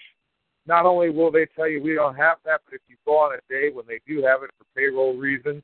Not 0.67 0.87
only 0.87 1.11
will 1.11 1.31
they 1.31 1.47
tell 1.57 1.69
you 1.69 1.83
we 1.83 1.95
don't 1.95 2.17
have 2.17 2.39
that, 2.45 2.61
but 2.65 2.75
if 2.75 2.81
you 2.89 2.97
go 3.07 3.17
on 3.17 3.35
a 3.35 3.53
day 3.53 3.71
when 3.73 3.87
they 3.87 4.01
do 4.07 4.23
have 4.23 4.43
it 4.43 4.51
for 4.59 4.65
payroll 4.77 5.17
reasons, 5.17 5.63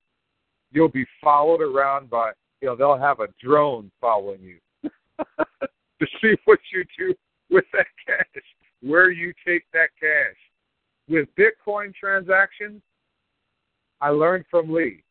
you'll 0.70 0.88
be 0.88 1.06
followed 1.22 1.60
around 1.60 2.10
by, 2.10 2.32
you 2.60 2.68
know, 2.68 2.76
they'll 2.76 2.98
have 2.98 3.20
a 3.20 3.28
drone 3.42 3.90
following 4.00 4.40
you 4.40 4.58
to 5.38 6.06
see 6.20 6.34
what 6.44 6.58
you 6.72 6.84
do 6.98 7.14
with 7.50 7.64
that 7.72 7.86
cash, 8.06 8.42
where 8.82 9.10
you 9.10 9.32
take 9.46 9.64
that 9.72 9.90
cash. 9.98 10.36
With 11.08 11.28
Bitcoin 11.38 11.94
transactions, 11.94 12.82
I 14.00 14.10
learned 14.10 14.44
from 14.50 14.72
Lee, 14.72 15.02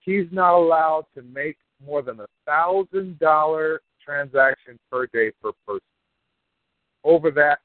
he's 0.00 0.26
not 0.30 0.54
allowed 0.54 1.06
to 1.14 1.22
make 1.22 1.56
more 1.84 2.02
than 2.02 2.20
a 2.20 2.26
thousand 2.46 3.18
dollar 3.18 3.80
transaction 4.04 4.78
per 4.90 5.06
day 5.06 5.32
per 5.42 5.52
person. 5.66 5.80
Over 7.04 7.30
that 7.32 7.58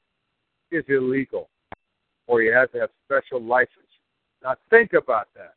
is 0.70 0.84
illegal, 0.88 1.48
or 2.26 2.42
you 2.42 2.52
have 2.52 2.72
to 2.72 2.80
have 2.80 2.90
special 3.06 3.42
license. 3.42 3.70
Now 4.42 4.56
think 4.70 4.92
about 4.92 5.28
that. 5.34 5.54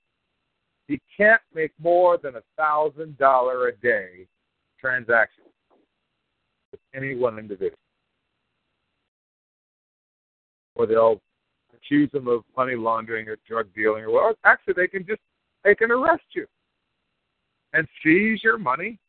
You 0.87 0.99
can't 1.17 1.41
make 1.53 1.71
more 1.79 2.17
than 2.17 2.35
a 2.35 2.43
thousand 2.57 3.17
dollar 3.17 3.69
a 3.69 3.75
day 3.77 4.27
transaction 4.79 5.45
with 6.71 6.79
any 6.93 7.15
one 7.15 7.39
individual, 7.39 7.77
or 10.75 10.85
they'll 10.85 11.21
accuse 11.73 12.09
them 12.11 12.27
of 12.27 12.43
money 12.55 12.75
laundering 12.75 13.27
or 13.27 13.37
drug 13.47 13.67
dealing, 13.75 14.03
or 14.03 14.11
well, 14.11 14.33
actually 14.43 14.73
they 14.75 14.87
can 14.87 15.05
just 15.05 15.21
they 15.63 15.75
can 15.75 15.91
arrest 15.91 16.23
you 16.33 16.45
and 17.73 17.87
seize 18.03 18.43
your 18.43 18.57
money 18.57 18.99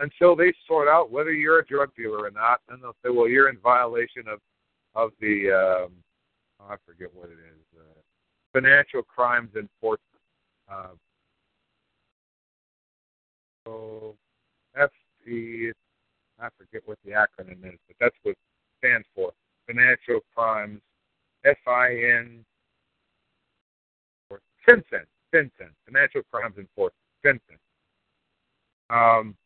until 0.00 0.34
they 0.36 0.52
sort 0.66 0.88
out 0.88 1.10
whether 1.10 1.32
you're 1.32 1.58
a 1.58 1.66
drug 1.66 1.90
dealer 1.96 2.24
or 2.24 2.30
not. 2.30 2.60
Then 2.68 2.78
they'll 2.80 2.96
say, 3.04 3.10
well, 3.10 3.28
you're 3.28 3.48
in 3.48 3.58
violation 3.58 4.24
of 4.28 4.40
of 4.94 5.10
the 5.20 5.50
um, 5.86 5.92
oh, 6.60 6.72
I 6.72 6.76
forget 6.86 7.08
what 7.14 7.28
it 7.28 7.38
is, 7.38 7.78
uh, 7.78 8.00
financial 8.52 9.02
crimes 9.02 9.50
enforcement. 9.56 10.02
Uh, 10.70 10.94
so 13.64 14.14
that's 14.74 14.92
I 16.40 16.48
forget 16.56 16.82
what 16.86 16.98
the 17.04 17.12
acronym 17.12 17.64
is, 17.64 17.78
but 17.86 17.96
that's 18.00 18.16
what 18.22 18.32
it 18.32 18.38
stands 18.78 19.06
for. 19.14 19.32
Financial 19.66 20.20
crimes, 20.34 20.80
F-I-N, 21.44 22.44
or 24.30 24.40
FinCEN, 24.68 25.04
FinCEN, 25.34 25.70
Financial 25.86 26.22
Crimes 26.30 26.56
Enforcement, 26.58 26.94
FinCEN. 27.24 27.58
Um, 28.90 29.36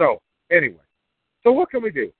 so 0.00 0.20
anyway, 0.50 0.76
so 1.42 1.52
what 1.52 1.70
can 1.70 1.82
we 1.82 1.90
do? 1.90 2.12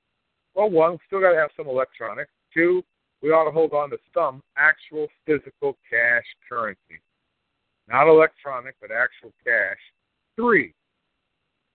Well, 0.54 0.70
one, 0.70 0.92
we 0.92 0.98
still 1.06 1.20
got 1.20 1.32
to 1.32 1.38
have 1.38 1.50
some 1.56 1.68
electronics. 1.68 2.30
Two, 2.52 2.82
we 3.22 3.30
ought 3.30 3.44
to 3.44 3.50
hold 3.50 3.72
on 3.72 3.90
to 3.90 3.98
some 4.12 4.42
actual 4.56 5.08
physical 5.26 5.76
cash 5.90 6.24
currency, 6.48 7.00
not 7.88 8.06
electronic, 8.06 8.74
but 8.80 8.90
actual 8.90 9.32
cash. 9.44 9.78
Three, 10.36 10.74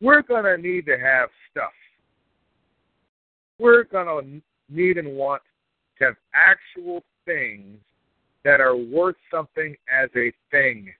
we're 0.02 0.22
going 0.22 0.46
to 0.46 0.58
need 0.58 0.86
to 0.86 0.98
have 0.98 1.30
stuff. 1.52 1.74
We're 3.58 3.84
going 3.84 4.08
to 4.08 4.42
need 4.74 4.98
and 4.98 5.18
want 5.18 5.42
to 6.00 6.06
have 6.06 6.16
actual 6.34 7.04
things 7.26 7.78
that 8.44 8.62
are 8.62 8.76
worth 8.76 9.18
something 9.32 9.76
as 9.92 10.10
a 10.16 10.32
thing. 10.52 10.92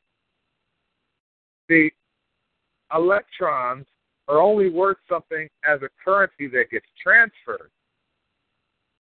The 1.68 1.90
electrons 2.94 3.86
are 4.28 4.40
only 4.40 4.70
worth 4.70 4.98
something 5.10 5.48
as 5.68 5.82
a 5.82 5.90
currency 6.04 6.48
that 6.48 6.70
gets 6.72 6.86
transferred. 7.02 7.72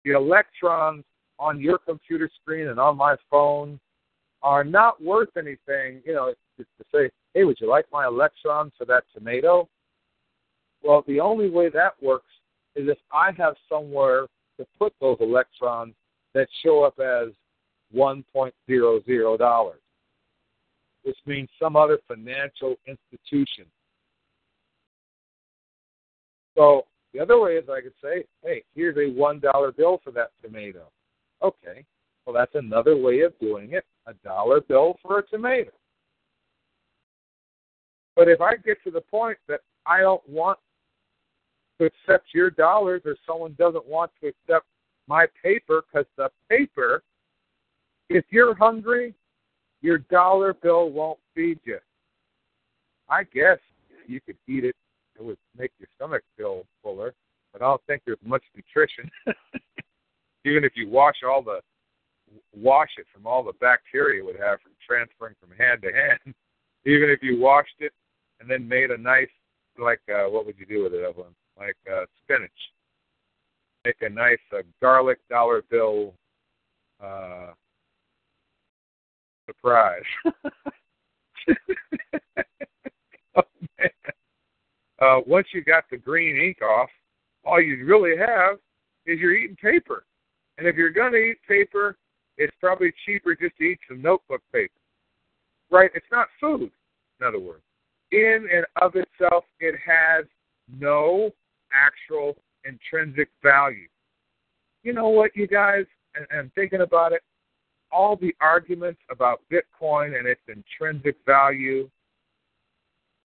The 0.05 0.13
electrons 0.13 1.05
on 1.39 1.61
your 1.61 1.79
computer 1.79 2.31
screen 2.41 2.69
and 2.69 2.79
on 2.79 2.97
my 2.97 3.17
phone 3.31 3.79
are 4.43 4.65
not 4.65 5.03
worth 5.03 5.37
anything, 5.37 6.03
you 6.05 6.15
know, 6.15 6.35
to 6.59 6.65
say, 6.95 7.11
hey, 7.33 7.45
would 7.45 7.57
you 7.61 7.69
like 7.69 7.87
my 7.93 8.07
electrons 8.07 8.73
for 8.79 8.85
that 8.85 9.05
tomato? 9.15 9.69
Well, 10.83 11.03
the 11.07 11.21
only 11.21 11.49
way 11.51 11.71
that 11.71 11.95
works 12.03 12.31
is 12.77 12.89
if 12.89 12.99
I 13.13 13.33
have 13.39 13.55
somewhere 13.69 14.27
to 14.59 14.67
put 14.79 14.93
those 15.01 15.17
electrons 15.21 15.95
that 16.35 16.49
show 16.65 16.83
up 16.85 16.99
as 16.99 17.29
$1.00, 17.95 19.71
which 21.03 21.17
means 21.27 21.49
some 21.61 21.77
other 21.77 21.99
financial 22.09 22.77
institution. 22.87 23.67
So 26.57 26.87
the 27.13 27.21
other 27.21 27.41
way 27.41 27.53
is 27.53 27.69
I 27.69 27.81
could 27.81 27.95
say, 28.03 28.25
hey, 28.43 28.63
here's 28.75 28.97
a 28.97 29.19
$1 29.19 29.77
bill 29.77 30.01
for 30.03 30.11
that 30.13 30.31
tomato. 30.43 30.85
Okay, 31.43 31.85
well, 32.25 32.35
that's 32.35 32.55
another 32.55 32.97
way 32.97 33.21
of 33.21 33.39
doing 33.39 33.73
it 33.73 33.85
a 34.07 34.15
dollar 34.25 34.61
bill 34.61 34.97
for 35.03 35.19
a 35.19 35.27
tomato. 35.27 35.71
But 38.17 38.29
if 38.29 38.41
I 38.41 38.57
get 38.57 38.83
to 38.85 38.91
the 38.91 39.01
point 39.01 39.39
that 39.49 39.61
I 39.87 40.01
don't 40.01 40.27
want 40.29 40.59
to 41.79 41.87
accept 41.87 42.29
your 42.33 42.51
dollars 42.51 43.03
or 43.05 43.17
someone 43.27 43.55
doesn't 43.59 43.87
want 43.87 44.11
to 44.21 44.29
accept 44.29 44.67
my 45.07 45.27
paper 45.43 45.83
because 45.83 46.07
the 46.17 46.31
paper, 46.49 47.03
if 48.09 48.25
you're 48.31 48.55
hungry, 48.55 49.15
your 49.81 49.99
dollar 49.99 50.55
bill 50.55 50.91
won't 50.91 51.19
feed 51.35 51.59
you. 51.65 51.79
I 53.09 53.25
guess 53.25 53.59
you 54.07 54.21
could 54.21 54.37
eat 54.49 54.65
it, 54.65 54.77
it 55.19 55.23
would 55.23 55.39
make 55.57 55.73
your 55.79 55.89
stomach 55.97 56.23
feel 56.37 56.65
fuller, 56.83 57.15
but 57.53 57.63
I 57.63 57.67
don't 57.67 57.83
think 57.87 58.03
there's 58.05 58.19
much 58.25 58.43
nutrition. 58.57 59.11
Even 60.47 60.65
if 60.65 60.73
you 60.75 60.89
wash 60.89 61.17
all 61.27 61.43
the 61.43 61.61
wash 62.55 62.91
it 62.99 63.07
from 63.13 63.27
all 63.27 63.43
the 63.43 63.53
bacteria 63.61 64.21
it 64.21 64.25
would 64.25 64.39
have 64.39 64.61
from 64.61 64.73
transferring 64.85 65.35
from 65.41 65.57
hand 65.57 65.83
to 65.83 65.93
hand, 65.93 66.35
even 66.87 67.09
if 67.09 67.23
you 67.23 67.39
washed 67.39 67.77
it 67.79 67.93
and 68.41 68.51
then 68.51 68.67
made 68.67 68.91
a 68.91 68.99
nice 68.99 69.29
like 69.79 70.01
uh, 70.09 70.29
what 70.29 70.47
would 70.47 70.59
you 70.59 70.67
do 70.67 70.83
with 70.83 70.95
it, 70.95 71.05
Evelyn? 71.05 71.35
Like 71.59 71.77
uh, 71.93 72.05
spinach. 72.23 72.51
Make 73.85 73.97
a 74.01 74.09
nice 74.09 74.39
uh, 74.53 74.63
garlic 74.81 75.19
dollar 75.29 75.63
bill 75.71 76.15
uh, 77.03 77.53
surprise. 79.47 80.03
oh, 83.37 83.43
man. 83.79 83.91
Uh, 85.01 85.21
once 85.27 85.47
you 85.53 85.63
got 85.63 85.85
the 85.91 85.97
green 85.97 86.37
ink 86.37 86.63
off, 86.63 86.89
all 87.45 87.61
you 87.61 87.85
really 87.85 88.17
have 88.17 88.57
is 89.07 89.19
you're 89.21 89.35
eating 89.35 89.57
paper. 89.57 90.05
And 90.57 90.67
if 90.67 90.77
you're 90.77 90.91
going 90.91 91.13
to 91.13 91.19
eat 91.19 91.39
paper, 91.47 91.97
it's 92.39 92.55
probably 92.61 92.93
cheaper 93.05 93.35
just 93.35 93.57
to 93.59 93.65
eat 93.65 93.79
some 93.89 94.01
notebook 94.01 94.41
paper. 94.53 94.73
Right? 95.71 95.91
It's 95.95 96.07
not 96.11 96.29
food, 96.41 96.71
in 97.21 97.27
other 97.27 97.41
words. 97.41 97.63
In 98.13 98.49
and 98.53 98.65
of 98.81 98.95
itself, 98.95 99.45
it 99.61 99.75
has 99.85 100.25
no 100.79 101.31
actual 101.75 102.37
intrinsic 102.65 103.29
value. 103.43 103.89
You 104.83 104.93
know 104.93 105.09
what, 105.09 105.31
you 105.35 105.47
guys, 105.47 105.85
and, 106.15 106.27
and 106.31 106.53
thinking 106.55 106.83
about 106.83 107.13
it, 107.13 107.23
all 107.91 108.17
the 108.17 108.35
arguments 108.41 109.01
about 109.11 109.41
Bitcoin 109.53 110.19
and 110.19 110.27
its 110.27 110.41
intrinsic 110.49 111.17
value 111.27 111.89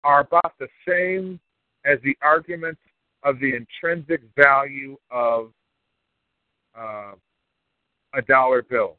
are 0.05 0.21
about 0.21 0.55
the 0.59 0.69
same 0.87 1.39
as 1.85 1.99
the 2.03 2.17
arguments 2.23 2.81
of 3.23 3.39
the 3.41 3.55
intrinsic 3.55 4.23
value 4.37 4.97
of 5.11 5.53
uh, 6.79 7.13
a 8.15 8.23
dollar 8.23 8.63
bill. 8.63 8.97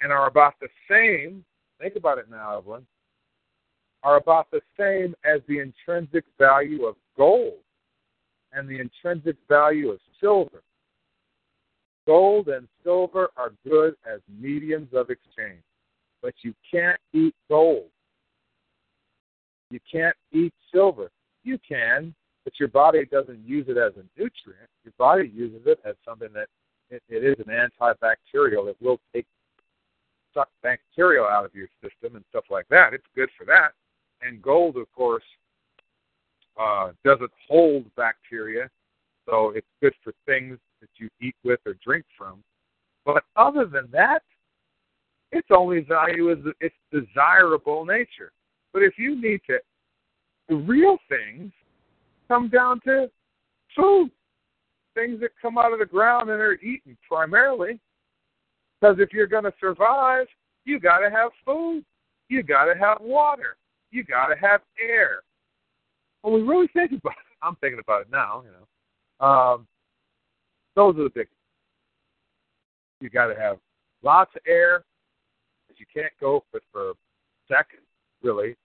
And 0.00 0.12
are 0.12 0.26
about 0.26 0.54
the 0.60 0.68
same, 0.90 1.44
think 1.80 1.96
about 1.96 2.18
it 2.18 2.28
now, 2.30 2.58
Evelyn, 2.58 2.86
are 4.02 4.16
about 4.16 4.50
the 4.50 4.60
same 4.78 5.14
as 5.24 5.40
the 5.48 5.60
intrinsic 5.60 6.24
value 6.38 6.84
of 6.84 6.96
gold 7.16 7.63
and 8.54 8.68
the 8.68 8.78
intrinsic 8.78 9.36
value 9.48 9.90
of 9.90 9.98
silver. 10.20 10.62
Gold 12.06 12.48
and 12.48 12.68
silver 12.82 13.30
are 13.36 13.52
good 13.66 13.94
as 14.06 14.20
mediums 14.28 14.88
of 14.92 15.10
exchange, 15.10 15.62
but 16.22 16.34
you 16.42 16.54
can't 16.70 17.00
eat 17.12 17.34
gold. 17.48 17.88
You 19.70 19.80
can't 19.90 20.16
eat 20.32 20.52
silver. 20.72 21.10
You 21.42 21.58
can, 21.66 22.14
but 22.44 22.52
your 22.60 22.68
body 22.68 23.04
doesn't 23.10 23.40
use 23.46 23.66
it 23.68 23.76
as 23.76 23.92
a 23.96 24.04
nutrient. 24.20 24.68
Your 24.84 24.92
body 24.98 25.32
uses 25.34 25.62
it 25.66 25.80
as 25.84 25.94
something 26.04 26.28
that 26.34 26.48
it, 26.90 27.02
it 27.08 27.24
is 27.24 27.36
an 27.46 27.52
antibacterial 27.52 28.66
that 28.66 28.76
will 28.80 29.00
take 29.14 29.26
suck 30.34 30.48
bacteria 30.62 31.22
out 31.22 31.44
of 31.44 31.54
your 31.54 31.68
system 31.82 32.16
and 32.16 32.24
stuff 32.28 32.44
like 32.50 32.68
that. 32.68 32.92
It's 32.92 33.06
good 33.14 33.30
for 33.38 33.44
that. 33.46 33.70
And 34.20 34.42
gold, 34.42 34.76
of 34.76 34.92
course, 34.92 35.24
uh, 36.60 36.90
doesn't 37.04 37.30
hold 37.48 37.84
bacteria, 37.96 38.68
so 39.28 39.50
it's 39.50 39.66
good 39.82 39.94
for 40.02 40.12
things 40.26 40.58
that 40.80 40.88
you 40.96 41.08
eat 41.20 41.34
with 41.44 41.60
or 41.66 41.74
drink 41.84 42.04
from. 42.16 42.42
But 43.04 43.24
other 43.36 43.66
than 43.66 43.88
that, 43.92 44.22
its 45.32 45.48
only 45.50 45.80
value 45.80 46.30
is 46.30 46.38
its 46.60 46.74
desirable 46.92 47.84
nature. 47.84 48.32
But 48.72 48.82
if 48.82 48.94
you 48.98 49.20
need 49.20 49.40
to, 49.48 49.58
the 50.48 50.56
real 50.56 50.98
things 51.08 51.52
come 52.28 52.48
down 52.48 52.80
to 52.84 53.10
food, 53.76 54.10
things 54.94 55.20
that 55.20 55.30
come 55.40 55.58
out 55.58 55.72
of 55.72 55.80
the 55.80 55.86
ground 55.86 56.30
and 56.30 56.40
are 56.40 56.54
eaten 56.54 56.96
primarily. 57.08 57.80
Because 58.80 58.96
if 58.98 59.12
you're 59.12 59.26
going 59.26 59.44
to 59.44 59.54
survive, 59.60 60.26
you 60.64 60.78
got 60.78 60.98
to 60.98 61.10
have 61.10 61.30
food, 61.44 61.84
you 62.28 62.42
got 62.42 62.66
to 62.66 62.78
have 62.78 62.98
water, 63.00 63.56
you 63.90 64.04
got 64.04 64.26
to 64.28 64.36
have 64.36 64.60
air. 64.80 65.20
When 66.24 66.32
we 66.32 66.40
really 66.40 66.68
think 66.68 66.90
about 66.92 67.12
it, 67.12 67.36
I'm 67.42 67.54
thinking 67.56 67.80
about 67.80 68.00
it 68.00 68.06
now. 68.10 68.42
You 68.46 68.52
know, 68.52 69.26
um, 69.26 69.66
those 70.74 70.96
are 70.96 71.02
the 71.04 71.10
big. 71.10 71.28
You 73.02 73.10
got 73.10 73.26
to 73.26 73.38
have 73.38 73.58
lots 74.02 74.30
of 74.34 74.40
air. 74.46 74.84
You 75.76 75.84
can't 75.92 76.12
go 76.18 76.42
for, 76.50 76.94
seconds, 77.46 77.82
really. 78.22 78.56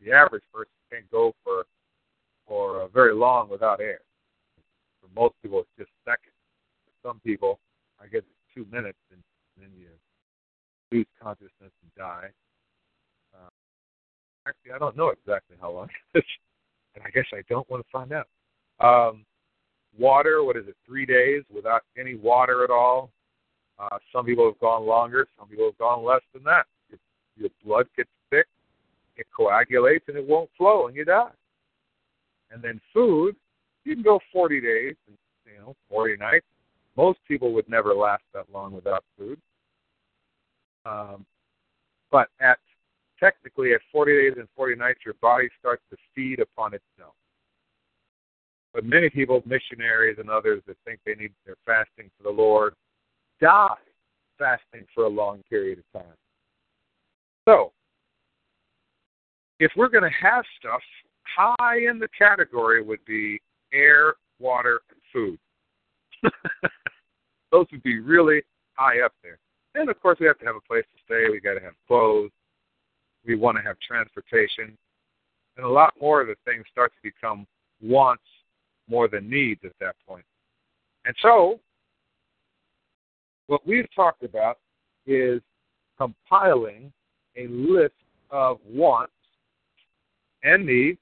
The 0.00 0.12
average 0.12 0.44
person 0.54 0.70
can't 0.92 1.10
go 1.10 1.34
for 1.42 1.64
for 2.46 2.82
uh, 2.82 2.88
very 2.88 3.14
long 3.14 3.48
without 3.48 3.80
air. 3.80 3.98
For 5.00 5.08
most 5.20 5.34
people, 5.42 5.58
it's 5.58 5.68
just 5.76 5.90
seconds. 6.04 6.36
For 6.84 7.08
some 7.08 7.20
people, 7.24 7.58
I 8.00 8.04
guess 8.04 8.20
it's 8.20 8.54
two 8.54 8.64
minutes, 8.70 8.98
and, 9.10 9.20
then 9.58 9.70
you 9.74 9.88
lose 10.92 11.06
consciousness 11.20 11.50
and 11.62 11.94
die. 11.96 12.28
Uh, 13.34 13.48
actually, 14.46 14.72
I 14.72 14.78
don't 14.78 14.96
know 14.96 15.08
exactly 15.08 15.56
how 15.60 15.72
long 15.72 15.88
and 16.96 17.04
I 17.06 17.10
guess 17.10 17.26
I 17.32 17.42
don't 17.48 17.68
want 17.70 17.84
to 17.84 17.90
find 17.92 18.12
out. 18.12 18.26
Um, 18.80 19.24
water, 19.98 20.42
what 20.42 20.56
is 20.56 20.66
it, 20.66 20.76
three 20.86 21.06
days 21.06 21.42
without 21.54 21.82
any 21.98 22.16
water 22.16 22.64
at 22.64 22.70
all? 22.70 23.10
Uh, 23.78 23.98
some 24.12 24.24
people 24.24 24.46
have 24.46 24.58
gone 24.58 24.86
longer, 24.86 25.28
some 25.38 25.48
people 25.48 25.66
have 25.66 25.78
gone 25.78 26.04
less 26.04 26.22
than 26.32 26.42
that. 26.44 26.64
Your, 26.88 26.98
your 27.36 27.50
blood 27.64 27.86
gets 27.96 28.08
thick, 28.30 28.46
it 29.16 29.26
coagulates, 29.36 30.06
and 30.08 30.16
it 30.16 30.26
won't 30.26 30.50
flow, 30.56 30.86
and 30.86 30.96
you 30.96 31.04
die. 31.04 31.30
And 32.50 32.62
then 32.62 32.80
food, 32.92 33.36
you 33.84 33.94
can 33.94 34.02
go 34.02 34.18
40 34.32 34.60
days, 34.60 34.94
you 35.06 35.58
know, 35.58 35.76
40 35.90 36.16
nights. 36.16 36.46
Most 36.96 37.18
people 37.28 37.52
would 37.52 37.68
never 37.68 37.94
last 37.94 38.22
that 38.32 38.46
long 38.52 38.72
without 38.72 39.04
food. 39.18 39.38
Um, 40.86 41.26
but 42.10 42.28
at 42.40 42.58
technically 43.18 43.72
at 43.72 43.80
40 43.92 44.12
days 44.12 44.34
and 44.38 44.48
40 44.56 44.76
nights, 44.76 45.00
your 45.04 45.14
body 45.20 45.48
starts 45.58 45.82
to 45.90 45.96
feed 46.14 46.40
upon 46.40 46.74
itself. 46.74 47.14
But 48.72 48.84
many 48.84 49.08
people, 49.08 49.42
missionaries 49.46 50.18
and 50.18 50.28
others 50.28 50.62
that 50.66 50.76
think 50.84 51.00
they 51.06 51.14
need 51.14 51.32
their 51.46 51.56
fasting 51.64 52.10
for 52.16 52.24
the 52.24 52.36
Lord, 52.36 52.74
die 53.40 53.74
fasting 54.38 54.86
for 54.94 55.04
a 55.04 55.08
long 55.08 55.42
period 55.48 55.78
of 55.78 56.00
time. 56.00 56.14
So, 57.48 57.72
if 59.60 59.72
we're 59.76 59.88
going 59.88 60.04
to 60.04 60.10
have 60.10 60.44
stuff, 60.58 60.82
high 61.22 61.78
in 61.88 61.98
the 61.98 62.08
category 62.16 62.82
would 62.82 63.04
be 63.06 63.40
air, 63.72 64.14
water, 64.38 64.80
and 64.90 65.00
food. 65.12 65.38
Those 67.52 67.66
would 67.72 67.82
be 67.82 67.98
really 67.98 68.42
high 68.74 69.00
up 69.00 69.12
there. 69.22 69.38
And 69.74 69.88
of 69.88 70.00
course, 70.00 70.18
we 70.20 70.26
have 70.26 70.38
to 70.38 70.44
have 70.44 70.56
a 70.56 70.60
place 70.60 70.84
to 70.94 71.02
stay. 71.04 71.30
We 71.30 71.40
got 71.40 71.54
to 71.54 71.64
have 71.64 71.74
clothes. 71.86 72.30
We 73.26 73.34
want 73.36 73.56
to 73.56 73.62
have 73.62 73.76
transportation, 73.80 74.76
and 75.56 75.66
a 75.66 75.68
lot 75.68 75.94
more 76.00 76.20
of 76.20 76.28
the 76.28 76.36
things 76.44 76.64
start 76.70 76.92
to 76.92 77.02
become 77.02 77.46
wants 77.82 78.22
more 78.88 79.08
than 79.08 79.28
needs 79.28 79.60
at 79.64 79.72
that 79.80 79.96
point. 80.06 80.24
And 81.04 81.14
so, 81.20 81.60
what 83.46 83.66
we've 83.66 83.88
talked 83.94 84.22
about 84.22 84.58
is 85.06 85.40
compiling 85.98 86.92
a 87.36 87.46
list 87.48 87.94
of 88.30 88.58
wants 88.66 89.12
and 90.42 90.66
needs. 90.66 90.98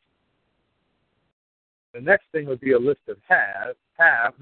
The 1.92 2.00
next 2.00 2.24
thing 2.32 2.46
would 2.46 2.60
be 2.60 2.72
a 2.72 2.78
list 2.78 3.00
of 3.08 3.16
have, 3.28 3.76
haves, 3.98 4.36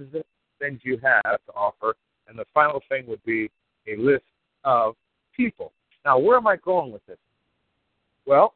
things 0.59 0.80
you 0.85 0.99
have 1.03 1.39
to 1.47 1.53
offer, 1.55 1.95
and 2.28 2.39
the 2.39 2.47
final 2.55 2.80
thing 2.89 3.07
would 3.07 3.22
be 3.24 3.51
a 3.87 3.97
list 3.97 4.24
of 4.64 4.95
people. 5.37 5.72
Now, 6.05 6.18
where 6.18 6.37
am 6.37 6.47
I 6.47 6.57
going 6.57 6.93
with 6.93 7.05
this? 7.07 7.18
Well, 8.27 8.55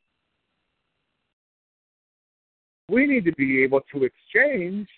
we 2.89 3.07
need 3.07 3.25
to 3.25 3.33
be 3.33 3.62
able 3.62 3.81
to 3.93 4.05
exchange 4.05 4.89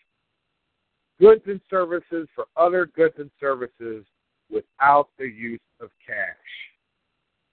goods 1.20 1.42
and 1.46 1.60
services 1.70 2.28
for 2.34 2.46
other 2.56 2.86
goods 2.86 3.14
and 3.18 3.30
services 3.40 4.04
without 4.50 5.08
the 5.18 5.26
use 5.26 5.60
of 5.80 5.90
cash. 6.06 6.36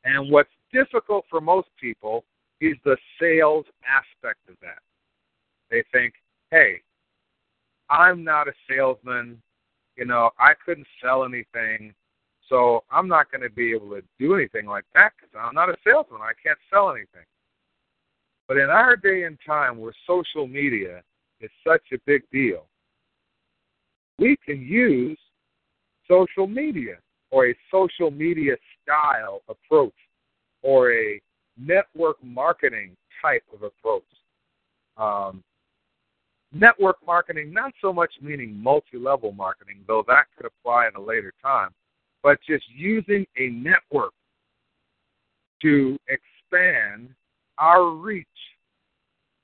And 0.04 0.32
what's 0.32 0.50
difficult 0.72 1.26
for 1.30 1.42
most 1.42 1.70
people 1.80 2.24
is 2.62 2.76
the 2.84 2.98
sales 3.20 3.66
aspect 3.88 4.40
of 4.50 4.56
that. 4.62 4.80
They 5.72 5.84
think, 5.92 6.14
hey, 6.52 6.82
I'm 7.90 8.24
not 8.24 8.48
a 8.48 8.54
salesman. 8.70 9.42
You 9.98 10.06
know, 10.06 10.30
I 10.38 10.54
couldn't 10.66 10.88
sell 11.02 11.24
anything. 11.24 11.94
So 12.50 12.84
I'm 12.92 13.08
not 13.08 13.32
going 13.32 13.42
to 13.42 13.50
be 13.50 13.72
able 13.74 13.90
to 13.90 14.04
do 14.20 14.36
anything 14.36 14.66
like 14.68 14.86
that 14.94 15.14
because 15.16 15.34
I'm 15.40 15.56
not 15.56 15.70
a 15.70 15.76
salesman. 15.84 16.22
I 16.22 16.34
can't 16.42 16.60
sell 16.72 16.92
anything. 16.92 17.26
But 18.48 18.58
in 18.58 18.70
our 18.70 18.96
day 18.96 19.24
and 19.24 19.38
time 19.46 19.80
where 19.80 19.94
social 20.06 20.48
media 20.48 21.02
is 21.42 21.50
such 21.66 21.82
a 21.94 21.98
big 22.06 22.22
deal, 22.32 22.68
we 24.20 24.38
can 24.46 24.62
use 24.62 25.18
social 26.08 26.48
media 26.48 26.98
or 27.32 27.48
a 27.48 27.56
social 27.72 28.12
media 28.12 28.56
style 28.84 29.42
approach 29.50 29.94
or 30.62 30.94
a 30.94 31.20
network 31.58 32.18
marketing 32.24 32.96
type 33.22 33.44
of 33.54 33.64
approach. 33.64 34.04
Um, 34.98 35.44
network 36.54 36.98
marketing, 37.06 37.52
not 37.52 37.74
so 37.82 37.92
much 37.92 38.14
meaning 38.22 38.56
multi 38.62 38.98
level 38.98 39.32
marketing, 39.32 39.80
though 39.88 40.04
that 40.08 40.26
could 40.38 40.46
apply 40.46 40.88
at 40.88 40.96
a 40.96 41.02
later 41.02 41.34
time, 41.42 41.72
but 42.26 42.40
just 42.42 42.66
using 42.76 43.24
a 43.38 43.50
network 43.50 44.12
to 45.62 45.96
expand 46.08 47.10
our 47.60 47.92
reach 47.92 48.26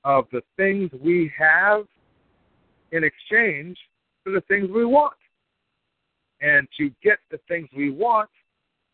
of 0.02 0.24
the 0.32 0.42
things 0.56 0.90
we 1.00 1.30
have 1.38 1.84
in 2.90 3.04
exchange 3.04 3.78
for 4.24 4.32
the 4.32 4.40
things 4.48 4.68
we 4.74 4.84
want. 4.84 5.14
And 6.40 6.66
to 6.76 6.90
get 7.04 7.18
the 7.30 7.38
things 7.46 7.68
we 7.76 7.90
want 7.90 8.28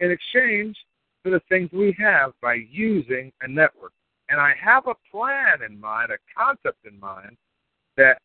in 0.00 0.10
exchange 0.10 0.76
for 1.22 1.30
the 1.30 1.40
things 1.48 1.70
we 1.72 1.96
have 1.98 2.32
by 2.42 2.58
using 2.70 3.32
a 3.40 3.48
network. 3.48 3.92
And 4.28 4.38
I 4.38 4.52
have 4.62 4.86
a 4.86 4.94
plan 5.10 5.62
in 5.66 5.80
mind, 5.80 6.10
a 6.10 6.18
concept 6.38 6.84
in 6.84 7.00
mind 7.00 7.38
that 7.96 8.20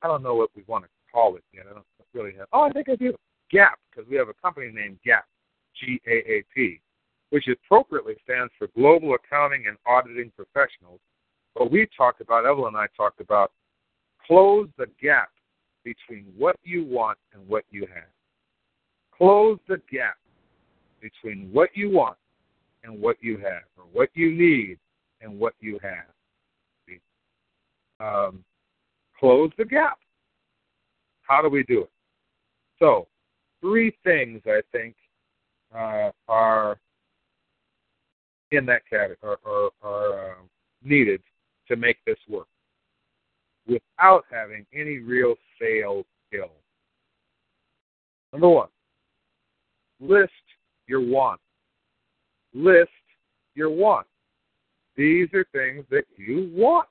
I 0.00 0.06
don't 0.06 0.22
know 0.22 0.36
what 0.36 0.48
we 0.56 0.62
want 0.66 0.84
to 0.84 0.90
call 1.12 1.36
it 1.36 1.44
yet. 1.52 1.66
I 1.70 1.74
don't 1.74 1.84
really 2.14 2.34
have. 2.38 2.46
Oh, 2.54 2.62
I 2.62 2.70
think 2.70 2.88
I 2.88 2.96
do. 2.96 3.14
GAP, 3.50 3.78
because 3.90 4.08
we 4.08 4.16
have 4.16 4.28
a 4.28 4.34
company 4.34 4.70
named 4.72 4.98
GAP, 5.04 5.24
G 5.78 6.00
A 6.06 6.30
A 6.30 6.44
P, 6.54 6.80
which 7.30 7.48
appropriately 7.48 8.14
stands 8.24 8.52
for 8.58 8.68
Global 8.76 9.14
Accounting 9.14 9.66
and 9.66 9.76
Auditing 9.86 10.32
Professionals. 10.36 11.00
But 11.54 11.70
we 11.70 11.88
talked 11.96 12.20
about, 12.20 12.46
Evelyn 12.46 12.74
and 12.74 12.76
I 12.76 12.86
talked 12.96 13.20
about, 13.20 13.52
close 14.26 14.68
the 14.76 14.86
gap 15.00 15.30
between 15.84 16.26
what 16.36 16.56
you 16.62 16.84
want 16.84 17.18
and 17.32 17.46
what 17.48 17.64
you 17.70 17.86
have. 17.94 18.10
Close 19.16 19.58
the 19.68 19.80
gap 19.90 20.16
between 21.00 21.48
what 21.52 21.70
you 21.74 21.90
want 21.90 22.16
and 22.84 23.00
what 23.00 23.16
you 23.20 23.36
have, 23.38 23.62
or 23.76 23.84
what 23.92 24.10
you 24.14 24.30
need 24.30 24.78
and 25.20 25.38
what 25.38 25.54
you 25.60 25.78
have. 25.82 26.04
Um, 28.00 28.44
close 29.18 29.50
the 29.58 29.64
gap. 29.64 29.98
How 31.22 31.42
do 31.42 31.48
we 31.48 31.64
do 31.64 31.82
it? 31.82 31.90
So, 32.78 33.08
three 33.60 33.96
things 34.04 34.40
I 34.46 34.60
think 34.72 34.94
uh, 35.74 36.10
are 36.28 36.78
in 38.50 38.64
that 38.66 38.82
category 38.88 39.36
are, 39.44 39.70
are 39.82 40.30
uh, 40.30 40.34
needed 40.82 41.20
to 41.68 41.76
make 41.76 41.98
this 42.06 42.18
work 42.28 42.46
without 43.66 44.24
having 44.30 44.64
any 44.72 44.98
real 44.98 45.34
sales 45.60 46.06
skill. 46.26 46.50
Number 48.32 48.48
one, 48.48 48.68
list 50.00 50.32
your 50.86 51.00
wants. 51.00 51.42
List 52.54 52.90
your 53.54 53.70
wants. 53.70 54.08
These 54.96 55.28
are 55.34 55.44
things 55.52 55.84
that 55.90 56.04
you 56.16 56.50
want. 56.54 56.88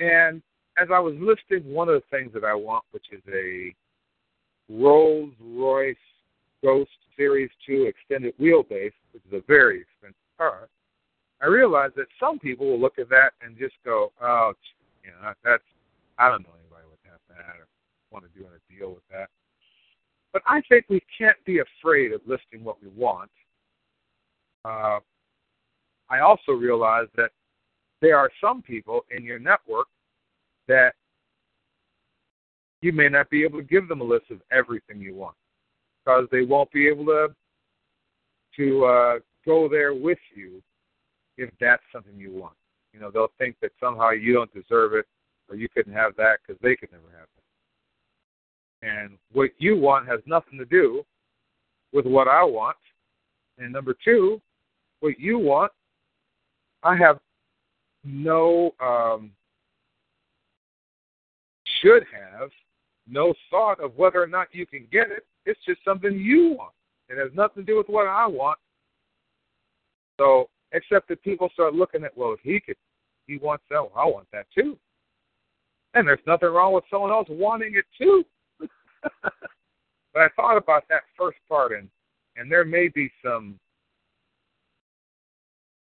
And 0.00 0.42
as 0.76 0.88
I 0.92 0.98
was 0.98 1.14
listing 1.18 1.72
one 1.72 1.88
of 1.88 1.94
the 1.94 2.16
things 2.16 2.32
that 2.34 2.44
I 2.44 2.54
want, 2.54 2.84
which 2.90 3.06
is 3.12 3.22
a 3.32 3.74
Rolls 4.70 5.32
Royce 5.40 5.96
Ghost 6.62 6.90
Series 7.16 7.50
2 7.66 7.84
extended 7.84 8.34
wheelbase, 8.38 8.92
which 9.12 9.22
is 9.28 9.32
a 9.32 9.42
very 9.46 9.80
expensive 9.80 10.16
car, 10.38 10.68
I 11.42 11.46
realized 11.46 11.94
that 11.96 12.06
some 12.18 12.38
people 12.38 12.66
will 12.66 12.80
look 12.80 12.98
at 12.98 13.08
that 13.08 13.32
and 13.42 13.58
just 13.58 13.74
go, 13.84 14.12
oh, 14.22 14.52
You 15.04 15.10
know, 15.10 15.32
that's 15.44 15.62
I 16.18 16.28
don't 16.28 16.42
know 16.42 16.54
anybody 16.60 16.86
would 16.88 17.10
have 17.10 17.20
that 17.28 17.56
or 17.58 17.66
want 18.10 18.24
to 18.24 18.38
do 18.38 18.46
a 18.46 18.72
deal 18.72 18.90
with 18.90 19.02
that. 19.10 19.30
But 20.32 20.42
I 20.46 20.60
think 20.68 20.84
we 20.88 21.00
can't 21.16 21.42
be 21.44 21.60
afraid 21.60 22.12
of 22.12 22.20
listing 22.26 22.62
what 22.62 22.76
we 22.82 22.88
want. 22.88 23.30
Uh, 24.64 25.00
I 26.10 26.20
also 26.20 26.52
realize 26.52 27.06
that 27.16 27.30
there 28.00 28.18
are 28.18 28.30
some 28.40 28.62
people 28.62 29.04
in 29.10 29.24
your 29.24 29.38
network 29.38 29.86
that 30.68 30.94
you 32.82 32.92
may 32.92 33.08
not 33.08 33.28
be 33.30 33.44
able 33.44 33.58
to 33.58 33.64
give 33.64 33.88
them 33.88 34.00
a 34.00 34.04
list 34.04 34.30
of 34.30 34.40
everything 34.50 35.00
you 35.00 35.14
want 35.14 35.36
because 36.04 36.26
they 36.30 36.42
won't 36.42 36.70
be 36.72 36.88
able 36.88 37.04
to 37.06 37.28
to 38.56 38.84
uh, 38.84 39.18
go 39.46 39.68
there 39.68 39.94
with 39.94 40.18
you 40.34 40.62
if 41.36 41.50
that's 41.60 41.82
something 41.92 42.16
you 42.16 42.32
want. 42.32 42.54
You 42.92 43.00
know, 43.00 43.10
they'll 43.10 43.32
think 43.38 43.56
that 43.62 43.70
somehow 43.78 44.10
you 44.10 44.32
don't 44.32 44.52
deserve 44.52 44.94
it 44.94 45.06
or 45.48 45.56
you 45.56 45.68
couldn't 45.68 45.92
have 45.92 46.16
that 46.16 46.38
because 46.40 46.60
they 46.62 46.74
could 46.74 46.90
never 46.90 47.04
have 47.12 47.28
it. 47.36 48.86
And 48.86 49.18
what 49.32 49.50
you 49.58 49.76
want 49.76 50.08
has 50.08 50.20
nothing 50.26 50.58
to 50.58 50.64
do 50.64 51.04
with 51.92 52.06
what 52.06 52.28
I 52.28 52.42
want. 52.42 52.76
And 53.58 53.72
number 53.72 53.94
two, 54.04 54.40
what 55.00 55.18
you 55.18 55.38
want, 55.38 55.70
I 56.82 56.96
have 56.96 57.18
no 58.04 58.72
um, 58.80 59.30
should 61.82 62.04
have 62.12 62.50
no 63.10 63.34
thought 63.50 63.80
of 63.80 63.96
whether 63.96 64.22
or 64.22 64.26
not 64.26 64.48
you 64.52 64.66
can 64.66 64.86
get 64.92 65.10
it. 65.10 65.26
It's 65.46 65.60
just 65.66 65.80
something 65.84 66.18
you 66.18 66.56
want. 66.58 66.72
It 67.08 67.18
has 67.18 67.30
nothing 67.34 67.64
to 67.64 67.72
do 67.72 67.76
with 67.76 67.88
what 67.88 68.06
I 68.06 68.26
want. 68.26 68.58
So, 70.20 70.48
except 70.72 71.08
that 71.08 71.22
people 71.22 71.48
start 71.52 71.74
looking 71.74 72.04
at, 72.04 72.16
well, 72.16 72.32
if 72.32 72.40
he 72.42 72.60
could, 72.60 72.76
he 73.26 73.38
wants 73.38 73.64
that, 73.70 73.80
well, 73.80 73.92
I 73.96 74.06
want 74.06 74.26
that 74.32 74.46
too. 74.54 74.78
And 75.94 76.06
there's 76.06 76.20
nothing 76.26 76.50
wrong 76.50 76.72
with 76.72 76.84
someone 76.90 77.10
else 77.10 77.26
wanting 77.28 77.74
it 77.74 77.84
too. 77.98 78.24
but 79.22 80.22
I 80.22 80.28
thought 80.36 80.56
about 80.56 80.84
that 80.88 81.02
first 81.18 81.38
part, 81.48 81.72
and 81.72 81.88
and 82.36 82.50
there 82.50 82.64
may 82.64 82.88
be 82.88 83.10
some, 83.24 83.58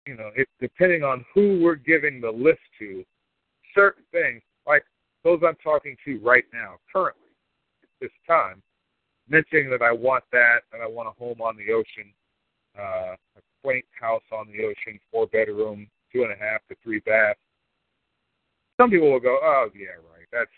you 0.07 0.15
know, 0.15 0.31
it, 0.35 0.47
depending 0.59 1.03
on 1.03 1.23
who 1.33 1.61
we're 1.61 1.75
giving 1.75 2.19
the 2.19 2.31
list 2.31 2.59
to, 2.79 3.05
certain 3.75 4.03
things 4.11 4.41
like 4.65 4.83
those 5.23 5.39
I'm 5.45 5.57
talking 5.63 5.95
to 6.05 6.19
right 6.19 6.45
now, 6.53 6.75
currently, 6.91 7.29
at 7.83 7.89
this 7.99 8.11
time, 8.27 8.61
mentioning 9.29 9.69
that 9.69 9.81
I 9.81 9.91
want 9.91 10.23
that, 10.31 10.61
and 10.73 10.81
I 10.81 10.87
want 10.87 11.07
a 11.07 11.11
home 11.11 11.41
on 11.41 11.55
the 11.57 11.71
ocean, 11.73 12.11
uh, 12.77 13.15
a 13.37 13.41
quaint 13.63 13.85
house 13.99 14.23
on 14.31 14.47
the 14.47 14.63
ocean, 14.63 14.99
four 15.11 15.27
bedroom, 15.27 15.87
two 16.11 16.23
and 16.23 16.31
a 16.31 16.35
half 16.35 16.61
to 16.69 16.75
three 16.83 16.99
bath. 16.99 17.37
Some 18.79 18.89
people 18.89 19.11
will 19.11 19.19
go, 19.19 19.37
oh 19.41 19.69
yeah, 19.75 19.95
right. 20.11 20.27
That's 20.31 20.49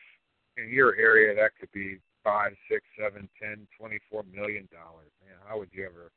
in 0.57 0.70
your 0.70 0.95
area. 0.95 1.36
That 1.36 1.51
could 1.59 1.72
be 1.74 1.99
five, 2.24 2.53
six, 2.72 2.84
seven, 2.97 3.28
ten, 3.41 3.68
twenty-four 3.78 4.24
million 4.34 4.68
dollars. 4.72 5.11
Man, 5.26 5.36
how 5.45 5.59
would 5.59 5.70
you 5.72 5.86
ever? 5.86 6.11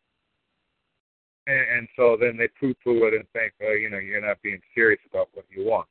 And, 1.48 1.78
and 1.78 1.88
so 1.96 2.16
then 2.20 2.36
they 2.36 2.48
poo-poo 2.60 3.06
it 3.06 3.14
and 3.14 3.24
think, 3.32 3.52
oh, 3.62 3.72
you 3.72 3.90
know, 3.90 3.98
you're 3.98 4.24
not 4.24 4.42
being 4.42 4.60
serious 4.74 5.00
about 5.10 5.28
what 5.34 5.44
you 5.50 5.64
want. 5.64 5.86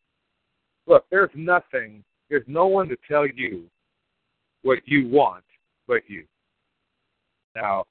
Look, 0.87 1.05
there's 1.09 1.31
nothing 1.33 2.03
there's 2.29 2.43
no 2.47 2.67
one 2.67 2.87
to 2.89 2.97
tell 3.07 3.27
you 3.27 3.65
what 4.63 4.79
you 4.85 5.07
want 5.07 5.43
but 5.87 6.01
you. 6.07 6.25
Now, 7.55 7.85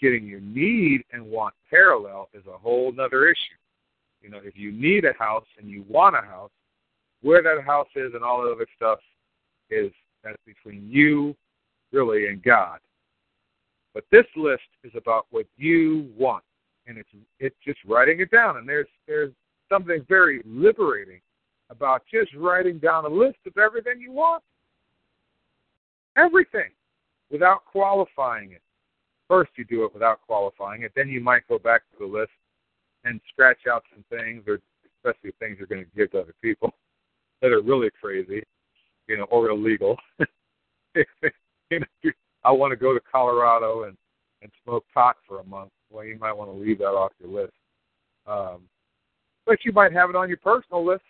getting 0.00 0.26
your 0.26 0.40
need 0.40 1.02
and 1.12 1.24
want 1.24 1.54
parallel 1.70 2.28
is 2.34 2.44
a 2.46 2.58
whole 2.58 2.92
other 3.00 3.26
issue. 3.26 3.58
You 4.22 4.30
know, 4.30 4.40
if 4.42 4.56
you 4.56 4.72
need 4.72 5.04
a 5.04 5.12
house 5.18 5.46
and 5.58 5.68
you 5.68 5.84
want 5.88 6.16
a 6.16 6.20
house, 6.20 6.50
where 7.22 7.42
that 7.42 7.64
house 7.64 7.88
is 7.96 8.14
and 8.14 8.22
all 8.22 8.42
the 8.42 8.50
other 8.50 8.66
stuff 8.76 8.98
is 9.70 9.92
that's 10.22 10.36
between 10.46 10.88
you, 10.88 11.34
really, 11.92 12.26
and 12.26 12.42
God. 12.42 12.78
But 13.94 14.04
this 14.10 14.26
list 14.36 14.62
is 14.84 14.92
about 14.96 15.26
what 15.30 15.46
you 15.56 16.10
want, 16.16 16.44
and 16.86 16.98
it's 16.98 17.08
it's 17.38 17.56
just 17.64 17.78
writing 17.86 18.20
it 18.20 18.30
down. 18.30 18.56
And 18.56 18.68
there's 18.68 18.86
there's 19.06 19.32
something 19.68 20.04
very 20.08 20.42
liberating 20.44 21.20
about 21.70 22.02
just 22.12 22.34
writing 22.34 22.78
down 22.78 23.04
a 23.04 23.08
list 23.08 23.38
of 23.46 23.56
everything 23.58 24.00
you 24.00 24.12
want. 24.12 24.42
Everything 26.16 26.70
without 27.30 27.64
qualifying 27.64 28.52
it. 28.52 28.62
First, 29.28 29.50
you 29.56 29.64
do 29.64 29.84
it 29.84 29.92
without 29.92 30.20
qualifying 30.26 30.82
it. 30.82 30.92
Then 30.96 31.08
you 31.08 31.20
might 31.20 31.46
go 31.48 31.58
back 31.58 31.82
to 31.90 31.98
the 31.98 32.06
list 32.06 32.32
and 33.04 33.20
scratch 33.30 33.66
out 33.70 33.84
some 33.94 34.04
things, 34.10 34.42
or 34.46 34.58
especially 34.96 35.32
things 35.38 35.56
you're 35.58 35.66
going 35.66 35.84
to 35.84 35.96
give 35.96 36.10
to 36.12 36.20
other 36.20 36.34
people 36.42 36.72
that 37.42 37.52
are 37.52 37.60
really 37.60 37.90
crazy, 38.00 38.42
you 39.06 39.18
know, 39.18 39.24
or 39.24 39.50
illegal. 39.50 39.96
you 40.94 41.80
know, 41.80 42.10
I 42.44 42.52
want 42.52 42.72
to 42.72 42.76
go 42.76 42.94
to 42.94 43.00
Colorado 43.00 43.84
and 43.84 43.96
and 44.40 44.52
smoke 44.62 44.84
pot 44.94 45.16
for 45.26 45.40
a 45.40 45.44
month. 45.44 45.70
Well, 45.90 46.04
you 46.04 46.16
might 46.18 46.32
want 46.32 46.48
to 46.50 46.56
leave 46.56 46.78
that 46.78 46.84
off 46.84 47.10
your 47.18 47.42
list. 47.42 47.54
Um, 48.24 48.62
but 49.46 49.64
you 49.64 49.72
might 49.72 49.92
have 49.92 50.10
it 50.10 50.16
on 50.16 50.28
your 50.28 50.38
personal 50.38 50.86
list 50.86 51.02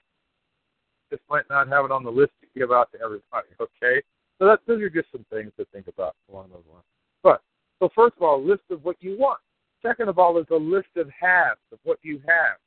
just 1.10 1.22
might 1.30 1.48
not 1.48 1.68
have 1.68 1.84
it 1.84 1.90
on 1.90 2.04
the 2.04 2.10
list 2.10 2.32
to 2.40 2.58
give 2.58 2.72
out 2.72 2.90
to 2.92 3.00
everybody. 3.00 3.48
Okay, 3.60 4.02
so 4.38 4.46
that 4.46 4.60
those 4.66 4.80
are 4.82 4.90
just 4.90 5.10
some 5.12 5.24
things 5.30 5.52
to 5.58 5.64
think 5.72 5.88
about 5.88 6.14
along 6.30 6.48
those 6.50 6.64
lines. 6.72 6.84
But 7.22 7.42
so 7.78 7.88
first 7.94 8.16
of 8.16 8.22
all, 8.22 8.40
a 8.40 8.44
list 8.44 8.62
of 8.70 8.84
what 8.84 8.96
you 9.00 9.16
want. 9.18 9.40
Second 9.82 10.08
of 10.08 10.18
all, 10.18 10.38
is 10.38 10.46
a 10.50 10.56
list 10.56 10.88
of 10.96 11.08
haves 11.08 11.60
of 11.72 11.78
what 11.84 11.98
you 12.02 12.20
have, 12.26 12.58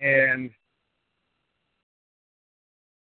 and 0.00 0.50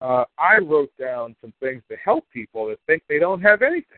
uh, 0.02 0.26
I 0.38 0.60
wrote 0.60 0.92
down 1.00 1.36
some 1.42 1.54
things 1.60 1.82
to 1.90 1.98
help 1.98 2.26
people 2.32 2.68
that 2.68 2.80
think 2.86 3.02
they 3.10 3.18
don't 3.18 3.42
have 3.42 3.64
anything, 3.64 3.98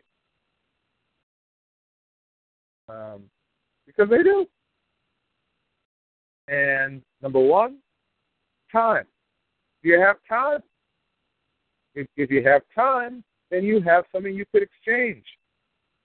um, 2.87 3.23
because 3.85 4.09
they 4.09 4.23
do. 4.23 4.45
And 6.47 7.01
number 7.21 7.39
one, 7.39 7.79
time. 8.71 9.05
You 9.87 10.01
have 10.01 10.17
time? 10.27 10.59
If, 11.95 12.07
if 12.17 12.29
you 12.29 12.43
have 12.43 12.61
time, 12.75 13.23
then 13.49 13.63
you 13.63 13.79
have 13.83 14.03
something 14.11 14.35
you 14.35 14.43
could 14.51 14.61
exchange. 14.61 15.23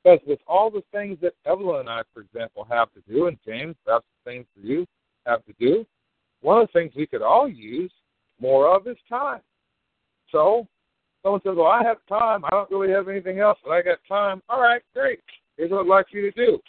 Because 0.05 0.21
with 0.25 0.39
all 0.47 0.71
the 0.71 0.85
things 0.93 1.19
that 1.21 1.33
Evelyn 1.45 1.81
and 1.81 1.89
I, 1.89 2.03
for 2.15 2.21
example, 2.21 2.65
have 2.71 2.93
to 2.93 3.01
do, 3.13 3.27
and 3.27 3.37
James, 3.45 3.75
perhaps 3.85 4.05
the 4.25 4.31
things 4.31 4.47
for 4.55 4.65
you 4.65 4.87
have 5.27 5.45
to 5.47 5.53
do, 5.59 5.85
one 6.43 6.61
of 6.61 6.69
the 6.69 6.79
things 6.79 6.93
we 6.95 7.09
could 7.09 7.23
all 7.23 7.49
use 7.49 7.91
more 8.41 8.73
of 8.73 8.87
is 8.87 8.97
time. 9.09 9.41
So 10.31 10.69
someone 11.25 11.41
says, 11.43 11.55
Well, 11.57 11.67
I 11.67 11.83
have 11.83 11.99
time. 12.09 12.45
I 12.45 12.51
don't 12.51 12.71
really 12.71 12.93
have 12.93 13.09
anything 13.09 13.41
else, 13.41 13.59
but 13.65 13.73
I 13.73 13.83
got 13.83 13.99
time. 14.09 14.43
All 14.49 14.61
right, 14.61 14.83
great. 14.95 15.19
Here's 15.57 15.73
what 15.73 15.81
I'd 15.81 15.87
like 15.89 16.07
you 16.13 16.31
to 16.31 16.47
do 16.47 16.61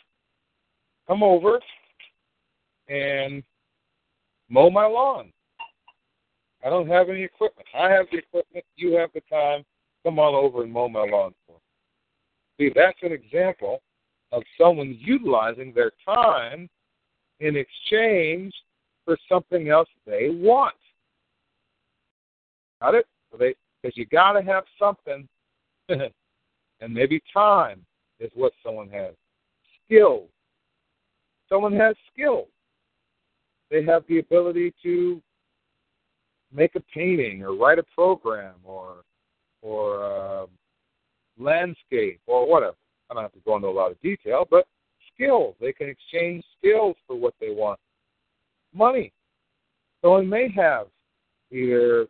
come 1.07 1.21
over 1.21 1.59
and 2.89 3.43
mow 4.49 4.71
my 4.71 4.87
lawn. 4.87 5.31
I 6.63 6.69
don't 6.69 6.87
have 6.87 7.09
any 7.09 7.23
equipment. 7.23 7.67
I 7.77 7.89
have 7.89 8.05
the 8.11 8.19
equipment. 8.19 8.65
You 8.75 8.93
have 8.93 9.09
the 9.13 9.21
time. 9.29 9.63
Come 10.03 10.19
on 10.19 10.33
over 10.33 10.63
and 10.63 10.71
mow 10.71 10.87
my 10.87 11.05
lawn 11.05 11.33
for 11.45 11.53
me. 11.53 11.59
See, 12.57 12.73
that's 12.73 12.97
an 13.01 13.11
example 13.11 13.81
of 14.31 14.43
someone 14.59 14.97
utilizing 14.99 15.73
their 15.73 15.91
time 16.05 16.69
in 17.39 17.55
exchange 17.55 18.53
for 19.05 19.17
something 19.29 19.69
else 19.69 19.89
they 20.05 20.29
want. 20.29 20.75
Got 22.81 22.95
it? 22.95 23.07
Because 23.31 23.55
so 23.85 23.91
you 23.95 24.05
got 24.05 24.33
to 24.33 24.41
have 24.41 24.63
something, 24.79 25.27
and 25.89 26.93
maybe 26.93 27.21
time 27.33 27.85
is 28.19 28.31
what 28.35 28.53
someone 28.65 28.89
has. 28.89 29.13
Skill. 29.85 30.27
Someone 31.49 31.73
has 31.73 31.95
skill. 32.11 32.47
They 33.69 33.83
have 33.83 34.03
the 34.07 34.19
ability 34.19 34.73
to 34.83 35.21
make 36.53 36.75
a 36.75 36.81
painting 36.93 37.43
or 37.43 37.55
write 37.55 37.79
a 37.79 37.83
program 37.95 38.55
or 38.63 39.03
or 39.61 40.03
uh, 40.03 40.45
landscape 41.39 42.19
or 42.27 42.47
whatever. 42.47 42.75
I 43.09 43.13
don't 43.13 43.23
have 43.23 43.33
to 43.33 43.39
go 43.45 43.55
into 43.55 43.67
a 43.67 43.69
lot 43.69 43.91
of 43.91 44.01
detail, 44.01 44.45
but 44.49 44.67
skills. 45.13 45.55
They 45.59 45.73
can 45.73 45.89
exchange 45.89 46.43
skills 46.57 46.95
for 47.07 47.15
what 47.15 47.33
they 47.39 47.49
want. 47.49 47.79
Money. 48.73 49.11
Someone 50.01 50.27
may 50.27 50.51
have 50.51 50.87
either 51.51 52.07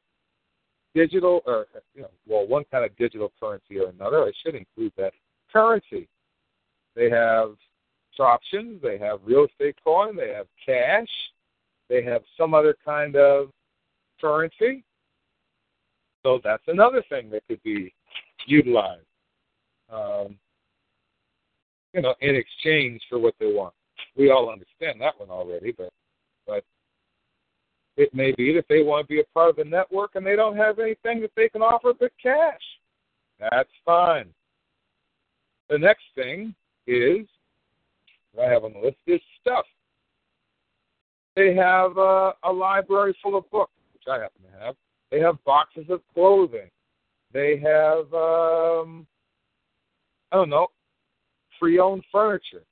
digital 0.95 1.41
or 1.45 1.67
you 1.93 2.03
know, 2.03 2.09
well, 2.27 2.47
one 2.47 2.63
kind 2.71 2.85
of 2.85 2.95
digital 2.97 3.31
currency 3.39 3.79
or 3.79 3.89
another. 3.89 4.23
I 4.23 4.31
should 4.43 4.55
include 4.55 4.93
that 4.97 5.13
currency. 5.51 6.07
They 6.95 7.09
have 7.09 7.55
options. 8.19 8.81
They 8.81 8.97
have 8.99 9.19
real 9.25 9.45
estate 9.45 9.75
coin. 9.83 10.15
They 10.15 10.29
have 10.29 10.47
cash. 10.63 11.09
They 11.89 12.03
have 12.03 12.21
some 12.37 12.53
other 12.53 12.75
kind 12.85 13.15
of 13.15 13.49
currency. 14.24 14.84
So 16.24 16.39
that's 16.43 16.63
another 16.67 17.03
thing 17.09 17.30
that 17.32 17.43
could 17.49 17.61
be 17.63 17.93
utilized, 18.47 19.05
um, 19.91 20.38
you 21.93 22.01
know, 22.01 22.15
in 22.21 22.36
exchange 22.36 23.01
for 23.09 23.19
what 23.19 23.36
they 23.39 23.47
want. 23.47 23.74
We 24.15 24.32
all 24.32 24.49
understand 24.49 25.01
that 25.01 25.19
one 25.19 25.30
already, 25.30 25.74
but 25.78 25.91
but 26.47 26.63
It 27.95 28.13
may 28.13 28.32
be 28.32 28.53
that 28.55 28.65
they 28.69 28.82
want 28.82 29.07
to 29.07 29.13
be 29.13 29.19
a 29.19 29.34
part 29.34 29.51
of 29.51 29.55
the 29.57 29.65
network 29.65 30.11
and 30.15 30.26
they 30.26 30.36
don't 30.36 30.57
have 30.57 30.80
anything 30.80 31.21
that 31.21 31.32
they 31.36 31.49
can 31.49 31.61
offer 31.61 31.93
but 31.99 32.11
cash. 32.21 32.61
That's 33.39 33.69
fine. 33.86 34.30
The 35.69 35.78
next 35.78 36.03
thing 36.15 36.55
is, 36.88 37.28
I 38.41 38.45
have 38.45 38.63
on 38.63 38.74
the 38.74 38.80
list 38.80 38.97
is 39.05 39.21
stuff. 39.41 39.65
They 41.36 41.53
have 41.55 41.97
uh, 41.97 42.34
a 42.43 42.51
library 42.51 43.15
full 43.21 43.36
of 43.38 43.49
books, 43.51 43.71
which 44.06 44.14
I 44.14 44.22
happen 44.22 44.41
to 44.43 44.66
have. 44.66 44.76
They 45.12 45.20
have 45.20 45.43
boxes 45.43 45.86
of 45.89 46.01
clothing. 46.14 46.70
They 47.32 47.60
have, 47.60 48.14
um, 48.14 49.08
I 50.32 50.36
don't 50.36 50.49
know, 50.49 50.68
pre-owned 51.60 52.04
furniture. 52.12 52.64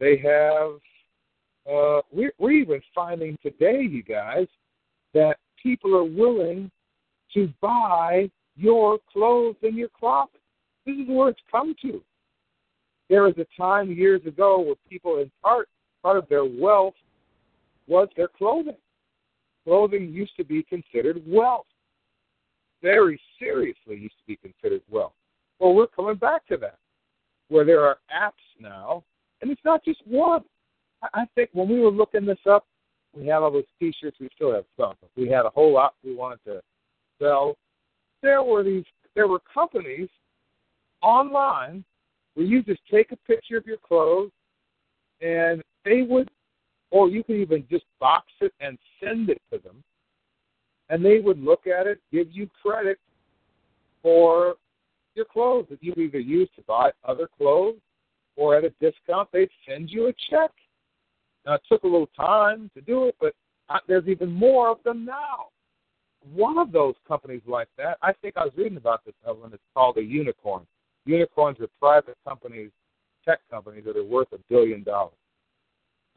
They 0.00 0.16
have. 0.18 0.80
Uh, 1.68 2.00
we're, 2.12 2.32
we're 2.38 2.52
even 2.52 2.80
finding 2.94 3.36
today, 3.42 3.82
you 3.82 4.02
guys, 4.02 4.46
that 5.14 5.36
people 5.60 5.96
are 5.96 6.04
willing 6.04 6.70
to 7.34 7.52
buy 7.60 8.30
your 8.56 8.98
clothes 9.12 9.56
and 9.62 9.76
your 9.76 9.88
closet. 9.88 10.40
This 10.84 10.96
is 10.96 11.08
where 11.08 11.30
it's 11.30 11.40
come 11.50 11.74
to. 11.82 12.00
There 13.10 13.24
was 13.24 13.34
a 13.38 13.46
time 13.60 13.90
years 13.90 14.24
ago 14.26 14.60
where 14.60 14.76
people, 14.88 15.18
in 15.18 15.30
part, 15.42 15.68
part 16.02 16.16
of 16.16 16.28
their 16.28 16.44
wealth 16.44 16.94
was 17.88 18.08
their 18.16 18.28
clothing. 18.28 18.76
Clothing 19.66 20.12
used 20.12 20.36
to 20.36 20.44
be 20.44 20.62
considered 20.62 21.20
wealth. 21.26 21.66
Very 22.82 23.20
seriously 23.36 23.96
used 23.96 24.14
to 24.18 24.26
be 24.28 24.36
considered 24.36 24.82
wealth. 24.88 25.14
Well, 25.58 25.74
we're 25.74 25.88
coming 25.88 26.14
back 26.14 26.46
to 26.46 26.56
that, 26.58 26.78
where 27.48 27.64
there 27.64 27.84
are 27.84 27.96
apps 28.16 28.32
now, 28.60 29.02
and 29.42 29.50
it's 29.50 29.64
not 29.64 29.84
just 29.84 30.00
one. 30.06 30.44
I 31.14 31.24
think 31.34 31.50
when 31.52 31.68
we 31.68 31.80
were 31.80 31.90
looking 31.90 32.24
this 32.24 32.38
up, 32.48 32.64
we 33.12 33.26
had 33.26 33.38
all 33.38 33.50
those 33.50 33.64
T-shirts. 33.80 34.18
We 34.20 34.28
still 34.36 34.54
have 34.54 34.66
some. 34.78 34.94
We 35.16 35.28
had 35.28 35.46
a 35.46 35.50
whole 35.50 35.72
lot 35.72 35.94
we 36.04 36.14
wanted 36.14 36.40
to 36.44 36.60
sell. 37.20 37.56
There 38.22 38.42
were 38.42 38.62
these. 38.62 38.84
There 39.14 39.26
were 39.26 39.40
companies 39.52 40.08
online 41.02 41.84
where 42.34 42.46
you 42.46 42.62
just 42.62 42.80
take 42.90 43.10
a 43.12 43.16
picture 43.16 43.56
of 43.56 43.66
your 43.66 43.78
clothes, 43.78 44.30
and 45.20 45.62
they 45.84 46.02
would 46.02 46.30
or 46.90 47.08
you 47.08 47.24
can 47.24 47.36
even 47.36 47.64
just 47.70 47.84
box 48.00 48.26
it 48.40 48.52
and 48.60 48.78
send 49.02 49.30
it 49.30 49.40
to 49.52 49.58
them, 49.58 49.82
and 50.88 51.04
they 51.04 51.18
would 51.18 51.42
look 51.42 51.66
at 51.66 51.86
it, 51.86 52.00
give 52.12 52.28
you 52.30 52.48
credit 52.62 52.98
for 54.02 54.56
your 55.14 55.24
clothes 55.24 55.66
that 55.70 55.82
you 55.82 55.92
either 55.94 56.20
use 56.20 56.48
to 56.56 56.62
buy 56.62 56.90
other 57.04 57.28
clothes 57.38 57.80
or 58.36 58.54
at 58.54 58.64
a 58.64 58.70
discount, 58.80 59.28
they'd 59.32 59.48
send 59.66 59.90
you 59.90 60.06
a 60.08 60.12
check. 60.30 60.50
Now, 61.44 61.54
it 61.54 61.62
took 61.68 61.84
a 61.84 61.86
little 61.86 62.10
time 62.16 62.70
to 62.74 62.80
do 62.80 63.06
it, 63.06 63.16
but 63.20 63.34
there's 63.88 64.06
even 64.06 64.30
more 64.30 64.68
of 64.68 64.82
them 64.84 65.04
now. 65.04 65.46
One 66.34 66.58
of 66.58 66.72
those 66.72 66.94
companies 67.06 67.42
like 67.46 67.68
that, 67.78 67.98
I 68.02 68.12
think 68.12 68.36
I 68.36 68.44
was 68.44 68.52
reading 68.56 68.76
about 68.76 69.04
this, 69.04 69.14
uh, 69.26 69.30
Evelyn, 69.30 69.52
it's 69.54 69.62
called 69.74 69.96
a 69.96 70.02
unicorn. 70.02 70.66
Unicorns 71.04 71.58
are 71.60 71.68
private 71.80 72.16
companies, 72.26 72.70
tech 73.24 73.38
companies 73.50 73.84
that 73.86 73.96
are 73.96 74.04
worth 74.04 74.28
a 74.32 74.38
billion 74.50 74.82
dollars. 74.82 75.14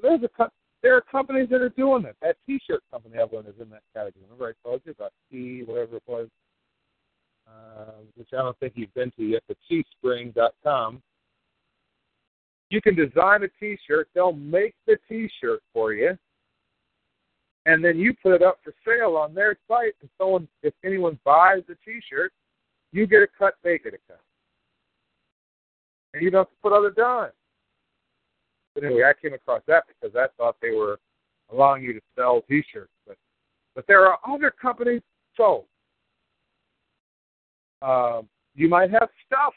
There's 0.01 0.21
a 0.23 0.29
there 0.81 0.95
are 0.95 1.01
companies 1.01 1.49
that 1.49 1.61
are 1.61 1.69
doing 1.69 2.05
it. 2.05 2.15
That 2.21 2.37
T-shirt 2.45 2.81
company 2.91 3.17
Evelyn 3.17 3.45
is 3.45 3.59
in 3.59 3.69
that 3.69 3.81
category. 3.93 4.23
Remember 4.23 4.55
I 4.55 4.67
told 4.67 4.81
you 4.85 4.91
about 4.91 5.11
T, 5.31 5.63
whatever 5.65 5.97
it 5.97 6.03
was, 6.07 6.27
uh, 7.47 7.91
which 8.15 8.29
I 8.33 8.37
don't 8.37 8.57
think 8.59 8.73
you've 8.75 8.93
been 8.93 9.11
to 9.11 9.23
yet, 9.23 9.43
but 9.47 9.57
Teespring.com. 9.69 11.01
You 12.69 12.81
can 12.81 12.95
design 12.95 13.43
a 13.43 13.47
T-shirt. 13.59 14.09
They'll 14.13 14.31
make 14.31 14.75
the 14.85 14.97
T-shirt 15.09 15.61
for 15.73 15.93
you, 15.93 16.17
and 17.65 17.83
then 17.83 17.97
you 17.97 18.13
put 18.21 18.33
it 18.33 18.43
up 18.43 18.59
for 18.63 18.73
sale 18.85 19.17
on 19.17 19.33
their 19.33 19.57
site. 19.67 19.93
And 20.01 20.09
someone, 20.17 20.47
if 20.61 20.73
anyone 20.85 21.19
buys 21.25 21.63
the 21.67 21.75
T-shirt, 21.83 22.31
you 22.91 23.07
get 23.07 23.23
a 23.23 23.27
cut, 23.37 23.55
they 23.63 23.79
get 23.79 23.95
a 23.95 23.99
cut, 24.07 24.21
and 26.13 26.23
you 26.23 26.29
don't 26.29 26.41
have 26.41 26.49
to 26.49 26.55
put 26.61 26.73
other 26.73 26.91
dimes. 26.91 27.33
But 28.79 28.87
anyway, 28.87 29.03
I 29.03 29.13
came 29.19 29.33
across 29.33 29.61
that 29.67 29.83
because 29.87 30.15
I 30.15 30.27
thought 30.37 30.55
they 30.61 30.71
were 30.71 30.99
allowing 31.51 31.83
you 31.83 31.93
to 31.93 31.99
sell 32.15 32.41
T-shirts, 32.47 32.91
but 33.05 33.17
but 33.75 33.85
there 33.87 34.05
are 34.05 34.17
other 34.27 34.51
companies. 34.51 35.01
So 35.35 35.65
uh, 37.81 38.21
you 38.55 38.69
might 38.69 38.91
have 38.91 39.09
stuff. 39.25 39.53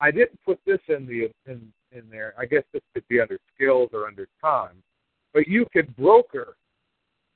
I 0.00 0.10
didn't 0.10 0.38
put 0.44 0.58
this 0.66 0.80
in 0.88 1.06
the 1.06 1.30
in 1.50 1.72
in 1.92 2.10
there. 2.10 2.34
I 2.38 2.44
guess 2.44 2.62
this 2.72 2.82
could 2.92 3.08
be 3.08 3.20
under 3.20 3.38
skills 3.54 3.90
or 3.94 4.06
under 4.06 4.28
time, 4.42 4.82
but 5.32 5.48
you 5.48 5.66
could 5.72 5.94
broker 5.96 6.56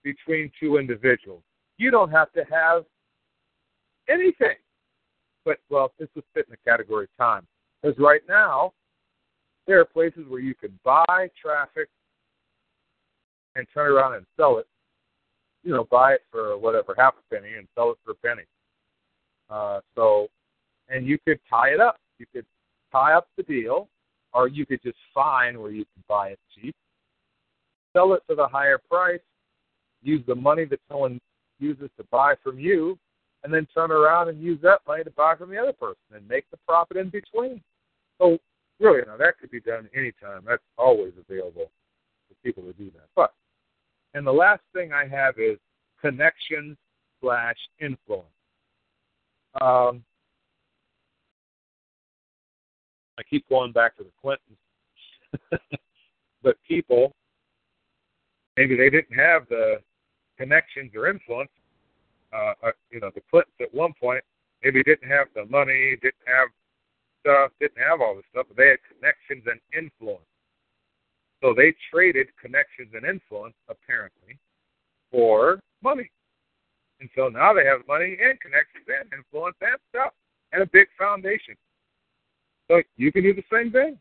between 0.05 0.51
two 0.61 0.77
individuals. 0.77 1.43
You 1.79 1.91
don't 1.91 2.11
have 2.11 2.31
to 2.33 2.45
have 2.51 2.85
anything. 4.09 4.57
But 5.47 5.59
well, 5.71 5.93
this 5.99 6.09
would 6.15 6.25
fit 6.35 6.47
in 6.47 6.51
the 6.51 6.71
category 6.71 7.09
time 7.19 7.47
because 7.81 7.99
right 7.99 8.23
now 8.29 8.73
there 9.67 9.81
are 9.81 9.85
places 9.85 10.25
where 10.29 10.41
you 10.41 10.55
can 10.55 10.79
buy 10.85 11.31
traffic 11.41 11.89
and 13.55 13.67
turn 13.73 13.91
around 13.91 14.15
and 14.15 14.27
sell 14.37 14.59
it. 14.59 14.67
You 15.63 15.73
know, 15.73 15.87
buy 15.91 16.15
it 16.15 16.23
for 16.31 16.59
whatever, 16.59 16.95
half 16.99 17.15
a 17.15 17.35
penny, 17.35 17.55
and 17.57 17.69
sell 17.75 17.91
it 17.91 17.99
for 18.05 18.13
a 18.13 18.15
penny. 18.15 18.47
Uh, 19.49 19.81
so, 19.95 20.29
and 20.89 21.07
you 21.07 21.19
could 21.25 21.39
tie 21.49 21.69
it 21.69 21.81
up. 21.81 21.99
You 22.19 22.27
could 22.33 22.47
tie 22.91 23.13
up 23.13 23.29
the 23.37 23.43
deal, 23.45 23.89
or 24.33 24.49
you 24.49 24.67
could 24.67 24.83
just 24.83 24.99
find 25.15 25.57
where 25.57 25.71
you 25.71 25.85
can 25.95 26.03
buy 26.09 26.29
it 26.29 26.39
cheap, 26.55 26.75
sell 27.93 28.15
it 28.15 28.23
for 28.27 28.35
the 28.35 28.47
higher 28.47 28.79
price, 28.91 29.21
use 30.03 30.23
the 30.27 30.35
money 30.35 30.65
that 30.65 30.81
someone 30.89 31.21
uses 31.59 31.91
to 31.97 32.05
buy 32.11 32.35
from 32.43 32.59
you, 32.59 32.99
and 33.45 33.53
then 33.53 33.67
turn 33.75 33.91
around 33.91 34.29
and 34.29 34.43
use 34.43 34.59
that 34.63 34.81
money 34.87 35.05
to 35.05 35.11
buy 35.11 35.37
from 35.37 35.51
the 35.51 35.59
other 35.59 35.73
person 35.73 35.97
and 36.15 36.27
make 36.29 36.45
the 36.51 36.59
profit 36.67 36.97
in 36.97 37.09
between. 37.09 37.61
So 38.19 38.39
really, 38.83 39.03
now 39.07 39.17
that 39.17 39.39
could 39.39 39.51
be 39.51 39.61
done 39.61 39.89
anytime. 39.97 40.43
That's 40.47 40.63
always 40.77 41.13
available 41.19 41.71
for 42.29 42.35
people 42.45 42.63
to 42.65 42.73
do 42.73 42.91
that. 42.91 43.09
But, 43.15 43.33
and 44.15 44.27
the 44.27 44.33
last 44.33 44.63
thing 44.75 44.93
I 44.93 45.07
have 45.07 45.39
is 45.39 45.59
connections 46.01 46.77
slash 47.21 47.57
influence. 47.81 48.27
Um, 49.61 50.03
I 53.19 53.23
keep 53.29 53.49
going 53.49 53.73
back 53.73 53.97
to 53.99 54.05
the 54.05 54.11
Clintons, 54.21 54.59
but 56.43 56.57
people, 56.67 57.15
maybe 58.57 58.77
they 58.77 58.91
didn't 58.91 59.17
have 59.17 59.47
the 59.49 59.77
connections 60.39 60.91
or 60.97 61.09
influence. 61.09 61.51
Uh, 62.33 62.55
uh, 62.67 62.71
you 62.91 62.99
know, 62.99 63.11
the 63.15 63.23
Clintons 63.31 63.55
at 63.61 63.73
one 63.73 63.93
point 64.01 64.25
maybe 64.65 64.83
didn't 64.83 65.09
have 65.09 65.29
the 65.35 65.45
money, 65.47 65.97
didn't 66.03 66.15
have 66.27 66.49
stuff, 67.23 67.51
didn't 67.61 67.79
have 67.79 68.01
all 68.03 68.15
this 68.15 68.27
stuff, 68.31 68.47
but 68.49 68.57
they 68.57 68.69
had 68.69 68.83
connections 68.91 69.47
and 69.47 69.61
influence. 69.73 70.27
So 71.43 71.55
they 71.57 71.75
traded 71.91 72.29
connections 72.41 72.91
and 72.95 73.05
influence, 73.07 73.55
apparently, 73.69 74.39
for 75.11 75.61
money. 75.83 76.11
And 77.01 77.09
so 77.17 77.29
now 77.29 77.53
they 77.53 77.65
have 77.65 77.81
money 77.89 78.17
and 78.23 78.39
connections 78.41 78.87
and 78.87 79.11
influence 79.13 79.57
and 79.61 79.79
stuff 79.91 80.13
and 80.53 80.63
a 80.63 80.67
big 80.67 80.87
foundation. 80.99 81.57
So 82.69 82.83
you 82.97 83.11
can 83.11 83.23
do 83.23 83.35
the 83.35 83.43
same 83.53 83.73
thing, 83.73 83.99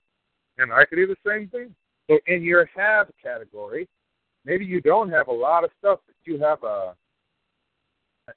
and 0.57 0.71
I 0.71 0.85
can 0.85 0.97
do 0.97 1.07
the 1.07 1.17
same 1.25 1.47
thing. 1.49 1.73
So 2.09 2.19
in 2.27 2.43
your 2.43 2.69
have 2.75 3.07
category, 3.21 3.87
maybe 4.45 4.65
you 4.65 4.81
don't 4.81 5.09
have 5.09 5.27
a 5.27 5.33
lot 5.33 5.63
of 5.63 5.71
stuff, 5.79 5.99
but 6.05 6.15
you 6.25 6.39
have 6.41 6.63
a 6.63 6.95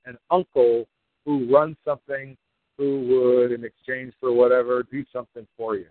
an 0.07 0.17
uncle 0.31 0.87
who 1.25 1.53
runs 1.53 1.77
something 1.85 2.37
who 2.79 3.01
would, 3.09 3.53
in 3.53 3.65
exchange 3.65 4.13
for 4.21 4.33
whatever, 4.33 4.83
do 4.83 5.05
something 5.13 5.47
for 5.57 5.77
you, 5.77 5.87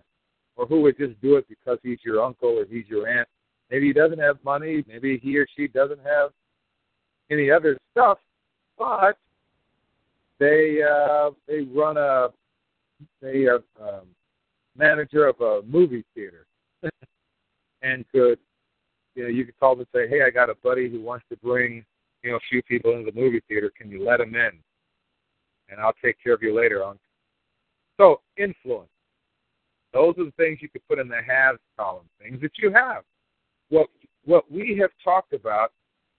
or 0.56 0.66
who 0.66 0.80
would 0.82 0.98
just 0.98 1.20
do 1.20 1.36
it 1.36 1.46
because 1.48 1.78
he's 1.82 1.98
your 2.04 2.22
uncle 2.22 2.58
or 2.58 2.66
he's 2.66 2.86
your 2.88 3.08
aunt. 3.08 3.28
Maybe 3.70 3.86
he 3.86 3.92
doesn't 3.92 4.18
have 4.18 4.36
money. 4.44 4.84
Maybe 4.86 5.18
he 5.18 5.38
or 5.38 5.46
she 5.56 5.68
doesn't 5.68 6.00
have 6.04 6.30
any 7.30 7.50
other 7.50 7.78
stuff, 7.92 8.18
but 8.78 9.16
they 10.38 10.80
uh, 10.82 11.30
they 11.46 11.62
run 11.62 11.96
a 11.96 12.28
they 13.20 13.46
are 13.46 13.62
um, 13.80 14.06
manager 14.76 15.26
of 15.26 15.40
a 15.40 15.62
movie 15.66 16.04
theater, 16.14 16.46
and 17.82 18.04
could 18.12 18.38
you 19.14 19.22
know 19.22 19.28
you 19.28 19.44
could 19.44 19.58
call 19.58 19.76
them 19.76 19.86
and 19.92 20.02
say, 20.02 20.08
hey, 20.08 20.22
I 20.22 20.30
got 20.30 20.50
a 20.50 20.54
buddy 20.56 20.88
who 20.88 21.00
wants 21.00 21.24
to 21.30 21.36
bring 21.38 21.84
you 22.22 22.30
know 22.30 22.36
a 22.36 22.46
few 22.50 22.62
people 22.62 22.92
into 22.92 23.10
the 23.10 23.18
movie 23.18 23.42
theater. 23.48 23.72
Can 23.76 23.90
you 23.90 24.04
let 24.04 24.20
him 24.20 24.34
in? 24.34 24.52
And 25.74 25.82
I'll 25.84 25.94
take 26.02 26.16
care 26.22 26.32
of 26.32 26.42
you 26.42 26.54
later 26.54 26.84
on. 26.84 26.98
So, 27.98 28.20
influence. 28.36 28.88
Those 29.92 30.14
are 30.18 30.24
the 30.24 30.32
things 30.36 30.58
you 30.60 30.68
could 30.68 30.86
put 30.88 30.98
in 30.98 31.08
the 31.08 31.20
haves 31.26 31.58
column, 31.76 32.08
things 32.20 32.40
that 32.42 32.52
you 32.58 32.72
have. 32.72 33.02
What, 33.68 33.88
what 34.24 34.50
we 34.50 34.76
have 34.80 34.90
talked 35.02 35.32
about 35.32 35.72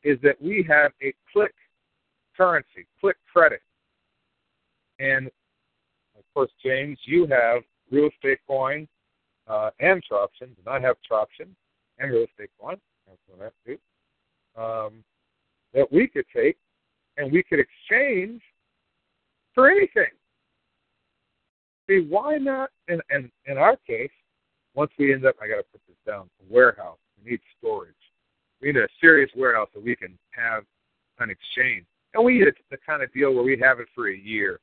is 0.03 0.17
that 0.23 0.41
we 0.41 0.65
have 0.69 0.91
a 1.01 1.13
click 1.31 1.53
currency, 2.37 2.85
click 2.99 3.17
credit. 3.31 3.61
And 4.99 5.27
of 6.17 6.23
course, 6.33 6.51
James, 6.63 6.97
you 7.05 7.27
have 7.27 7.63
real 7.91 8.09
estate 8.09 8.39
coin 8.47 8.87
uh, 9.47 9.71
and 9.79 10.01
Troptions, 10.09 10.57
and 10.57 10.67
I 10.67 10.79
have 10.79 10.95
Troption 11.09 11.47
and 11.99 12.11
real 12.11 12.25
estate 12.25 12.51
coin. 12.59 12.77
That's 13.07 13.19
what 13.27 13.51
I 13.51 13.69
do. 13.69 14.61
Um, 14.61 15.03
that 15.73 15.91
we 15.91 16.07
could 16.07 16.25
take 16.33 16.57
and 17.17 17.31
we 17.31 17.43
could 17.43 17.59
exchange 17.59 18.41
for 19.55 19.69
anything. 19.69 20.11
See, 21.89 22.05
why 22.09 22.37
not? 22.37 22.69
In, 22.87 23.01
in, 23.09 23.31
in 23.47 23.57
our 23.57 23.77
case, 23.87 24.11
once 24.75 24.91
we 24.99 25.13
end 25.13 25.25
up, 25.25 25.35
I 25.41 25.47
got 25.47 25.57
to 25.57 25.63
put 25.71 25.81
this 25.87 25.97
down, 26.05 26.29
a 26.41 26.53
warehouse. 26.53 26.97
We 27.23 27.31
need 27.31 27.39
storage. 27.57 27.93
We 28.61 28.71
need 28.71 28.77
a 28.77 28.87
serious 28.99 29.31
warehouse 29.35 29.69
that 29.73 29.83
we 29.83 29.95
can 29.95 30.17
have 30.31 30.63
an 31.19 31.29
exchange. 31.29 31.85
And 32.13 32.23
we 32.23 32.39
need 32.39 32.47
the 32.69 32.77
kind 32.85 33.01
of 33.01 33.11
deal 33.13 33.33
where 33.33 33.43
we 33.43 33.57
have 33.61 33.79
it 33.79 33.87
for 33.95 34.09
a 34.09 34.17
year, 34.17 34.59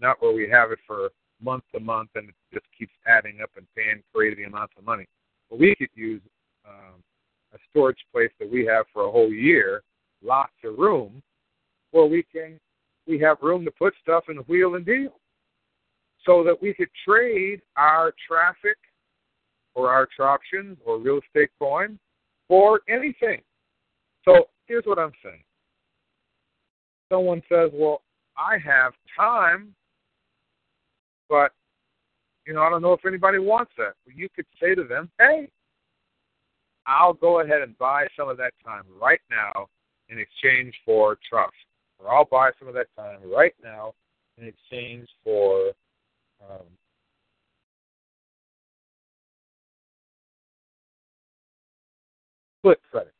not 0.00 0.20
where 0.20 0.32
we 0.32 0.48
have 0.48 0.72
it 0.72 0.78
for 0.86 1.10
month 1.42 1.64
to 1.74 1.80
month 1.80 2.10
and 2.14 2.28
it 2.28 2.34
just 2.52 2.66
keeps 2.76 2.92
adding 3.06 3.40
up 3.42 3.50
and 3.56 3.66
paying 3.76 4.02
crazy 4.14 4.44
amounts 4.44 4.74
of 4.78 4.84
money. 4.84 5.06
But 5.50 5.58
we 5.58 5.74
could 5.74 5.90
use 5.94 6.22
um, 6.66 7.02
a 7.54 7.58
storage 7.70 8.04
place 8.12 8.30
that 8.40 8.50
we 8.50 8.64
have 8.66 8.86
for 8.92 9.04
a 9.06 9.10
whole 9.10 9.30
year, 9.30 9.82
lots 10.22 10.52
of 10.64 10.78
room, 10.78 11.22
where 11.92 12.06
we 12.06 12.24
can 12.24 12.58
we 13.06 13.18
have 13.20 13.38
room 13.42 13.64
to 13.64 13.70
put 13.70 13.94
stuff 14.02 14.24
in 14.28 14.36
the 14.36 14.42
wheel 14.42 14.74
and 14.74 14.84
deal, 14.84 15.20
so 16.24 16.42
that 16.44 16.60
we 16.60 16.74
could 16.74 16.88
trade 17.06 17.62
our 17.76 18.12
traffic 18.26 18.76
or 19.74 19.90
our 19.90 20.08
options 20.20 20.78
or 20.84 20.98
real 20.98 21.18
estate 21.18 21.50
coin 21.58 21.98
for 22.48 22.80
anything. 22.88 23.40
So 24.24 24.48
here's 24.66 24.84
what 24.84 24.98
I'm 24.98 25.12
saying. 25.22 25.44
Someone 27.08 27.42
says, 27.48 27.70
"Well, 27.72 28.02
I 28.36 28.58
have 28.58 28.94
time, 29.14 29.74
but 31.28 31.52
you 32.46 32.54
know, 32.54 32.62
I 32.62 32.70
don't 32.70 32.82
know 32.82 32.92
if 32.92 33.04
anybody 33.06 33.38
wants 33.38 33.72
that." 33.76 33.94
Well, 34.04 34.16
you 34.16 34.28
could 34.28 34.46
say 34.60 34.74
to 34.74 34.84
them, 34.84 35.10
"Hey, 35.18 35.50
I'll 36.86 37.14
go 37.14 37.40
ahead 37.40 37.62
and 37.62 37.76
buy 37.78 38.08
some 38.16 38.28
of 38.28 38.36
that 38.38 38.54
time 38.64 38.84
right 39.00 39.20
now 39.30 39.68
in 40.08 40.18
exchange 40.18 40.74
for 40.84 41.16
trust, 41.28 41.65
or 41.98 42.12
I'll 42.12 42.24
buy 42.24 42.50
some 42.58 42.68
of 42.68 42.74
that 42.74 42.86
time 42.96 43.18
right 43.24 43.54
now 43.62 43.94
in 44.38 44.46
exchange 44.46 45.08
for 45.24 45.72
um, 46.42 46.66
click 52.62 52.78
credit. 52.90 53.14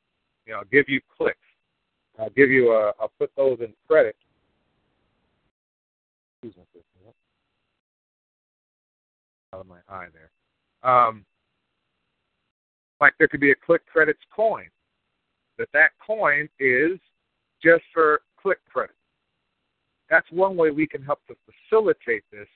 You 0.47 0.53
know, 0.53 0.59
I'll 0.61 0.65
give 0.67 0.89
you 0.89 1.01
clicks. 1.17 1.39
I'll 2.19 2.31
give 2.31 2.51
you 2.51 2.73
a. 2.73 2.93
I'll 3.01 3.13
put 3.19 3.31
those 3.37 3.59
in 3.61 3.73
credit. 3.89 4.17
Excuse 6.43 6.57
me, 6.75 6.81
out 9.57 9.61
of 9.61 9.67
my 9.67 9.79
eye 9.89 10.07
there. 10.13 10.91
Um, 10.91 11.25
like 13.01 13.15
there 13.19 13.29
could 13.29 13.41
be 13.41 13.51
a 13.51 13.55
click 13.55 13.83
credits 13.87 14.21
coin. 14.35 14.67
That 15.59 15.69
that 15.73 15.91
coin 16.05 16.49
is 16.61 16.99
just 17.63 17.83
for 17.93 18.21
click 18.41 18.59
credit. 18.73 18.95
That's 20.11 20.27
one 20.31 20.57
way 20.57 20.71
we 20.71 20.87
can 20.87 21.03
help 21.03 21.21
to 21.29 21.37
facilitate 21.69 22.23
this 22.31 22.49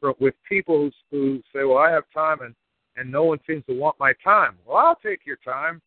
for, 0.00 0.14
with 0.20 0.34
people 0.48 0.90
who, 1.10 1.16
who 1.16 1.42
say, 1.54 1.64
"Well, 1.64 1.78
I 1.78 1.90
have 1.90 2.04
time 2.14 2.40
and 2.40 2.54
and 2.96 3.10
no 3.10 3.24
one 3.24 3.38
seems 3.46 3.64
to 3.66 3.78
want 3.78 3.98
my 3.98 4.12
time." 4.22 4.56
Well, 4.66 4.76
I'll 4.76 4.96
take 4.96 5.26
your 5.26 5.38
time, 5.44 5.80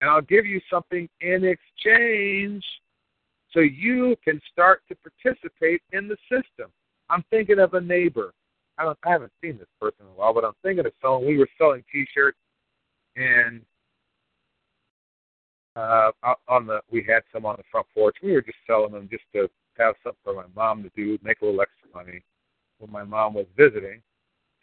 and 0.00 0.10
I'll 0.10 0.22
give 0.22 0.46
you 0.46 0.60
something 0.70 1.08
in 1.20 1.44
exchange, 1.44 2.64
so 3.52 3.60
you 3.60 4.16
can 4.24 4.40
start 4.52 4.82
to 4.88 4.96
participate 4.96 5.82
in 5.92 6.08
the 6.08 6.16
system. 6.30 6.70
I'm 7.08 7.24
thinking 7.30 7.58
of 7.58 7.74
a 7.74 7.80
neighbor. 7.80 8.32
I, 8.78 8.84
don't, 8.84 8.98
I 9.04 9.10
haven't 9.10 9.32
seen 9.42 9.58
this 9.58 9.68
person 9.80 10.06
in 10.06 10.06
a 10.06 10.14
while, 10.14 10.32
but 10.32 10.44
I'm 10.44 10.54
thinking 10.62 10.86
of 10.86 10.92
someone. 11.02 11.26
We 11.26 11.36
were 11.36 11.48
selling 11.58 11.84
T-shirts 11.92 12.38
and 13.16 13.60
uh, 15.76 16.10
on 16.48 16.66
the 16.66 16.80
we 16.90 17.04
had 17.08 17.22
some 17.32 17.46
on 17.46 17.56
the 17.56 17.64
front 17.70 17.86
porch. 17.94 18.16
We 18.22 18.32
were 18.32 18.42
just 18.42 18.58
selling 18.66 18.92
them 18.92 19.08
just 19.10 19.24
to 19.34 19.48
have 19.78 19.94
something 20.02 20.20
for 20.24 20.34
my 20.34 20.44
mom 20.54 20.82
to 20.82 20.90
do, 20.96 21.18
make 21.22 21.40
a 21.40 21.44
little 21.44 21.60
extra 21.60 21.88
money 21.94 22.22
when 22.78 22.90
my 22.90 23.04
mom 23.04 23.34
was 23.34 23.46
visiting. 23.56 24.00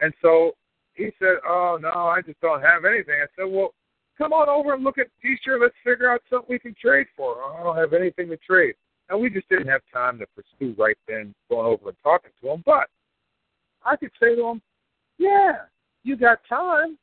And 0.01 0.13
so 0.21 0.51
he 0.93 1.11
said, 1.19 1.37
"Oh 1.47 1.77
no, 1.81 1.89
I 1.89 2.21
just 2.21 2.39
don't 2.41 2.61
have 2.61 2.85
anything." 2.85 3.21
I 3.21 3.27
said, 3.35 3.49
"Well, 3.51 3.73
come 4.17 4.33
on 4.33 4.49
over 4.49 4.73
and 4.73 4.83
look 4.83 4.97
at 4.97 5.07
T-shirt. 5.21 5.61
Let's 5.61 5.75
figure 5.83 6.11
out 6.11 6.21
something 6.29 6.47
we 6.49 6.59
can 6.59 6.75
trade 6.79 7.07
for. 7.15 7.35
I 7.43 7.63
don't 7.63 7.77
have 7.77 7.93
anything 7.93 8.29
to 8.29 8.37
trade." 8.37 8.75
And 9.09 9.21
we 9.21 9.29
just 9.29 9.47
didn't 9.47 9.69
have 9.69 9.81
time 9.93 10.19
to 10.19 10.25
pursue 10.35 10.75
right 10.77 10.97
then 11.07 11.33
going 11.49 11.65
over 11.65 11.89
and 11.89 11.97
talking 12.03 12.31
to 12.41 12.51
him. 12.51 12.63
But 12.65 12.89
I 13.85 13.95
could 13.95 14.11
say 14.19 14.35
to 14.35 14.47
him, 14.47 14.61
"Yeah, 15.17 15.65
you 16.03 16.17
got 16.17 16.43
time. 16.49 16.97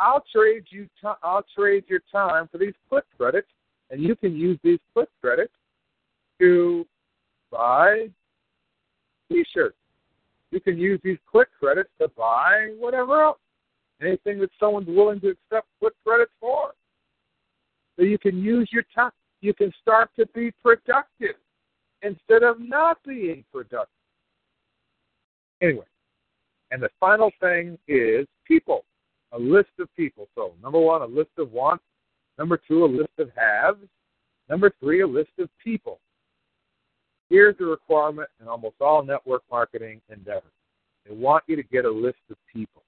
I'll 0.00 0.24
trade 0.34 0.64
you. 0.70 0.84
T- 1.00 1.08
I'll 1.22 1.44
trade 1.54 1.84
your 1.86 2.00
time 2.10 2.48
for 2.50 2.56
these 2.56 2.72
click 2.88 3.04
credits, 3.18 3.48
and 3.90 4.00
you 4.02 4.16
can 4.16 4.34
use 4.34 4.58
these 4.64 4.78
click 4.94 5.10
credits 5.20 5.52
to 6.40 6.86
buy 7.50 8.08
T-shirts. 9.30 9.76
You 10.50 10.60
can 10.60 10.78
use 10.78 11.00
these 11.04 11.18
click 11.30 11.48
credits 11.58 11.90
to 12.00 12.08
buy 12.08 12.70
whatever 12.78 13.22
else, 13.22 13.38
anything 14.00 14.40
that 14.40 14.50
someone's 14.58 14.88
willing 14.88 15.20
to 15.20 15.28
accept 15.28 15.68
click 15.78 15.92
credits 16.04 16.32
for. 16.40 16.72
So 17.96 18.02
you 18.02 18.18
can 18.18 18.38
use 18.38 18.70
your 18.72 18.84
time. 18.94 19.12
You 19.42 19.52
can 19.52 19.70
start 19.82 20.10
to 20.18 20.26
be 20.34 20.50
productive 20.62 21.36
instead 22.02 22.42
of 22.42 22.56
not 22.58 22.98
being 23.06 23.44
productive. 23.52 23.88
Anyway, 25.60 25.84
and 26.70 26.82
the 26.82 26.88
final 26.98 27.30
thing 27.38 27.78
is 27.86 28.26
people 28.46 28.84
a 29.32 29.38
list 29.38 29.70
of 29.78 29.88
people. 29.96 30.28
So, 30.34 30.52
number 30.62 30.78
one, 30.78 31.02
a 31.02 31.06
list 31.06 31.30
of 31.38 31.52
wants. 31.52 31.84
Number 32.38 32.56
two, 32.56 32.84
a 32.84 32.86
list 32.86 33.12
of 33.18 33.30
haves. 33.36 33.86
Number 34.48 34.72
three, 34.80 35.02
a 35.02 35.06
list 35.06 35.30
of 35.38 35.48
people. 35.62 36.00
Here's 37.28 37.56
the 37.58 37.66
requirement 37.66 38.28
in 38.40 38.48
almost 38.48 38.76
all 38.80 39.04
network 39.04 39.42
marketing 39.50 40.00
endeavors. 40.08 40.52
They 41.06 41.14
want 41.14 41.44
you 41.46 41.56
to 41.56 41.62
get 41.62 41.84
a 41.84 41.90
list 41.90 42.18
of 42.30 42.36
people 42.52 42.82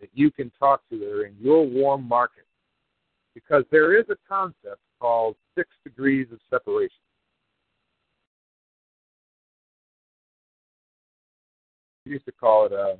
that 0.00 0.10
you 0.14 0.30
can 0.30 0.50
talk 0.58 0.82
to 0.90 0.98
that 0.98 1.08
are 1.08 1.26
in 1.26 1.34
your 1.40 1.66
warm 1.66 2.06
market. 2.06 2.44
Because 3.34 3.64
there 3.70 3.98
is 3.98 4.06
a 4.08 4.16
concept 4.28 4.80
called 4.98 5.36
six 5.54 5.68
degrees 5.84 6.26
of 6.32 6.38
separation. 6.48 6.96
We 12.06 12.12
used 12.12 12.24
to 12.26 12.32
call 12.32 12.66
it 12.66 12.72
uh, 12.72 12.94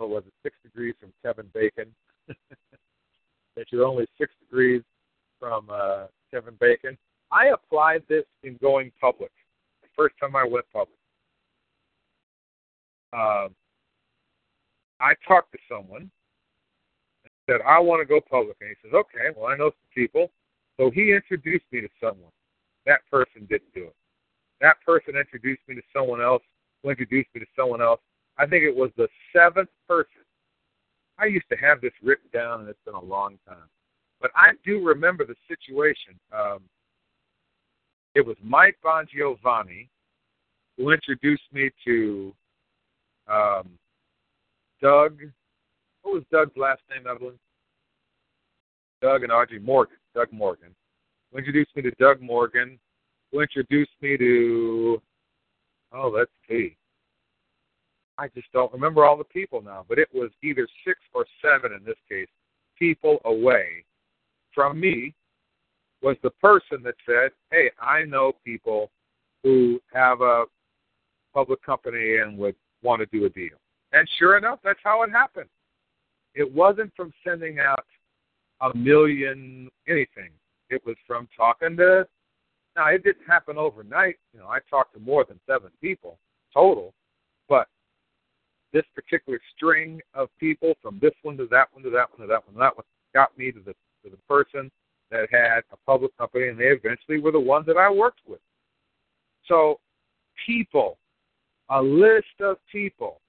what 0.00 0.08
was 0.10 0.24
it, 0.26 0.32
six 0.42 0.56
degrees 0.62 0.94
from 0.98 1.12
Kevin 1.22 1.46
Bacon. 1.52 1.94
that 3.56 3.66
you're 3.70 3.84
only 3.84 4.06
six 4.18 4.32
degrees 4.40 4.82
from 5.38 5.68
uh, 5.70 6.06
Kevin 6.32 6.54
Bacon. 6.58 6.96
I 7.30 7.48
applied 7.48 8.02
this 8.08 8.24
in 8.42 8.56
going 8.62 8.90
public. 9.00 9.30
The 9.82 9.88
first 9.96 10.14
time 10.20 10.34
I 10.34 10.44
went 10.44 10.64
public. 10.72 10.96
Um, 13.12 13.54
I 15.00 15.14
talked 15.26 15.52
to 15.52 15.58
someone 15.68 16.10
and 17.24 17.32
said, 17.46 17.60
I 17.66 17.78
want 17.78 18.00
to 18.00 18.06
go 18.06 18.20
public. 18.20 18.56
And 18.60 18.70
he 18.70 18.76
says, 18.82 18.94
okay, 18.94 19.36
well, 19.36 19.50
I 19.50 19.56
know 19.56 19.70
some 19.70 19.92
people. 19.94 20.30
So 20.78 20.90
he 20.90 21.12
introduced 21.12 21.64
me 21.72 21.80
to 21.82 21.88
someone. 22.00 22.32
That 22.86 23.00
person 23.10 23.46
didn't 23.48 23.74
do 23.74 23.84
it. 23.84 23.96
That 24.60 24.76
person 24.84 25.14
introduced 25.16 25.62
me 25.68 25.74
to 25.74 25.82
someone 25.94 26.20
else, 26.20 26.42
who 26.82 26.90
introduced 26.90 27.28
me 27.34 27.40
to 27.40 27.46
someone 27.56 27.82
else. 27.82 28.00
I 28.38 28.46
think 28.46 28.64
it 28.64 28.74
was 28.74 28.90
the 28.96 29.08
seventh 29.34 29.68
person. 29.88 30.22
I 31.18 31.26
used 31.26 31.48
to 31.50 31.56
have 31.56 31.80
this 31.80 31.92
written 32.02 32.28
down, 32.32 32.60
and 32.60 32.68
it's 32.68 32.78
been 32.84 32.94
a 32.94 33.04
long 33.04 33.38
time. 33.46 33.68
But 34.20 34.30
I 34.34 34.52
do 34.64 34.82
remember 34.84 35.24
the 35.26 35.34
situation. 35.48 36.18
Um, 36.32 36.60
it 38.14 38.26
was 38.26 38.36
Mike 38.42 38.76
Bongiovanni 38.84 39.88
who 40.76 40.90
introduced 40.90 41.42
me 41.52 41.70
to 41.84 42.34
um, 43.28 43.68
Doug. 44.80 45.20
What 46.02 46.14
was 46.14 46.22
Doug's 46.32 46.56
last 46.56 46.80
name, 46.90 47.06
Evelyn? 47.06 47.38
Doug 49.02 49.22
and 49.22 49.32
Audrey 49.32 49.58
Morgan. 49.58 49.96
Doug 50.14 50.32
Morgan. 50.32 50.74
Who 51.30 51.38
introduced 51.38 51.70
me 51.76 51.82
to 51.82 51.90
Doug 51.92 52.20
Morgan. 52.20 52.78
Who 53.30 53.40
introduced 53.40 53.92
me 54.00 54.16
to, 54.16 55.02
oh, 55.92 56.12
let's 56.14 56.30
see. 56.48 56.76
I 58.20 58.28
just 58.34 58.52
don't 58.52 58.72
remember 58.74 59.06
all 59.06 59.16
the 59.16 59.24
people 59.24 59.62
now, 59.62 59.86
but 59.88 59.98
it 59.98 60.08
was 60.12 60.30
either 60.42 60.68
six 60.86 61.00
or 61.14 61.24
seven 61.40 61.72
in 61.72 61.82
this 61.84 61.96
case, 62.06 62.28
people 62.78 63.18
away 63.24 63.82
from 64.54 64.78
me 64.78 65.14
was 66.02 66.16
the 66.22 66.30
person 66.30 66.82
that 66.84 66.96
said, 67.06 67.30
Hey, 67.50 67.70
I 67.80 68.04
know 68.04 68.32
people 68.44 68.90
who 69.42 69.80
have 69.94 70.20
a 70.20 70.44
public 71.32 71.62
company 71.64 72.18
and 72.18 72.36
would 72.36 72.56
want 72.82 73.00
to 73.00 73.06
do 73.06 73.24
a 73.24 73.30
deal. 73.30 73.56
And 73.92 74.06
sure 74.18 74.36
enough, 74.36 74.58
that's 74.62 74.78
how 74.84 75.02
it 75.02 75.10
happened. 75.10 75.48
It 76.34 76.52
wasn't 76.52 76.92
from 76.94 77.14
sending 77.26 77.58
out 77.58 77.86
a 78.60 78.76
million 78.76 79.70
anything. 79.88 80.30
It 80.68 80.84
was 80.84 80.96
from 81.06 81.26
talking 81.34 81.74
to 81.78 82.06
now 82.76 82.88
it 82.88 83.02
didn't 83.02 83.26
happen 83.26 83.56
overnight. 83.56 84.16
You 84.34 84.40
know, 84.40 84.46
I 84.46 84.58
talked 84.68 84.92
to 84.92 85.00
more 85.00 85.24
than 85.24 85.40
seven 85.46 85.70
people 85.80 86.18
total, 86.52 86.92
this 88.72 88.84
particular 88.94 89.40
string 89.56 90.00
of 90.14 90.28
people 90.38 90.74
from 90.82 90.98
this 91.00 91.12
one 91.22 91.36
to 91.36 91.46
that 91.50 91.68
one 91.72 91.82
to 91.84 91.90
that 91.90 92.10
one 92.12 92.22
to 92.22 92.28
that 92.28 92.46
one 92.46 92.54
to 92.54 92.60
that 92.60 92.76
one 92.76 92.84
got 93.14 93.36
me 93.36 93.50
to 93.50 93.60
the 93.60 93.72
to 94.04 94.10
the 94.10 94.16
person 94.28 94.70
that 95.10 95.28
had 95.30 95.62
a 95.72 95.76
public 95.86 96.16
company, 96.16 96.48
and 96.48 96.58
they 96.58 96.66
eventually 96.66 97.18
were 97.18 97.32
the 97.32 97.40
ones 97.40 97.66
that 97.66 97.76
I 97.76 97.90
worked 97.90 98.20
with. 98.26 98.40
So, 99.46 99.80
people, 100.46 100.98
a 101.68 101.82
list 101.82 102.40
of 102.40 102.56
people, 102.70 103.20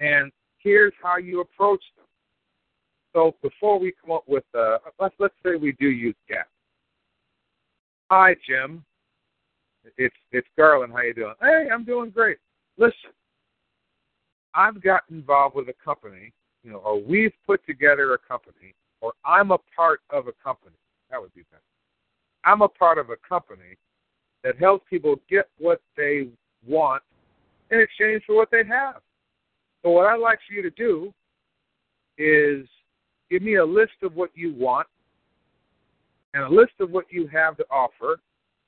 and 0.00 0.32
here's 0.58 0.94
how 1.02 1.18
you 1.18 1.40
approach 1.40 1.82
them. 1.96 2.06
So, 3.14 3.34
before 3.42 3.78
we 3.78 3.92
come 4.02 4.14
up 4.14 4.24
with, 4.26 4.44
uh, 4.58 4.78
let's 4.98 5.14
let's 5.18 5.34
say 5.44 5.56
we 5.56 5.72
do 5.78 5.88
use 5.88 6.16
Gap. 6.28 6.48
Hi, 8.10 8.34
Jim. 8.48 8.84
It's 9.96 10.14
it's 10.32 10.48
Garland. 10.56 10.92
How 10.92 11.02
you 11.02 11.14
doing? 11.14 11.34
Hey, 11.40 11.66
I'm 11.72 11.84
doing 11.84 12.10
great. 12.10 12.38
Listen, 12.78 13.10
I've 14.54 14.82
got 14.82 15.02
involved 15.10 15.56
with 15.56 15.68
a 15.68 15.74
company, 15.84 16.32
you 16.64 16.72
know, 16.72 16.78
or 16.78 17.00
we've 17.00 17.32
put 17.46 17.64
together 17.66 18.14
a 18.14 18.18
company, 18.18 18.74
or 19.00 19.12
I'm 19.24 19.50
a 19.50 19.58
part 19.76 20.00
of 20.10 20.26
a 20.26 20.32
company. 20.42 20.76
That 21.10 21.20
would 21.20 21.34
be 21.34 21.42
better. 21.50 21.62
I'm 22.44 22.62
a 22.62 22.68
part 22.68 22.98
of 22.98 23.10
a 23.10 23.16
company 23.28 23.76
that 24.44 24.58
helps 24.58 24.88
people 24.88 25.16
get 25.28 25.48
what 25.58 25.80
they 25.96 26.28
want 26.66 27.02
in 27.70 27.80
exchange 27.80 28.22
for 28.26 28.36
what 28.36 28.50
they 28.50 28.64
have. 28.68 29.00
So 29.82 29.90
what 29.90 30.06
I'd 30.06 30.20
like 30.20 30.38
for 30.46 30.54
you 30.54 30.62
to 30.62 30.70
do 30.70 31.12
is 32.16 32.66
give 33.30 33.42
me 33.42 33.56
a 33.56 33.64
list 33.64 33.92
of 34.02 34.14
what 34.14 34.30
you 34.34 34.54
want 34.54 34.86
and 36.34 36.42
a 36.42 36.48
list 36.48 36.72
of 36.80 36.90
what 36.90 37.06
you 37.10 37.26
have 37.28 37.56
to 37.58 37.66
offer. 37.70 38.20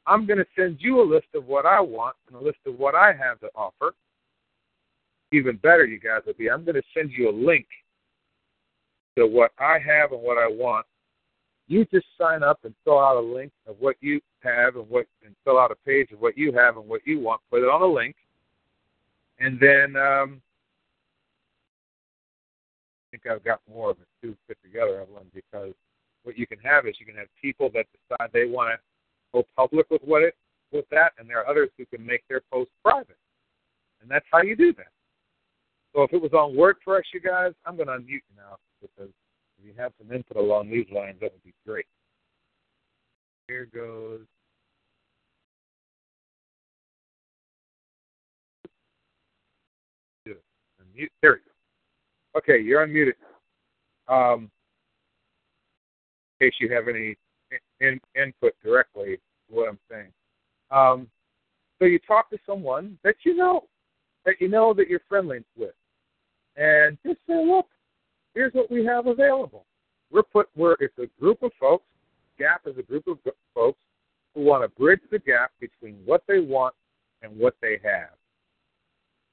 I'm 0.07 0.27
going 0.27 0.39
to 0.39 0.47
send 0.57 0.79
you 0.81 1.01
a 1.01 1.05
list 1.05 1.27
of 1.35 1.47
what 1.47 1.67
I 1.67 1.81
want 1.81 2.17
and 2.29 2.37
a 2.37 2.41
list 2.41 2.59
of 2.67 2.79
what 2.79 2.95
I 2.95 3.13
have 3.13 3.41
to 3.41 3.49
offer. 3.55 3.95
Even 5.33 5.57
better, 5.57 5.85
you 5.85 6.01
guys 6.01 6.23
will 6.27 6.35
be, 6.35 6.51
I'm 6.51 6.65
going 6.65 6.75
to 6.75 6.83
send 6.95 7.13
you 7.13 7.31
a 7.31 7.33
link 7.33 7.67
to 9.17 9.27
what 9.27 9.53
I 9.59 9.79
have 9.79 10.13
and 10.13 10.23
what 10.23 10.39
I 10.39 10.49
want. 10.49 10.87
You 11.69 11.85
just 11.85 12.07
sign 12.19 12.43
up 12.43 12.59
and 12.65 12.75
fill 12.85 12.99
out 12.99 13.17
a 13.17 13.21
link 13.21 13.53
of 13.69 13.77
what 13.79 13.97
you 14.01 14.21
have 14.43 14.75
and 14.75 14.89
what, 14.91 15.07
and 15.25 15.35
fill 15.45 15.59
out 15.59 15.71
a 15.71 15.77
page 15.87 16.11
of 16.11 16.21
what 16.21 16.37
you 16.37 16.53
have 16.53 16.77
and 16.77 16.89
what 16.89 17.03
you 17.07 17.21
want. 17.21 17.41
Put 17.51 17.63
it 17.63 17.69
on 17.69 17.83
a 17.83 17.87
link, 17.87 18.17
and 19.39 19.59
then 19.61 19.95
um, 19.95 20.43
I 22.99 23.07
think 23.13 23.27
I've 23.31 23.45
got 23.45 23.61
more 23.73 23.91
of 23.91 23.99
it 24.01 24.09
too 24.21 24.37
put 24.49 24.57
together, 24.65 25.01
Evelyn, 25.01 25.27
because 25.33 25.73
what 26.25 26.37
you 26.37 26.47
can 26.47 26.59
have 26.59 26.87
is 26.87 26.97
you 26.99 27.07
can 27.07 27.15
have 27.15 27.29
people 27.41 27.71
that 27.75 27.87
decide 27.93 28.31
they 28.33 28.47
want 28.47 28.73
to 28.73 28.79
go 29.33 29.47
public 29.57 29.89
with 29.91 30.03
what 30.03 30.23
it 30.23 30.35
with 30.73 30.89
that, 30.91 31.13
and 31.19 31.29
there 31.29 31.39
are 31.39 31.49
others 31.49 31.71
who 31.79 31.87
can 31.87 32.05
make 32.05 32.23
their 32.29 32.43
post 32.53 32.71
private, 32.85 33.17
and 34.03 34.11
that's 34.11 34.27
how 34.33 34.43
you 34.43 34.57
do 34.57 34.73
that. 34.75 34.91
So 35.95 36.03
if 36.03 36.13
it 36.13 36.23
was 36.23 36.33
on 36.33 36.55
WordPress, 36.55 37.03
you 37.13 37.21
guys, 37.21 37.53
I'm 37.67 37.77
going 37.77 37.89
to 37.89 37.95
unmute 37.95 38.09
you 38.09 38.37
now 38.37 38.57
because 38.81 39.11
if 39.59 39.67
you 39.67 39.73
have 39.77 39.93
some 39.99 40.15
input 40.15 40.37
along 40.37 40.71
these 40.71 40.87
lines, 40.93 41.17
that 41.21 41.33
would 41.33 41.43
be 41.43 41.55
great. 41.67 41.87
Here 43.49 43.69
goes. 43.75 44.21
Unmute. 50.29 51.09
There 51.23 51.33
we 51.33 51.39
go. 51.39 52.39
Okay, 52.39 52.63
you're 52.63 52.87
unmuted. 52.87 53.15
Um, 54.09 54.51
in 56.41 56.49
case 56.49 56.55
you 56.61 56.73
have 56.73 56.89
any 56.89 57.17
in, 57.81 58.01
input 58.21 58.53
directly 58.63 59.17
to 59.49 59.55
what 59.55 59.69
I'm 59.69 59.79
saying. 59.91 60.13
Um, 60.71 61.09
so 61.79 61.87
you 61.87 61.99
talk 61.99 62.31
to 62.31 62.39
someone 62.47 62.99
that 63.03 63.17
you 63.25 63.37
know, 63.37 63.65
that 64.25 64.35
you 64.41 64.49
know 64.49 64.73
that 64.75 64.89
you're 64.89 65.01
friendly 65.09 65.43
with, 65.57 65.75
and 66.61 66.99
just 67.05 67.19
say, 67.27 67.43
look, 67.45 67.67
here's 68.35 68.53
what 68.53 68.71
we 68.71 68.85
have 68.85 69.07
available. 69.07 69.65
We're 70.13 70.23
put 70.23 70.49
we're 70.55 70.77
it's 70.81 70.99
a 70.99 71.07
group 71.21 71.43
of 71.43 71.53
folks. 71.59 71.85
Gap 72.39 72.63
is 72.67 72.77
a 72.79 72.83
group 72.83 73.07
of 73.07 73.19
folks 73.55 73.79
who 74.35 74.43
want 74.43 74.63
to 74.63 74.69
bridge 74.81 75.01
the 75.11 75.19
gap 75.19 75.53
between 75.59 75.97
what 76.05 76.23
they 76.29 76.39
want 76.39 76.75
and 77.23 77.37
what 77.37 77.55
they 77.63 77.81
have. 77.83 78.11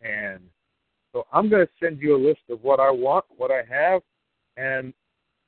And 0.02 0.40
so 1.12 1.26
I'm 1.34 1.50
going 1.50 1.66
to 1.66 1.72
send 1.84 2.02
you 2.02 2.16
a 2.16 2.22
list 2.28 2.42
of 2.50 2.64
what 2.64 2.80
I 2.80 2.92
want, 2.92 3.26
what 3.36 3.52
I 3.52 3.62
have, 3.70 4.02
and 4.56 4.94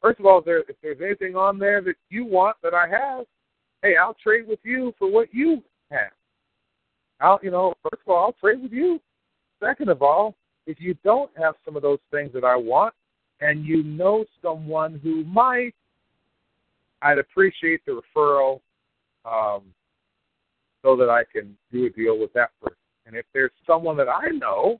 first 0.02 0.20
of 0.20 0.26
all, 0.26 0.40
if, 0.40 0.46
there, 0.46 0.60
if 0.60 0.76
there's 0.82 1.02
anything 1.02 1.36
on 1.36 1.60
there 1.60 1.82
that 1.82 1.96
you 2.10 2.26
want 2.26 2.58
that 2.64 2.74
I 2.74 2.88
have, 2.88 3.26
hey, 3.82 3.96
I'll 3.98 4.16
trade 4.16 4.48
with 4.48 4.60
you 4.64 4.94
for 4.98 5.12
what 5.12 5.34
you 5.34 5.64
have. 5.92 6.12
I'll, 7.20 7.40
you 7.44 7.52
know, 7.52 7.74
first 7.84 8.02
of 8.06 8.12
all, 8.12 8.26
I'll 8.26 8.34
trade 8.34 8.62
with 8.62 8.72
you. 8.72 9.00
Second 9.62 9.90
of 9.90 10.02
all, 10.02 10.36
if 10.70 10.80
you 10.80 10.96
don't 11.04 11.32
have 11.36 11.56
some 11.66 11.76
of 11.76 11.82
those 11.82 11.98
things 12.12 12.32
that 12.32 12.44
I 12.44 12.56
want, 12.56 12.94
and 13.42 13.66
you 13.66 13.82
know 13.82 14.24
someone 14.40 15.00
who 15.02 15.24
might, 15.24 15.74
I'd 17.02 17.18
appreciate 17.18 17.82
the 17.88 18.00
referral 18.00 18.60
um, 19.26 19.64
so 20.84 20.96
that 20.96 21.10
I 21.10 21.24
can 21.24 21.58
do 21.72 21.88
a 21.88 21.90
deal 21.90 22.20
with 22.20 22.32
that 22.34 22.52
person. 22.62 22.78
And 23.08 23.16
if 23.16 23.26
there's 23.34 23.52
someone 23.66 23.98
that 23.98 24.10
I 24.10 24.30
know 24.30 24.80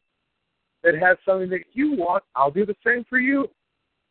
that 0.84 0.94
has 0.94 1.18
something 1.26 1.50
that 1.50 1.64
you 1.74 1.94
want, 1.94 2.24
I'll 2.36 2.52
do 2.52 2.68
the 2.68 2.76
same 2.86 3.04
for 3.10 3.18
you. 3.18 3.50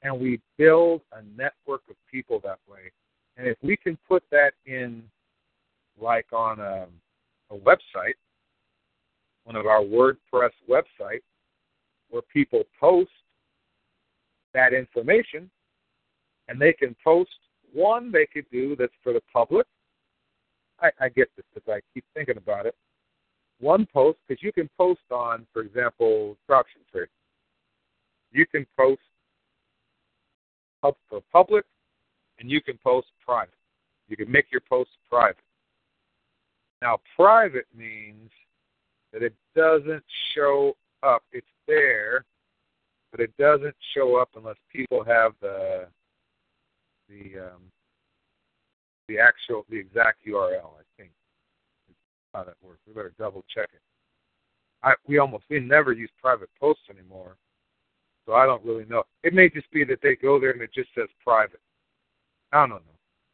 And 0.03 0.21
we 0.21 0.41
build 0.57 1.03
a 1.13 1.23
network 1.37 1.83
of 1.89 1.95
people 2.11 2.41
that 2.43 2.59
way. 2.69 2.91
And 3.37 3.47
if 3.47 3.57
we 3.63 3.77
can 3.77 3.97
put 4.09 4.25
that 4.33 4.51
in, 4.67 5.05
like 6.01 6.27
on 6.33 6.59
a, 6.59 6.87
a 7.51 7.57
website, 7.57 8.15
one 9.45 9.55
of 9.55 9.67
our 9.67 9.83
WordPress 9.83 10.51
websites, 10.69 11.23
where 12.11 12.23
people 12.23 12.65
post 12.81 13.11
that 14.55 14.73
information, 14.73 15.51
and 16.49 16.61
they 16.61 16.73
can 16.73 16.97
post 17.03 17.31
one 17.73 18.11
they 18.11 18.27
could 18.27 18.47
do 18.51 18.75
that's 18.77 18.93
for 19.03 19.13
the 19.13 19.23
public. 19.33 19.67
I, 20.81 20.91
I 21.01 21.09
get 21.09 21.29
this 21.37 21.45
because 21.55 21.69
I 21.71 21.81
keep 21.93 22.05
thinking 22.15 22.37
about 22.37 22.67
it. 22.67 22.75
One 23.61 23.87
post, 23.93 24.19
because 24.27 24.43
you 24.43 24.53
can 24.53 24.71
post 24.79 25.01
on, 25.11 25.47
for 25.53 25.63
example, 25.63 26.37
option 26.49 26.81
trading. 26.91 27.09
You 28.31 28.47
can 28.47 28.67
post 28.77 29.01
up 30.83 30.97
for 31.11 31.21
public, 31.33 31.65
and 32.39 32.51
you 32.51 32.63
can 32.63 32.79
post 32.83 33.09
private. 33.25 33.55
You 34.09 34.17
can 34.17 34.31
make 34.31 34.47
your 34.51 34.61
post 34.61 34.91
private. 35.11 35.37
Now, 36.81 37.01
private 37.17 37.67
means 37.77 38.31
that 39.13 39.23
it 39.23 39.35
doesn't 39.57 40.05
show 40.35 40.77
up. 41.03 41.23
It's 41.33 41.47
there, 41.67 42.25
but 43.11 43.21
it 43.21 43.37
doesn't 43.39 43.75
show 43.95 44.17
up 44.17 44.31
unless 44.37 44.57
people 44.73 45.05
have 45.05 45.33
the 45.41 45.87
the 47.09 47.41
um, 47.41 47.63
the 49.09 49.19
actual 49.19 49.65
the 49.71 49.79
exact 49.79 50.27
URL. 50.27 50.73
I 50.79 50.85
think 50.97 51.11
that's 51.87 51.99
how 52.35 52.45
that 52.45 52.57
works. 52.63 52.81
We 52.87 52.93
better 52.93 53.15
double 53.19 53.45
check 53.55 53.69
it. 53.73 53.81
I 54.83 54.95
we 55.07 55.19
almost 55.19 55.45
we 55.51 55.61
never 55.61 55.93
use 55.93 56.11
private 56.21 56.51
posts 56.61 56.85
anymore, 56.91 57.37
so 58.27 58.35
I 58.35 58.47
don't 58.47 58.65
really 58.65 58.85
know. 58.85 59.05
It 59.25 59.35
may 59.35 59.49
just 59.49 59.71
be 59.71 59.85
that 59.85 60.01
they 60.03 60.17
go 60.17 60.39
there 60.39 60.51
and 60.51 60.63
it 60.63 60.71
just 60.75 60.91
says 60.95 61.09
private. 61.25 61.61
I 62.53 62.61
don't 62.61 62.71
know. 62.71 62.81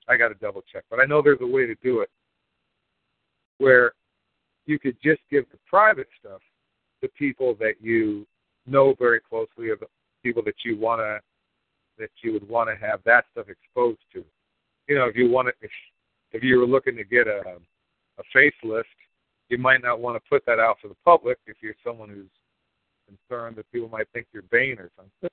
I 0.09 0.17
got 0.17 0.29
to 0.29 0.35
double 0.35 0.63
check, 0.71 0.85
but 0.91 1.01
I 1.01 1.05
know 1.05 1.23
there's 1.23 1.41
a 1.41 1.47
way 1.47 1.67
to 1.67 1.75
do 1.83 2.01
it 2.01 2.11
where 3.59 3.93
you 4.67 4.79
could 4.79 4.97
just 5.03 5.21
give 5.31 5.45
the 5.51 5.59
private 5.69 6.09
stuff 6.21 6.41
to 7.05 7.09
people 7.19 7.55
that 7.61 7.75
you 7.81 8.27
know 8.67 8.95
very 8.99 9.21
closely 9.21 9.71
of 9.71 9.81
the 9.81 9.87
people 10.23 10.43
that 10.45 10.57
you 10.65 10.79
want 10.79 11.01
to 11.01 11.21
that 11.99 12.11
you 12.23 12.33
would 12.33 12.49
want 12.49 12.69
to 12.69 12.87
have 12.87 13.01
that 13.05 13.25
stuff 13.31 13.47
exposed 13.49 14.01
to. 14.13 14.25
You 14.89 14.97
know, 14.97 15.05
if 15.05 15.15
you 15.15 15.31
want 15.31 15.49
to, 15.49 15.55
if, 15.61 15.71
if 16.33 16.43
you 16.43 16.59
were 16.59 16.67
looking 16.67 16.97
to 16.97 17.05
get 17.05 17.29
a 17.29 17.59
a 18.19 18.23
facelift, 18.37 18.85
you 19.49 19.59
might 19.59 19.83
not 19.83 20.01
want 20.01 20.17
to 20.17 20.29
put 20.29 20.45
that 20.47 20.59
out 20.59 20.77
for 20.81 20.89
the 20.89 20.97
public 21.05 21.39
if 21.47 21.57
you're 21.61 21.75
someone 21.85 22.09
who's 22.09 22.31
concerned 23.07 23.57
that 23.57 23.71
people 23.73 23.89
might 23.89 24.07
think 24.13 24.27
you're 24.33 24.45
vain 24.51 24.79
or 24.79 24.91
something. 24.97 25.31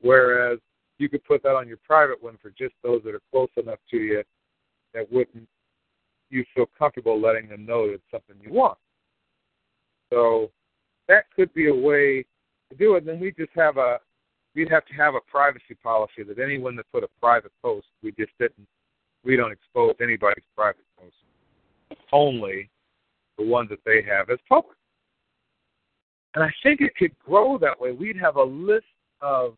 Whereas 0.00 0.58
you 0.98 1.08
could 1.08 1.24
put 1.24 1.42
that 1.42 1.56
on 1.56 1.66
your 1.66 1.78
private 1.78 2.22
one 2.22 2.38
for 2.40 2.50
just 2.50 2.74
those 2.82 3.02
that 3.04 3.14
are 3.14 3.22
close 3.30 3.48
enough 3.56 3.78
to 3.90 3.96
you 3.96 4.22
that 4.94 5.10
wouldn't 5.10 5.48
you 6.30 6.44
feel 6.54 6.66
comfortable 6.78 7.20
letting 7.20 7.48
them 7.48 7.66
know 7.66 7.86
that 7.86 7.94
it's 7.94 8.10
something 8.10 8.36
you 8.40 8.52
want. 8.52 8.78
So 10.12 10.50
that 11.10 11.24
could 11.34 11.52
be 11.54 11.68
a 11.68 11.74
way 11.74 12.24
to 12.70 12.76
do 12.78 12.94
it. 12.94 13.04
Then 13.04 13.18
we 13.18 13.32
just 13.32 13.50
have 13.56 13.76
a 13.76 13.98
we'd 14.54 14.70
have 14.70 14.86
to 14.86 14.94
have 14.94 15.14
a 15.14 15.20
privacy 15.30 15.74
policy 15.82 16.22
that 16.26 16.38
anyone 16.38 16.76
that 16.76 16.86
put 16.92 17.04
a 17.04 17.08
private 17.20 17.52
post, 17.62 17.86
we 18.02 18.12
just 18.12 18.32
didn't 18.38 18.66
we 19.24 19.36
don't 19.36 19.52
expose 19.52 19.94
anybody's 20.00 20.44
private 20.56 20.84
posts. 20.98 21.18
Only 22.12 22.70
the 23.36 23.44
ones 23.44 23.68
that 23.70 23.80
they 23.84 24.02
have 24.02 24.30
as 24.30 24.38
public. 24.48 24.76
And 26.34 26.44
I 26.44 26.50
think 26.62 26.80
it 26.80 26.94
could 26.96 27.18
grow 27.18 27.58
that 27.58 27.78
way. 27.78 27.90
We'd 27.90 28.16
have 28.16 28.36
a 28.36 28.42
list 28.42 28.86
of 29.20 29.56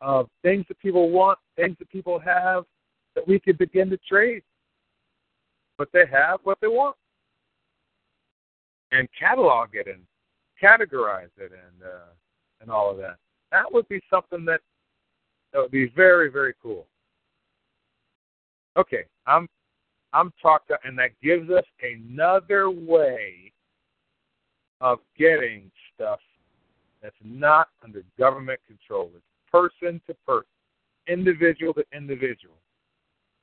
of 0.00 0.28
things 0.42 0.64
that 0.68 0.78
people 0.80 1.10
want, 1.10 1.38
things 1.56 1.76
that 1.78 1.90
people 1.90 2.18
have 2.18 2.64
that 3.14 3.28
we 3.28 3.38
could 3.38 3.58
begin 3.58 3.90
to 3.90 3.98
trade. 4.08 4.42
What 5.76 5.90
they 5.92 6.04
have, 6.10 6.40
what 6.44 6.58
they 6.62 6.68
want. 6.68 6.96
And 8.92 9.06
catalog 9.18 9.70
it 9.74 9.86
and 9.86 10.00
categorize 10.62 11.30
it 11.38 11.52
and 11.52 11.82
uh, 11.84 12.10
and 12.60 12.70
all 12.70 12.90
of 12.90 12.96
that. 12.98 13.16
That 13.50 13.72
would 13.72 13.88
be 13.88 14.00
something 14.10 14.44
that 14.44 14.60
that 15.52 15.60
would 15.60 15.70
be 15.70 15.88
very 15.88 16.30
very 16.30 16.54
cool. 16.62 16.86
Okay, 18.76 19.04
I'm 19.26 19.48
I'm 20.12 20.32
talking, 20.40 20.76
and 20.84 20.98
that 20.98 21.10
gives 21.22 21.50
us 21.50 21.64
another 21.82 22.70
way 22.70 23.52
of 24.80 24.98
getting 25.18 25.70
stuff 25.94 26.20
that's 27.02 27.14
not 27.24 27.68
under 27.82 28.02
government 28.18 28.60
control. 28.66 29.10
It's 29.14 29.24
person 29.50 30.00
to 30.06 30.14
person, 30.26 30.46
individual 31.06 31.74
to 31.74 31.84
individual, 31.94 32.56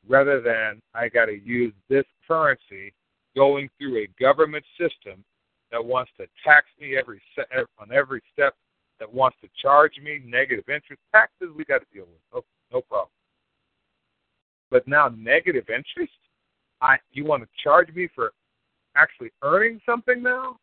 rather 0.08 0.42
than 0.42 0.82
I 0.94 1.10
got 1.10 1.26
to 1.26 1.40
use 1.40 1.74
this 1.90 2.06
currency 2.28 2.94
going 3.36 3.70
through 3.78 3.98
a 3.98 4.08
government 4.20 4.66
system 4.80 5.24
that 5.72 5.84
wants 5.84 6.12
to 6.18 6.28
tax 6.44 6.68
me 6.80 6.98
every 6.98 7.22
se- 7.36 7.66
on 7.80 7.92
every 7.92 8.22
step, 8.34 8.56
that 9.00 9.12
wants 9.12 9.38
to 9.42 9.50
charge 9.62 9.94
me 10.04 10.22
negative 10.26 10.66
interest 10.70 11.02
taxes. 11.12 11.50
We 11.56 11.66
got 11.66 11.80
to 11.80 11.86
deal 11.94 12.06
with 12.06 12.22
no, 12.34 12.44
no 12.72 12.82
problem. 12.82 13.10
But 14.70 14.88
now 14.88 15.10
negative 15.18 15.66
interest, 15.70 16.14
I 16.82 16.98
you 17.12 17.26
want 17.26 17.44
to 17.44 17.50
charge 17.64 17.94
me 17.94 18.08
for 18.14 18.32
actually 18.96 19.32
earning 19.44 19.80
something 19.86 20.22
now? 20.22 20.58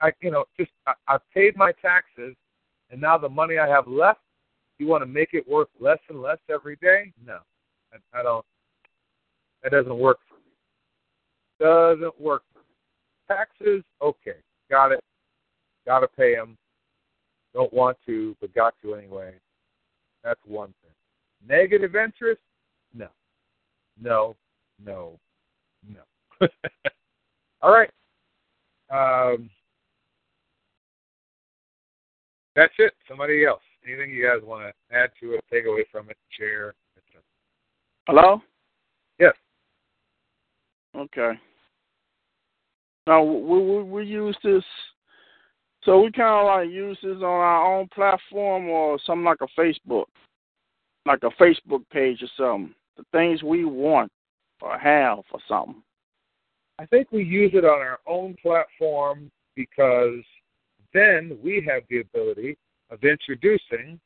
I 0.00 0.10
you 0.20 0.30
know 0.30 0.44
just 0.58 0.70
I, 0.86 0.94
I've 1.06 1.30
paid 1.32 1.56
my 1.56 1.72
taxes, 1.80 2.34
and 2.90 3.00
now 3.00 3.18
the 3.18 3.28
money 3.28 3.58
I 3.58 3.68
have 3.68 3.86
left, 3.86 4.20
you 4.78 4.86
want 4.86 5.02
to 5.02 5.06
make 5.06 5.30
it 5.32 5.48
worth 5.48 5.68
less 5.80 5.98
and 6.08 6.20
less 6.20 6.38
every 6.50 6.76
day? 6.76 7.12
No, 7.24 7.38
I, 7.92 8.20
I 8.20 8.22
don't. 8.22 8.44
That 9.62 9.72
doesn't 9.72 9.96
work 9.96 10.18
for 10.28 10.36
me. 10.36 10.40
Doesn't 11.60 12.20
work. 12.20 12.42
Taxes, 13.28 13.82
okay, 14.02 14.36
got 14.70 14.92
it. 14.92 15.00
Got 15.86 16.00
to 16.00 16.08
pay 16.08 16.34
them. 16.34 16.56
Don't 17.52 17.72
want 17.72 17.96
to, 18.06 18.36
but 18.40 18.54
got 18.54 18.74
to 18.82 18.94
anyway. 18.94 19.34
That's 20.22 20.40
one 20.46 20.74
thing. 20.82 20.92
Negative 21.46 21.94
interest, 21.94 22.40
no, 22.94 23.08
no, 24.00 24.36
no, 24.84 25.18
no. 25.88 26.00
All 27.62 27.72
right. 27.72 27.90
Um, 28.90 29.50
that's 32.54 32.72
it. 32.78 32.92
Somebody 33.08 33.44
else. 33.44 33.62
Anything 33.86 34.10
you 34.10 34.26
guys 34.26 34.46
want 34.46 34.62
to 34.64 34.96
add 34.96 35.10
to 35.20 35.34
it, 35.34 35.44
take 35.50 35.66
away 35.66 35.84
from 35.90 36.08
it, 36.10 36.16
share? 36.38 36.74
Hello? 38.06 38.40
Yes. 39.18 39.34
Okay. 40.96 41.32
Now 43.06 43.22
we 43.22 43.60
we, 43.60 43.82
we 43.82 44.06
use 44.06 44.36
this, 44.42 44.64
so 45.84 46.02
we 46.02 46.12
kind 46.12 46.40
of 46.40 46.46
like 46.46 46.70
use 46.74 46.98
this 47.02 47.16
on 47.16 47.22
our 47.22 47.78
own 47.78 47.88
platform 47.94 48.68
or 48.68 48.98
something 49.04 49.24
like 49.24 49.40
a 49.42 49.60
Facebook, 49.60 50.06
like 51.06 51.22
a 51.22 51.30
Facebook 51.42 51.82
page 51.90 52.22
or 52.22 52.28
something. 52.36 52.74
The 52.96 53.04
things 53.12 53.42
we 53.42 53.64
want 53.64 54.10
or 54.62 54.78
have 54.78 55.18
or 55.32 55.40
something. 55.48 55.82
I 56.78 56.86
think 56.86 57.08
we 57.10 57.24
use 57.24 57.50
it 57.54 57.64
on 57.64 57.80
our 57.80 58.00
own 58.06 58.36
platform 58.40 59.30
because 59.56 60.22
then 60.92 61.36
we 61.42 61.64
have 61.68 61.82
the 61.90 62.00
ability 62.00 62.56
of 62.90 63.02
introducing 63.02 64.00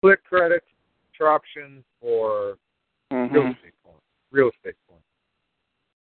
click 0.00 0.24
credits, 0.24 0.66
options, 1.20 1.84
or 2.00 2.56
Mm-hmm. 3.12 3.34
real 3.34 3.42
estate 3.42 3.74
points. 3.84 4.02
Real 4.30 4.50
estate 4.56 4.76
coins. 4.88 5.02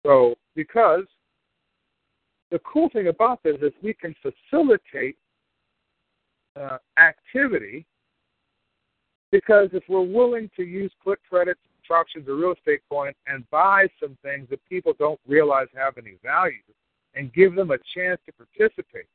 So 0.05 0.34
because 0.55 1.05
the 2.53 2.61
cool 2.61 2.88
thing 2.90 3.09
about 3.09 3.42
this 3.42 3.57
is 3.62 3.72
we 3.82 3.94
can 3.94 4.14
facilitate 4.22 5.16
uh, 6.55 6.76
activity 6.98 7.86
because 9.32 9.70
if 9.72 9.82
we're 9.88 10.03
willing 10.03 10.50
to 10.57 10.62
use 10.62 10.92
click 11.03 11.18
credits, 11.28 11.61
options, 11.90 12.28
or 12.28 12.36
real 12.36 12.53
estate 12.53 12.80
coin 12.88 13.12
and 13.26 13.48
buy 13.50 13.86
some 14.00 14.16
things 14.22 14.48
that 14.50 14.61
people 14.68 14.94
don't 14.98 15.20
realize 15.26 15.66
have 15.74 15.98
any 15.98 16.14
value 16.22 16.62
and 17.14 17.32
give 17.34 17.55
them 17.55 17.70
a 17.70 17.78
chance 17.94 18.18
to 18.24 18.32
participate. 18.32 19.07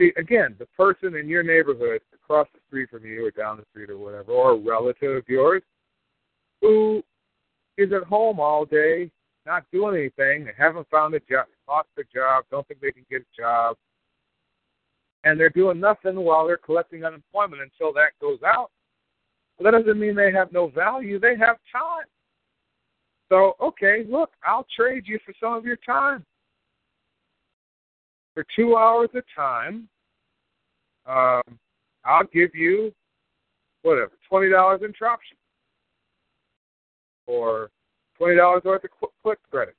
See, 0.00 0.12
again, 0.16 0.54
the 0.58 0.66
person 0.76 1.14
in 1.16 1.28
your 1.28 1.42
neighborhood 1.42 2.02
across 2.14 2.48
the 2.52 2.60
street 2.66 2.90
from 2.90 3.06
you 3.06 3.24
or 3.24 3.30
down 3.30 3.56
the 3.56 3.64
street 3.70 3.90
or 3.90 3.96
whatever, 3.96 4.32
or 4.32 4.50
a 4.50 4.56
relative 4.56 5.16
of 5.16 5.28
yours 5.28 5.62
who 6.60 7.02
is 7.78 7.92
at 7.92 8.02
home 8.02 8.40
all 8.40 8.64
day, 8.64 9.10
not 9.46 9.64
doing 9.72 9.96
anything, 9.96 10.44
they 10.44 10.52
haven't 10.58 10.88
found 10.90 11.14
a 11.14 11.20
job, 11.20 11.46
lost 11.68 11.88
their 11.96 12.06
job, 12.14 12.44
don't 12.50 12.66
think 12.68 12.80
they 12.80 12.92
can 12.92 13.06
get 13.10 13.22
a 13.22 13.40
job, 13.40 13.76
and 15.24 15.38
they're 15.38 15.50
doing 15.50 15.80
nothing 15.80 16.16
while 16.16 16.46
they're 16.46 16.56
collecting 16.56 17.04
unemployment 17.04 17.62
until 17.62 17.92
that 17.94 18.10
goes 18.20 18.38
out. 18.44 18.70
Well, 19.58 19.70
that 19.70 19.78
doesn't 19.78 20.00
mean 20.00 20.14
they 20.14 20.32
have 20.32 20.52
no 20.52 20.68
value. 20.68 21.18
They 21.18 21.36
have 21.36 21.56
time. 21.72 22.06
So, 23.28 23.56
okay, 23.60 24.04
look, 24.08 24.30
I'll 24.44 24.66
trade 24.76 25.04
you 25.06 25.18
for 25.24 25.32
some 25.40 25.54
of 25.54 25.64
your 25.64 25.78
time. 25.86 26.24
For 28.34 28.44
two 28.54 28.76
hours 28.76 29.10
of 29.14 29.22
time, 29.34 29.88
um, 31.06 31.58
I'll 32.04 32.26
give 32.32 32.54
you 32.54 32.92
whatever, 33.82 34.12
twenty 34.28 34.50
dollars 34.50 34.80
in 34.82 34.92
Troption, 34.92 35.36
or 37.26 37.70
twenty 38.18 38.36
dollars 38.36 38.62
worth 38.64 38.84
of 38.84 38.90
click 39.22 39.38
credit, 39.50 39.76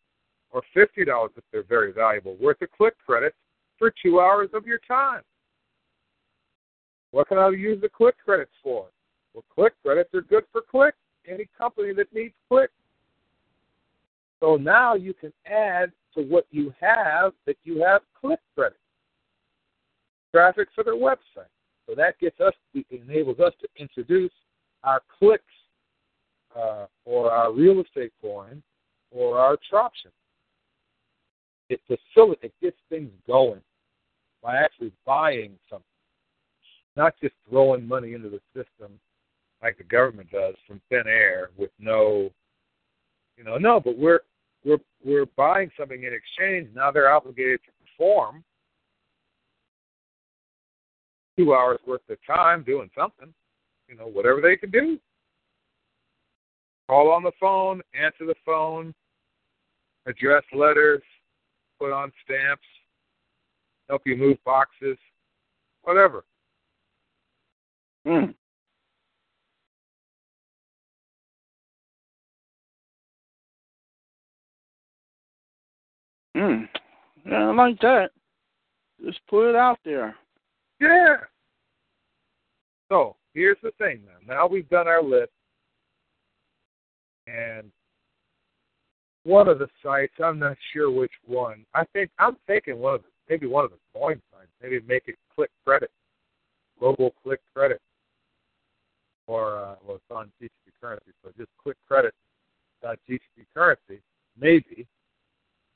or 0.56 0.64
fifty 0.74 1.04
dollars 1.04 1.32
if 1.36 1.44
they're 1.52 1.64
very 1.64 1.92
valuable 1.92 2.38
worth 2.38 2.62
of 2.62 2.72
click 2.72 2.96
credits 3.06 3.36
for 3.78 3.94
two 4.02 4.22
hours 4.22 4.50
of 4.54 4.66
your 4.66 4.80
time. 4.88 5.22
What 7.12 7.28
can 7.28 7.38
I 7.38 7.50
use 7.50 7.82
the 7.82 7.90
click 7.90 8.16
credits 8.24 8.54
for? 8.64 8.86
Well, 9.34 9.44
click 9.54 9.74
credits 9.84 10.14
are 10.14 10.22
good 10.22 10.46
for 10.54 10.62
click. 10.62 10.96
Any 11.28 11.50
company 11.58 11.94
that 11.94 12.14
needs 12.14 12.34
click. 12.48 12.70
So 14.40 14.56
now 14.56 14.96
you 14.96 15.14
can 15.14 15.34
add 15.46 15.92
to 16.14 16.22
what 16.22 16.46
you 16.52 16.74
have 16.80 17.34
that 17.46 17.58
you 17.66 17.84
have 17.84 18.02
click 18.20 18.40
credits, 18.56 18.80
traffic 20.32 20.70
for 20.74 20.86
their 20.86 20.96
website. 20.96 21.52
So 21.86 21.96
that 21.96 22.18
gets 22.20 22.40
us, 22.40 22.54
enables 22.92 23.40
us 23.42 23.52
to 23.60 23.68
introduce 23.78 24.32
our 24.86 25.02
clicks 25.20 25.44
uh, 26.56 26.86
or 27.04 27.30
our 27.30 27.52
real 27.52 27.82
estate 27.82 28.14
coin 28.22 28.64
or 29.12 29.38
our 29.38 29.58
It 31.70 31.82
facilitates, 31.88 32.54
it 32.62 32.66
gets 32.66 32.78
things 32.90 33.12
going 33.28 33.62
by 34.44 34.58
actually 34.58 34.92
buying 35.06 35.58
something, 35.70 35.86
not 36.96 37.14
just 37.22 37.34
throwing 37.50 37.88
money 37.88 38.14
into 38.14 38.30
the 38.30 38.42
system 38.54 39.00
like 39.64 39.78
the 39.78 39.84
government 39.84 40.30
does 40.32 40.56
from 40.68 40.80
thin 40.90 41.04
air 41.08 41.50
with 41.58 41.72
no, 41.80 42.30
you 43.38 43.44
know, 43.44 43.58
no. 43.58 43.80
But 43.80 43.98
we're 43.98 44.20
we're 44.64 44.78
we're 45.04 45.26
buying 45.36 45.72
something 45.78 46.04
in 46.04 46.14
exchange. 46.14 46.70
Now 46.76 46.92
they're 46.92 47.12
obligated 47.12 47.62
to 47.66 47.72
perform 47.84 48.44
two 51.38 51.54
hours 51.54 51.80
worth 51.88 52.02
of 52.10 52.18
time 52.26 52.64
doing 52.64 52.90
something, 52.98 53.34
you 53.90 53.96
know, 53.96 54.08
whatever 54.08 54.42
they 54.42 54.56
can 54.56 54.72
do. 54.72 55.00
Call 56.88 57.12
on 57.12 57.24
the 57.24 57.32
phone, 57.40 57.82
answer 58.00 58.26
the 58.28 58.36
phone, 58.46 58.94
address 60.06 60.44
letters, 60.54 61.02
put 61.80 61.92
on 61.92 62.12
stamps, 62.24 62.66
help 63.90 64.02
you 64.06 64.16
move 64.16 64.38
boxes, 64.44 64.98
whatever. 65.84 66.24
Mm. 68.08 68.34
Mm. 76.36 76.68
Yeah, 77.26 77.50
I 77.50 77.54
like 77.54 77.80
that. 77.80 78.12
Just 79.04 79.20
put 79.28 79.50
it 79.50 79.56
out 79.56 79.80
there. 79.84 80.16
Yeah. 80.80 81.18
So 82.90 83.16
here's 83.34 83.58
the 83.64 83.72
thing 83.78 84.02
now. 84.06 84.36
Now 84.36 84.48
we've 84.48 84.70
done 84.70 84.88
our 84.88 85.04
list. 85.04 85.32
And 87.28 87.72
one 89.26 89.48
of 89.48 89.60
the 89.60 89.68
sites, 89.84 90.14
I'm 90.24 90.40
not 90.40 90.56
sure 90.72 90.90
which 90.90 91.12
one. 91.26 91.66
I 91.74 91.84
think 91.94 92.12
I'm 92.20 92.38
thinking 92.48 92.80
one 92.80 92.96
of 92.96 93.02
the, 93.02 93.08
maybe 93.30 93.48
one 93.48 93.66
of 93.66 93.72
the 93.72 94.00
coin 94.00 94.22
sites. 94.32 94.50
Maybe 94.62 94.80
make 94.88 95.04
it 95.08 95.16
click 95.36 95.50
credit. 95.66 95.92
Global 96.80 97.14
click 97.24 97.42
credit. 97.54 97.82
Or 99.28 99.58
uh, 99.58 99.76
well 99.86 99.98
it's 99.98 100.06
on 100.12 100.32
GTP 100.42 100.50
currency, 100.80 101.12
so 101.24 101.32
just 101.38 101.50
click 101.62 101.78
credit 101.88 102.14
GTP 103.10 103.46
currency, 103.54 104.02
maybe. 104.40 104.88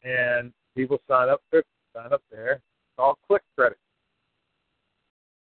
And 0.03 0.53
people 0.75 0.99
sign 1.07 1.29
up 1.29 1.41
sign 1.51 2.13
up 2.13 2.21
there. 2.31 2.53
It's 2.53 2.97
all 2.97 3.17
click 3.27 3.41
credit. 3.55 3.77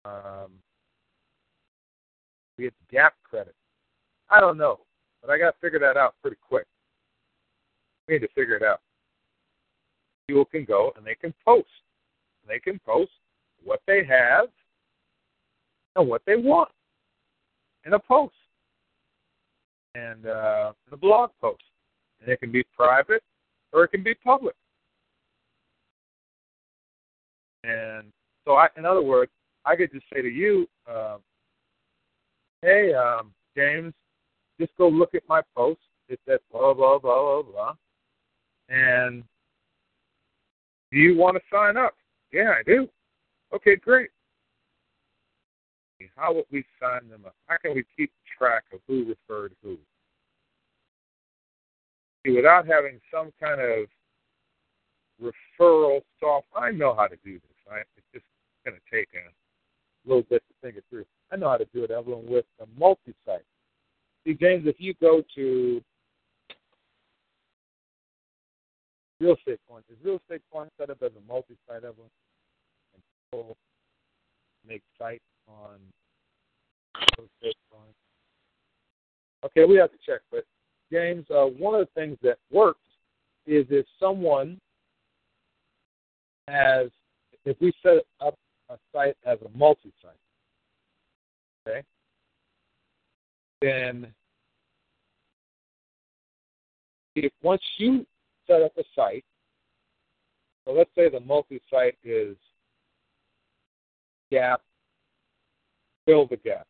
Um, 0.06 0.52
we 2.58 2.66
get 2.66 2.74
gap 2.92 3.14
credit. 3.24 3.56
I 4.30 4.40
don't 4.40 4.58
know, 4.58 4.80
but 5.22 5.30
I 5.30 5.38
got 5.38 5.52
to 5.52 5.58
figure 5.62 5.80
that 5.80 5.98
out 5.98 6.16
pretty 6.22 6.38
quick. 6.46 6.66
We 8.08 8.16
need 8.16 8.20
to 8.22 8.28
figure 8.36 8.56
it 8.56 8.64
out. 8.64 8.82
People 10.28 10.46
can 10.46 10.66
go 10.66 10.92
and 10.98 11.06
they 11.06 11.16
can 11.16 11.34
post. 11.46 11.68
They 12.48 12.60
can 12.60 12.80
post 12.86 13.12
what 13.64 13.82
they 13.88 14.04
have 14.06 14.48
and 15.96 16.08
what 16.08 16.22
they 16.26 16.36
want 16.36 16.70
in 17.86 17.94
a 17.94 18.00
post. 18.00 18.34
and 19.96 20.26
uh, 20.26 20.74
the 20.90 20.98
blog 20.98 21.30
post. 21.40 21.64
And 22.22 22.30
it 22.32 22.40
can 22.40 22.52
be 22.52 22.64
private 22.76 23.24
or 23.72 23.84
it 23.84 23.90
can 23.90 24.04
be 24.04 24.16
public. 24.16 24.56
And 27.64 28.12
so, 28.46 28.54
I, 28.54 28.68
in 28.78 28.86
other 28.86 29.02
words, 29.02 29.32
I 29.66 29.76
could 29.76 29.92
just 29.92 30.06
say 30.14 30.22
to 30.22 30.28
you, 30.28 30.68
um, 30.90 31.20
"Hey, 32.62 32.94
um, 32.94 33.34
James, 33.56 33.94
just 34.60 34.76
go 34.78 34.90
look 34.90 35.16
at 35.16 35.24
my 35.30 35.42
post. 35.56 35.80
It 36.10 36.20
says 36.28 36.40
blah 36.52 36.74
blah 36.74 37.00
blah 37.00 37.42
blah 37.42 37.52
blah, 37.52 37.74
and 38.70 39.24
do 40.92 41.00
you 41.00 41.18
want 41.18 41.36
to 41.36 41.42
sign 41.52 41.78
up? 41.78 41.96
Yeah, 42.32 42.54
I 42.60 42.64
do. 42.64 42.88
Okay, 43.54 43.76
great. 43.76 44.10
How 46.16 46.34
would 46.34 46.46
we 46.52 46.66
sign 46.82 47.10
them 47.10 47.24
up? 47.26 47.36
How 47.48 47.58
can 47.58 47.76
we 47.76 47.84
keep 47.98 48.12
track 48.38 48.64
of 48.74 48.80
who 48.88 49.06
referred 49.06 49.54
who? 49.64 49.78
See, 52.26 52.32
without 52.32 52.68
having 52.68 53.00
some 53.12 53.32
kind 53.40 53.62
of 53.62 53.88
referral 55.22 56.02
soft, 56.20 56.48
I 56.56 56.72
know 56.72 56.94
how 56.96 57.08
to 57.08 57.16
do 57.24 57.34
this. 57.34 57.42
I, 57.72 57.80
It's 57.98 58.08
just 58.14 58.26
going 58.66 58.76
to 58.76 58.96
take 58.96 59.10
a 59.14 60.08
little 60.08 60.24
bit 60.24 60.44
to 60.48 60.54
think 60.62 60.78
it 60.78 60.84
through. 60.90 61.06
I 61.32 61.36
know 61.36 61.50
how 61.50 61.58
to 61.58 61.68
do 61.74 61.84
it, 61.84 61.92
Evelyn, 61.92 62.26
with 62.28 62.46
a 62.62 62.66
multi-site. 62.78 63.46
See, 64.26 64.34
James, 64.34 64.68
if 64.68 64.76
you 64.80 64.94
go 65.02 65.24
to 65.36 65.82
real 69.24 69.36
estate 69.36 69.60
point, 69.70 69.86
is 69.90 69.98
real 70.04 70.18
estate 70.18 70.42
point 70.52 70.70
set 70.78 70.90
up 70.90 70.98
as 71.02 71.12
a 71.12 71.32
multi-site, 71.32 71.78
Evelyn? 71.78 72.10
And 72.94 73.04
people 73.32 73.56
make 74.68 74.82
sites 75.00 75.24
on 75.48 75.80
real 77.18 77.28
estate 77.38 77.56
point. 77.72 77.96
Okay, 79.46 79.66
we 79.66 79.78
have 79.78 79.92
to 79.92 79.98
check, 80.06 80.22
but 80.32 80.44
James, 80.92 81.26
uh, 81.30 81.46
one 81.46 81.74
of 81.74 81.88
the 81.88 82.00
things 82.00 82.18
that 82.22 82.38
works 82.52 82.80
is 83.46 83.66
if 83.70 83.86
someone 84.00 84.60
has, 86.48 86.90
if 87.46 87.58
we 87.60 87.74
set 87.82 88.04
up 88.22 88.36
a 88.70 88.78
site 88.94 89.16
as 89.26 89.38
a 89.42 89.58
multi-site, 89.58 90.12
okay, 91.68 91.84
then 93.62 94.14
if 97.16 97.32
once 97.42 97.62
you 97.78 98.06
set 98.48 98.62
up 98.62 98.72
a 98.78 98.84
site, 98.96 99.26
so 100.66 100.74
let's 100.74 100.90
say 100.96 101.10
the 101.10 101.20
multi-site 101.20 101.98
is 102.04 102.36
Gap, 104.34 104.62
fill 106.08 106.26
the 106.26 106.38
gap 106.38 106.66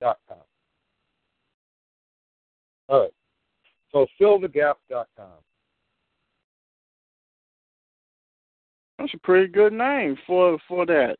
dot 0.00 0.18
com. 0.28 0.38
All 2.88 3.00
right. 3.00 3.10
So 3.90 4.06
fillthegap.com. 4.20 5.26
That's 8.98 9.14
a 9.14 9.18
pretty 9.18 9.48
good 9.48 9.72
name 9.72 10.16
for 10.28 10.58
for 10.68 10.86
that. 10.86 11.16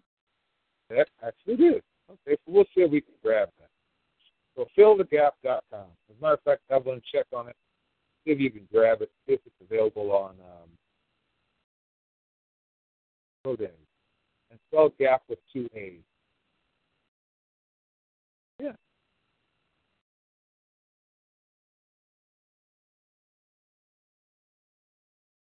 That 0.90 1.08
actually 1.26 1.66
is. 1.66 1.82
Okay, 2.08 2.36
so 2.46 2.52
we'll 2.52 2.64
see 2.74 2.82
if 2.82 2.90
we 2.92 3.00
can 3.00 3.14
grab 3.20 3.48
that. 3.58 3.70
So 4.54 4.68
fillthegap.com. 4.78 5.58
As 5.72 6.16
a 6.16 6.22
matter 6.22 6.34
of 6.34 6.42
fact, 6.42 6.62
Evelyn, 6.70 7.02
check 7.12 7.26
on 7.34 7.48
it. 7.48 7.56
See 8.28 8.32
if 8.32 8.40
you 8.40 8.50
can 8.50 8.68
grab 8.70 9.00
it. 9.00 9.10
See 9.26 9.32
if 9.32 9.40
it's 9.46 9.54
available 9.62 10.12
on 10.12 10.32
um, 10.32 10.68
GoDaddy. 13.46 13.70
And 14.50 14.60
spell 14.68 14.92
gap 14.98 15.22
with 15.30 15.38
two 15.50 15.66
A's. 15.74 16.02
Yeah. 18.60 18.72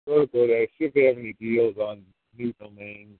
Go 0.06 0.26
to 0.26 0.30
GoDaddy. 0.30 0.66
See 0.78 0.84
if 0.84 0.92
they 0.92 1.04
have 1.04 1.16
any 1.16 1.34
deals 1.40 1.78
on 1.78 2.02
new 2.36 2.52
domains. 2.60 3.18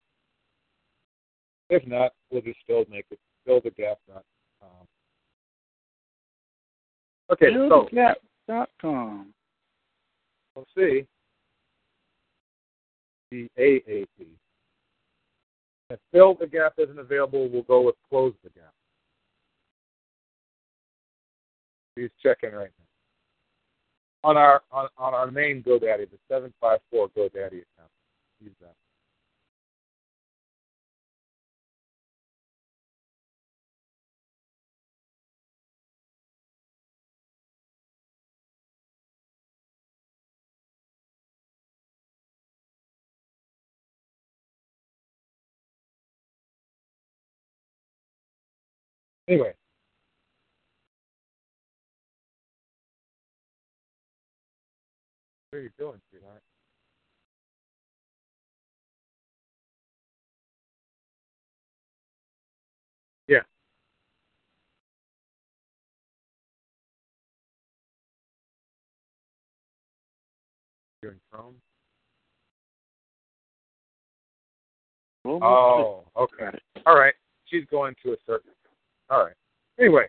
If 1.70 1.86
not, 1.86 2.12
we'll 2.30 2.42
just 2.42 2.60
still 2.62 2.84
make 2.90 3.06
it 3.10 3.18
fillthegap.com. 3.48 4.86
Okay, 7.32 7.46
fill 7.50 7.70
so 7.70 7.88
Fillthegap.com. 7.90 9.33
we'll 10.54 10.66
see. 10.76 11.06
The 13.30 13.48
AAP. 13.58 14.06
If 15.90 15.98
fill 16.12 16.34
the 16.34 16.46
gap 16.46 16.74
isn't 16.78 16.98
available, 16.98 17.48
we'll 17.48 17.62
go 17.62 17.82
with 17.82 17.96
close 18.08 18.32
the 18.42 18.50
gap. 18.50 18.72
He's 21.96 22.10
checking 22.22 22.52
right 22.52 22.70
now. 22.78 24.28
On 24.28 24.36
our 24.36 24.62
on, 24.72 24.88
on 24.96 25.14
our 25.14 25.30
main 25.30 25.62
GoDaddy, 25.62 26.10
the 26.10 26.18
seven 26.28 26.52
five 26.60 26.80
four 26.90 27.08
GoDaddy 27.08 27.62
account. 27.62 27.90
Use 28.40 28.54
that. 28.60 28.74
Anyway. 49.28 49.52
What 55.50 55.58
are 55.58 55.62
you 55.62 55.70
doing, 55.78 56.00
sweetheart? 56.10 56.42
Yeah. 63.28 63.38
You're 71.02 71.12
in 71.12 71.20
Chrome? 71.30 71.54
Oh, 75.26 76.04
okay. 76.16 76.50
All 76.84 76.96
right. 76.96 77.14
She's 77.46 77.64
going 77.70 77.94
to 78.04 78.12
a 78.12 78.16
certain. 78.26 78.50
All 79.10 79.24
right. 79.24 79.34
Anyway, 79.78 80.06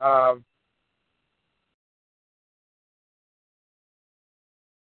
um, 0.00 0.44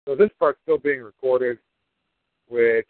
so 0.06 0.14
this 0.14 0.30
part's 0.38 0.58
still 0.62 0.78
being 0.78 1.02
recorded, 1.02 1.58
which 2.48 2.86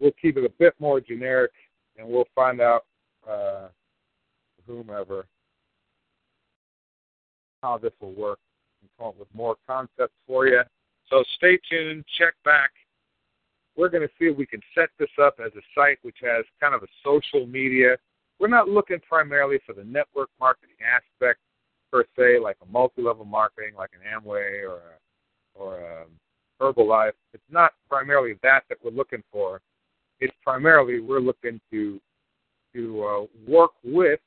we'll 0.00 0.12
keep 0.20 0.36
it 0.36 0.44
a 0.44 0.52
bit 0.58 0.74
more 0.78 1.00
generic, 1.00 1.50
and 1.96 2.08
we'll 2.08 2.28
find 2.34 2.60
out 2.60 2.84
uh, 3.28 3.68
whomever 4.66 5.26
how 7.62 7.76
this 7.76 7.92
will 8.00 8.14
work 8.14 8.38
and 8.80 8.88
come 8.96 9.08
up 9.08 9.18
with 9.18 9.28
more 9.34 9.56
concepts 9.66 10.14
for 10.26 10.46
you. 10.46 10.62
So 11.10 11.24
stay 11.36 11.58
tuned. 11.68 12.04
Check 12.16 12.34
back 12.44 12.70
we're 13.78 13.88
going 13.88 14.02
to 14.02 14.12
see 14.18 14.26
if 14.26 14.36
we 14.36 14.44
can 14.44 14.60
set 14.74 14.90
this 14.98 15.08
up 15.22 15.36
as 15.38 15.52
a 15.54 15.62
site 15.74 15.98
which 16.02 16.16
has 16.20 16.44
kind 16.60 16.74
of 16.74 16.82
a 16.82 16.88
social 17.04 17.46
media. 17.46 17.96
We're 18.38 18.48
not 18.48 18.68
looking 18.68 19.00
primarily 19.08 19.58
for 19.66 19.72
the 19.72 19.84
network 19.84 20.30
marketing 20.38 20.76
aspect 20.84 21.40
per 21.90 22.04
se, 22.16 22.38
like 22.42 22.56
a 22.62 22.70
multi-level 22.70 23.24
marketing, 23.24 23.74
like 23.76 23.90
an 23.94 24.00
Amway 24.06 24.62
or 24.62 24.80
a, 24.80 25.58
or 25.58 25.78
a 25.80 26.04
Herbalife. 26.60 27.12
It's 27.34 27.42
not 27.50 27.72
primarily 27.88 28.38
that 28.42 28.62
that 28.68 28.78
we're 28.82 28.90
looking 28.90 29.22
for. 29.32 29.60
It's 30.20 30.34
primarily 30.42 31.00
we're 31.00 31.20
looking 31.20 31.60
to 31.70 32.00
to 32.74 33.04
uh, 33.04 33.50
work 33.50 33.70
with 33.82 34.20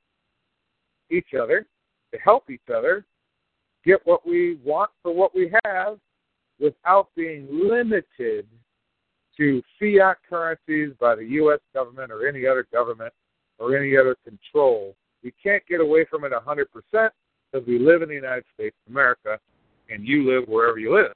each 1.11 1.33
other, 1.39 1.67
to 2.11 2.19
help 2.19 2.49
each 2.49 2.69
other 2.73 3.05
get 3.85 3.99
what 4.05 4.27
we 4.27 4.57
want 4.63 4.89
for 5.01 5.13
what 5.13 5.33
we 5.35 5.51
have, 5.65 5.97
without 6.59 7.09
being 7.15 7.47
limited 7.51 8.45
to 9.37 9.61
fiat 9.79 10.17
currencies 10.29 10.91
by 10.99 11.15
the 11.15 11.25
U.S. 11.25 11.59
government 11.73 12.11
or 12.11 12.27
any 12.27 12.45
other 12.45 12.67
government 12.71 13.13
or 13.61 13.77
any 13.77 13.95
other 13.95 14.15
control. 14.23 14.95
We 15.23 15.33
can't 15.41 15.63
get 15.67 15.81
away 15.81 16.05
from 16.09 16.23
it 16.23 16.31
100% 16.31 16.65
because 17.51 17.67
we 17.67 17.77
live 17.77 18.01
in 18.01 18.09
the 18.09 18.15
United 18.15 18.45
States 18.53 18.75
of 18.85 18.91
America 18.91 19.39
and 19.89 20.05
you 20.07 20.29
live 20.29 20.47
wherever 20.47 20.79
you 20.79 20.95
live. 20.95 21.13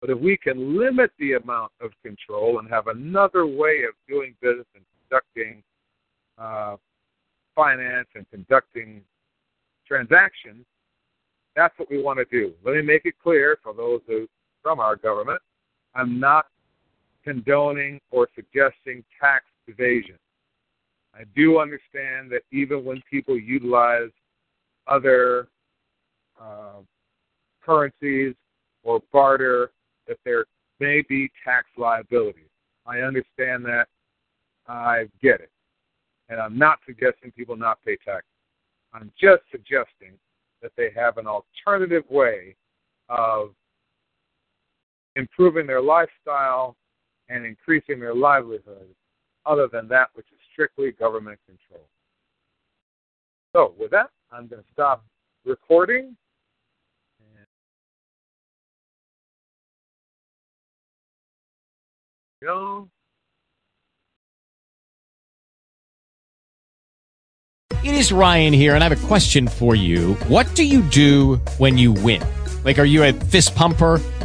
But 0.00 0.10
if 0.10 0.18
we 0.18 0.36
can 0.36 0.78
limit 0.78 1.10
the 1.18 1.34
amount 1.34 1.72
of 1.80 1.90
control 2.02 2.58
and 2.58 2.68
have 2.70 2.88
another 2.88 3.46
way 3.46 3.82
of 3.88 3.94
doing 4.08 4.34
business 4.40 4.66
and 4.74 4.84
conducting 5.08 5.62
uh, 6.38 6.76
finance 7.54 8.08
and 8.14 8.28
conducting 8.30 9.02
transactions, 9.86 10.64
that's 11.54 11.78
what 11.78 11.90
we 11.90 12.02
want 12.02 12.18
to 12.18 12.24
do. 12.24 12.52
Let 12.64 12.74
me 12.74 12.82
make 12.82 13.04
it 13.04 13.14
clear 13.22 13.58
for 13.62 13.74
those 13.74 14.00
who 14.06 14.26
from 14.62 14.80
our 14.80 14.96
government, 14.96 15.40
I'm 15.94 16.18
not 16.18 16.46
condoning 17.24 18.00
or 18.10 18.28
suggesting 18.34 19.04
tax 19.20 19.44
evasion. 19.66 20.16
I 21.14 21.24
do 21.36 21.58
understand 21.58 22.30
that 22.30 22.42
even 22.50 22.84
when 22.84 23.02
people 23.10 23.38
utilize 23.38 24.10
other 24.86 25.48
uh, 26.40 26.80
currencies 27.64 28.34
or 28.82 29.00
barter, 29.12 29.70
that 30.08 30.18
there 30.24 30.46
may 30.80 31.02
be 31.08 31.30
tax 31.44 31.66
liabilities. 31.76 32.48
I 32.86 33.00
understand 33.00 33.64
that. 33.66 33.86
I 34.66 35.06
get 35.22 35.40
it. 35.40 35.50
And 36.28 36.40
I'm 36.40 36.56
not 36.58 36.78
suggesting 36.86 37.30
people 37.32 37.56
not 37.56 37.78
pay 37.84 37.96
taxes. 37.96 38.28
I'm 38.94 39.12
just 39.20 39.42
suggesting 39.50 40.12
that 40.62 40.72
they 40.76 40.90
have 40.94 41.18
an 41.18 41.26
alternative 41.26 42.04
way 42.08 42.56
of 43.08 43.50
improving 45.16 45.66
their 45.66 45.82
lifestyle 45.82 46.76
and 47.28 47.44
increasing 47.44 47.98
their 48.00 48.14
livelihood 48.14 48.88
other 49.44 49.68
than 49.70 49.88
that 49.88 50.08
which 50.14 50.26
is 50.32 50.38
strictly 50.52 50.92
government 50.92 51.38
control. 51.46 51.88
So, 53.54 53.74
with 53.78 53.90
that, 53.90 54.10
I'm 54.30 54.46
going 54.46 54.62
to 54.62 54.68
stop 54.72 55.04
recording. 55.44 56.16
Know, 62.40 62.88
It 67.84 67.94
is 67.94 68.12
Ryan 68.12 68.52
here, 68.52 68.76
and 68.76 68.84
I 68.84 68.88
have 68.88 69.04
a 69.04 69.06
question 69.08 69.48
for 69.48 69.74
you. 69.74 70.14
What 70.28 70.54
do 70.54 70.64
you 70.64 70.82
do 70.82 71.36
when 71.58 71.76
you 71.78 71.92
win? 71.92 72.22
Like, 72.64 72.78
are 72.78 72.84
you 72.84 73.02
a 73.02 73.12
fist 73.12 73.56
pumper? 73.56 74.00